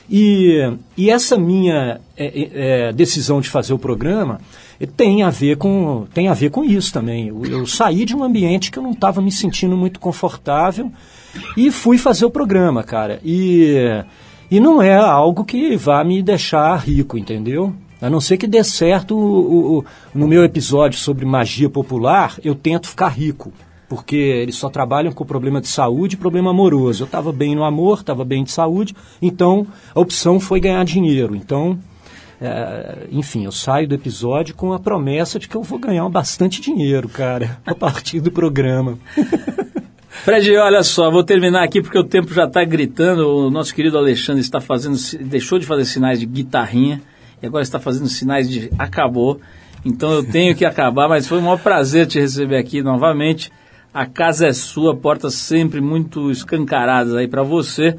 E, 0.10 0.58
e 0.96 1.10
essa 1.10 1.38
minha 1.38 2.00
é, 2.16 2.26
é, 2.26 2.88
é, 2.88 2.94
decisão 2.94 3.42
de 3.42 3.50
fazer 3.50 3.74
o 3.74 3.78
programa 3.78 4.40
eh, 4.80 4.86
tem 4.86 5.22
a 5.22 5.30
ver 5.30 5.58
com, 5.58 6.08
tem 6.14 6.30
a 6.30 6.34
ver 6.34 6.50
com 6.50 6.64
isso 6.64 6.94
também. 6.94 7.28
Eu, 7.28 7.44
eu 7.44 7.66
saí 7.66 8.06
de 8.06 8.16
um 8.16 8.24
ambiente 8.24 8.72
que 8.72 8.80
eu 8.80 8.84
não 8.84 8.92
estava 8.92 9.22
me 9.22 9.34
sentindo 9.34 9.76
muito 9.76 10.00
confortável 10.00 10.90
e 11.58 11.70
fui 11.72 11.98
fazer 11.98 12.24
o 12.24 12.32
programa, 12.32 12.84
cara. 12.84 13.20
E, 13.22 13.76
e 14.50 14.62
não 14.62 14.82
é 14.82 14.96
algo 14.96 15.44
que 15.44 15.76
vá 15.76 16.06
me 16.06 16.24
deixar 16.24 16.78
rico, 16.78 17.18
entendeu? 17.18 17.76
A 18.02 18.10
não 18.10 18.22
ser 18.22 18.38
que 18.38 18.48
dê 18.48 18.64
certo 18.64 19.16
o, 19.16 19.80
o, 19.80 19.86
no 20.14 20.28
meu 20.28 20.44
episódio 20.44 20.98
sobre 20.98 21.26
magia 21.26 21.70
popular, 21.70 22.38
eu 22.44 22.56
tento 22.56 22.88
ficar 22.88 23.10
rico. 23.10 23.52
Porque 23.90 24.16
eles 24.16 24.56
só 24.56 24.70
trabalham 24.70 25.12
com 25.12 25.26
problema 25.26 25.60
de 25.60 25.68
saúde 25.68 26.16
e 26.16 26.18
problema 26.18 26.52
amoroso. 26.52 27.04
Eu 27.04 27.06
estava 27.06 27.32
bem 27.32 27.56
no 27.56 27.64
amor, 27.64 28.00
estava 28.00 28.24
bem 28.24 28.44
de 28.44 28.52
saúde, 28.52 28.96
então 29.22 29.68
a 29.94 30.00
opção 30.00 30.40
foi 30.40 30.60
ganhar 30.60 30.86
dinheiro. 30.86 31.36
Então, 31.36 31.78
é, 32.40 33.08
enfim, 33.12 33.46
eu 33.46 33.52
saio 33.52 33.88
do 33.88 33.96
episódio 33.96 34.56
com 34.56 34.72
a 34.72 34.80
promessa 34.80 35.40
de 35.40 35.50
que 35.50 35.58
eu 35.58 35.64
vou 35.64 35.80
ganhar 35.80 36.08
bastante 36.08 36.62
dinheiro, 36.62 37.10
cara, 37.10 37.60
a 37.66 37.74
partir 37.74 38.22
do 38.22 38.32
programa. 38.32 38.98
Fred, 40.08 40.56
olha 40.58 40.84
só, 40.84 41.10
vou 41.10 41.24
terminar 41.24 41.64
aqui 41.64 41.82
porque 41.82 41.98
o 41.98 42.04
tempo 42.04 42.34
já 42.34 42.46
está 42.46 42.64
gritando. 42.64 43.28
O 43.28 43.50
nosso 43.50 43.74
querido 43.74 43.98
Alexandre 43.98 44.42
está 44.42 44.62
fazendo, 44.62 44.98
deixou 45.22 45.58
de 45.58 45.66
fazer 45.66 45.86
sinais 45.86 46.20
de 46.20 46.26
guitarrinha 46.26 47.02
e 47.42 47.46
agora 47.46 47.64
está 47.64 47.80
fazendo 47.80 48.08
sinais 48.08 48.50
de 48.50 48.72
acabou. 48.78 49.40
Então 49.86 50.12
eu 50.12 50.24
tenho 50.24 50.56
que 50.56 50.66
acabar, 50.66 51.08
mas 51.08 51.28
foi 51.28 51.40
um 51.40 51.44
maior 51.44 51.60
prazer 51.60 52.06
te 52.06 52.20
receber 52.20 52.58
aqui 52.58 52.82
novamente. 52.82 53.52
A 53.94 54.06
casa 54.06 54.48
é 54.48 54.54
sua, 54.54 54.96
portas 54.96 55.34
sempre 55.34 55.82
muito 55.82 56.30
escancaradas 56.30 57.16
aí 57.16 57.28
para 57.28 57.44
você. 57.44 57.96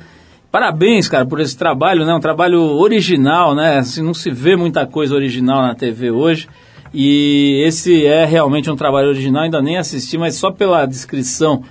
Parabéns, 0.51 1.09
cara, 1.09 1.25
por 1.25 1.41
esse 1.41 1.57
trabalho, 1.57 2.05
né? 2.05 2.13
Um 2.13 2.21
trabalho 2.21 2.61
original, 2.61 3.55
né? 3.55 3.79
Assim, 3.79 4.03
não 4.03 4.13
se 4.13 4.31
vê 4.31 4.57
muita 4.57 4.87
coisa 4.87 5.15
original 5.15 5.63
na 5.63 5.75
TV 5.75 6.11
hoje. 6.11 6.49
E 6.93 7.63
esse 7.65 8.05
é 8.05 8.25
realmente 8.25 8.69
um 8.69 8.75
trabalho 8.75 9.09
original, 9.09 9.45
ainda 9.45 9.63
nem 9.63 9.79
assisti, 9.79 10.19
mas 10.19 10.35
só 10.35 10.51
pela 10.51 10.87
descrição 10.87 11.63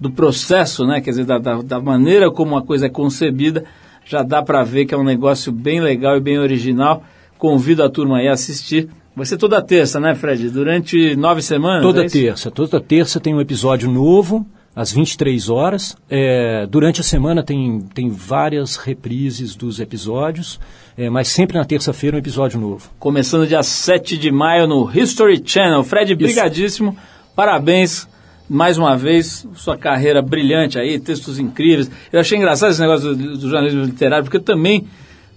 do 0.00 0.10
processo, 0.10 0.84
né? 0.84 1.00
Quer 1.00 1.10
dizer, 1.10 1.24
da, 1.24 1.38
da, 1.38 1.62
da 1.62 1.80
maneira 1.80 2.30
como 2.30 2.56
a 2.56 2.62
coisa 2.62 2.86
é 2.86 2.88
concebida, 2.88 3.64
já 4.04 4.22
dá 4.22 4.42
para 4.42 4.64
ver 4.64 4.84
que 4.84 4.94
é 4.94 4.98
um 4.98 5.04
negócio 5.04 5.52
bem 5.52 5.80
legal 5.80 6.16
e 6.16 6.20
bem 6.20 6.38
original. 6.38 7.04
Convido 7.44 7.84
a 7.84 7.90
turma 7.90 8.20
aí 8.20 8.26
a 8.26 8.32
assistir. 8.32 8.88
Vai 9.14 9.26
ser 9.26 9.36
toda 9.36 9.60
terça, 9.60 10.00
né, 10.00 10.14
Fred? 10.14 10.48
Durante 10.48 11.14
nove 11.14 11.42
semanas? 11.42 11.82
Toda 11.82 12.06
é 12.06 12.08
terça. 12.08 12.50
Toda 12.50 12.80
terça 12.80 13.20
tem 13.20 13.34
um 13.34 13.40
episódio 13.40 13.86
novo, 13.86 14.46
às 14.74 14.90
23 14.90 15.50
horas. 15.50 15.94
É, 16.08 16.66
durante 16.66 17.02
a 17.02 17.04
semana 17.04 17.42
tem, 17.42 17.80
tem 17.92 18.08
várias 18.08 18.76
reprises 18.76 19.54
dos 19.54 19.78
episódios, 19.78 20.58
é, 20.96 21.10
mas 21.10 21.28
sempre 21.28 21.58
na 21.58 21.66
terça-feira 21.66 22.16
um 22.16 22.18
episódio 22.18 22.58
novo. 22.58 22.88
Começando 22.98 23.46
dia 23.46 23.62
7 23.62 24.16
de 24.16 24.32
maio 24.32 24.66
no 24.66 24.90
History 24.90 25.42
Channel. 25.44 25.84
Fred, 25.84 26.14
brigadíssimo. 26.14 26.96
Parabéns 27.36 28.08
mais 28.48 28.78
uma 28.78 28.96
vez, 28.96 29.46
sua 29.54 29.76
carreira 29.76 30.22
brilhante 30.22 30.78
aí, 30.78 30.98
textos 30.98 31.38
incríveis. 31.38 31.90
Eu 32.10 32.20
achei 32.20 32.38
engraçado 32.38 32.70
esse 32.70 32.80
negócio 32.80 33.14
do, 33.14 33.36
do 33.36 33.50
jornalismo 33.50 33.84
literário, 33.84 34.24
porque 34.24 34.38
eu 34.38 34.42
também 34.42 34.86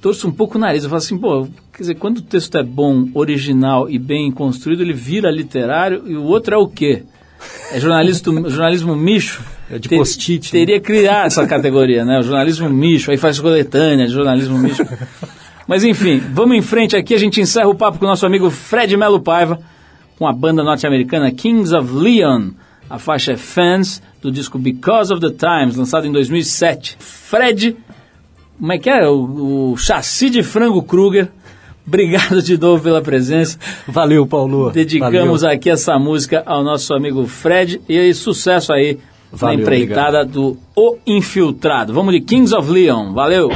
torço 0.01 0.27
um 0.27 0.31
pouco 0.31 0.57
o 0.57 0.61
nariz. 0.61 0.83
Eu 0.83 0.89
falo 0.89 0.99
assim, 0.99 1.17
pô, 1.17 1.47
quer 1.73 1.79
dizer, 1.79 1.95
quando 1.95 2.19
o 2.19 2.21
texto 2.21 2.57
é 2.57 2.63
bom, 2.63 3.07
original 3.13 3.89
e 3.89 3.97
bem 3.97 4.31
construído, 4.31 4.81
ele 4.81 4.93
vira 4.93 5.29
literário 5.29 6.03
e 6.05 6.15
o 6.15 6.23
outro 6.23 6.55
é 6.55 6.57
o 6.57 6.67
quê? 6.67 7.03
É 7.71 7.79
jornalismo, 7.79 8.49
jornalismo 8.49 8.95
micho? 8.95 9.43
É 9.69 9.77
de 9.77 9.89
post-it, 9.89 10.45
né? 10.53 10.59
Teria 10.59 10.79
que 10.79 10.85
criar 10.85 11.25
essa 11.25 11.45
categoria, 11.45 12.05
né? 12.05 12.19
O 12.19 12.23
jornalismo 12.23 12.69
micho, 12.69 13.11
aí 13.11 13.17
faz 13.17 13.39
coletânea 13.39 14.07
de 14.07 14.13
jornalismo 14.13 14.57
micho. 14.57 14.85
Mas 15.67 15.83
enfim, 15.83 16.21
vamos 16.31 16.55
em 16.55 16.61
frente 16.61 16.95
aqui, 16.95 17.13
a 17.13 17.19
gente 17.19 17.41
encerra 17.41 17.67
o 17.67 17.75
papo 17.75 17.99
com 17.99 18.05
o 18.05 18.07
nosso 18.07 18.25
amigo 18.25 18.49
Fred 18.49 18.95
Melo 18.95 19.19
Paiva, 19.19 19.59
com 20.17 20.25
a 20.25 20.31
banda 20.31 20.63
norte-americana 20.63 21.29
Kings 21.31 21.75
of 21.75 21.91
Leon. 21.93 22.51
A 22.89 22.97
faixa 22.97 23.33
é 23.33 23.37
Fans, 23.37 24.01
do 24.21 24.31
disco 24.31 24.57
Because 24.57 25.11
of 25.11 25.21
the 25.21 25.29
Times, 25.29 25.75
lançado 25.75 26.07
em 26.07 26.11
2007. 26.11 26.95
Fred, 26.99 27.75
como 28.59 28.73
é 28.73 28.77
que 28.77 28.89
é? 28.89 29.07
O, 29.07 29.71
o 29.71 29.77
chassi 29.77 30.29
de 30.29 30.43
frango 30.43 30.81
Kruger. 30.81 31.29
Obrigado 31.85 32.41
de 32.41 32.57
novo 32.57 32.83
pela 32.83 33.01
presença. 33.01 33.57
Valeu, 33.87 34.25
Paulo. 34.27 34.71
Dedicamos 34.71 35.41
Valeu. 35.41 35.55
aqui 35.55 35.69
essa 35.69 35.97
música 35.97 36.43
ao 36.45 36.63
nosso 36.63 36.93
amigo 36.93 37.25
Fred 37.25 37.79
e 37.87 37.97
aí, 37.97 38.13
sucesso 38.13 38.73
aí 38.73 38.99
na 39.31 39.37
Valeu, 39.37 39.61
empreitada 39.61 40.25
do 40.25 40.57
O 40.75 40.97
Infiltrado. 41.07 41.93
Vamos 41.93 42.13
de 42.13 42.21
Kings 42.21 42.53
of 42.53 42.69
Leon. 42.69 43.13
Valeu! 43.13 43.49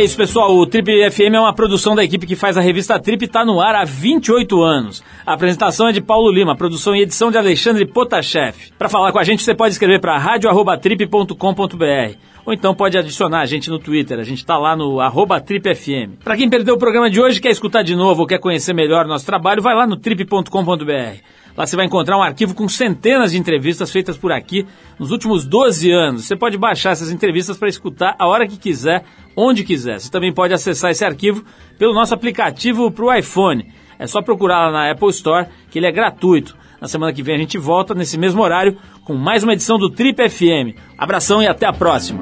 É 0.00 0.02
isso, 0.02 0.16
pessoal. 0.16 0.56
O 0.56 0.66
Trip 0.66 1.10
FM 1.10 1.34
é 1.34 1.40
uma 1.40 1.52
produção 1.52 1.94
da 1.94 2.02
equipe 2.02 2.26
que 2.26 2.34
faz 2.34 2.56
a 2.56 2.60
revista 2.62 2.98
Trip 2.98 3.22
e 3.22 3.26
está 3.26 3.44
no 3.44 3.60
ar 3.60 3.74
há 3.74 3.84
28 3.84 4.62
anos. 4.62 5.04
A 5.26 5.34
apresentação 5.34 5.88
é 5.88 5.92
de 5.92 6.00
Paulo 6.00 6.32
Lima, 6.32 6.56
produção 6.56 6.96
e 6.96 7.02
edição 7.02 7.30
de 7.30 7.36
Alexandre 7.36 7.84
Potashev. 7.84 8.56
Para 8.78 8.88
falar 8.88 9.12
com 9.12 9.18
a 9.18 9.24
gente, 9.24 9.42
você 9.42 9.54
pode 9.54 9.74
escrever 9.74 10.00
para 10.00 10.16
radio@trip.com.br 10.16 12.16
ou 12.46 12.54
então 12.54 12.74
pode 12.74 12.96
adicionar 12.96 13.42
a 13.42 13.44
gente 13.44 13.68
no 13.68 13.78
Twitter. 13.78 14.18
A 14.18 14.24
gente 14.24 14.38
está 14.38 14.56
lá 14.56 14.74
no 14.74 15.00
arroba 15.00 15.38
tripfm. 15.38 16.16
Para 16.24 16.34
quem 16.34 16.48
perdeu 16.48 16.76
o 16.76 16.78
programa 16.78 17.10
de 17.10 17.20
hoje, 17.20 17.38
quer 17.38 17.50
escutar 17.50 17.82
de 17.82 17.94
novo 17.94 18.22
ou 18.22 18.26
quer 18.26 18.38
conhecer 18.38 18.72
melhor 18.72 19.06
nosso 19.06 19.26
trabalho, 19.26 19.60
vai 19.60 19.74
lá 19.74 19.86
no 19.86 19.98
trip.com.br. 19.98 21.20
Lá 21.60 21.66
você 21.66 21.76
vai 21.76 21.84
encontrar 21.84 22.16
um 22.16 22.22
arquivo 22.22 22.54
com 22.54 22.66
centenas 22.66 23.32
de 23.32 23.38
entrevistas 23.38 23.92
feitas 23.92 24.16
por 24.16 24.32
aqui 24.32 24.66
nos 24.98 25.10
últimos 25.10 25.44
12 25.44 25.90
anos. 25.90 26.24
Você 26.24 26.34
pode 26.34 26.56
baixar 26.56 26.92
essas 26.92 27.10
entrevistas 27.10 27.58
para 27.58 27.68
escutar 27.68 28.16
a 28.18 28.26
hora 28.26 28.48
que 28.48 28.56
quiser, 28.56 29.04
onde 29.36 29.62
quiser. 29.62 30.00
Você 30.00 30.10
também 30.10 30.32
pode 30.32 30.54
acessar 30.54 30.90
esse 30.90 31.04
arquivo 31.04 31.44
pelo 31.78 31.92
nosso 31.92 32.14
aplicativo 32.14 32.90
para 32.90 33.04
o 33.04 33.14
iPhone. 33.14 33.70
É 33.98 34.06
só 34.06 34.22
procurar 34.22 34.68
lá 34.68 34.72
na 34.72 34.90
Apple 34.90 35.10
Store, 35.10 35.48
que 35.70 35.78
ele 35.78 35.86
é 35.86 35.92
gratuito. 35.92 36.56
Na 36.80 36.88
semana 36.88 37.12
que 37.12 37.22
vem 37.22 37.34
a 37.34 37.38
gente 37.38 37.58
volta 37.58 37.92
nesse 37.92 38.16
mesmo 38.16 38.42
horário 38.42 38.78
com 39.04 39.12
mais 39.12 39.44
uma 39.44 39.52
edição 39.52 39.76
do 39.76 39.90
Trip 39.90 40.30
FM. 40.30 40.80
Abração 40.96 41.42
e 41.42 41.46
até 41.46 41.66
a 41.66 41.74
próxima. 41.74 42.20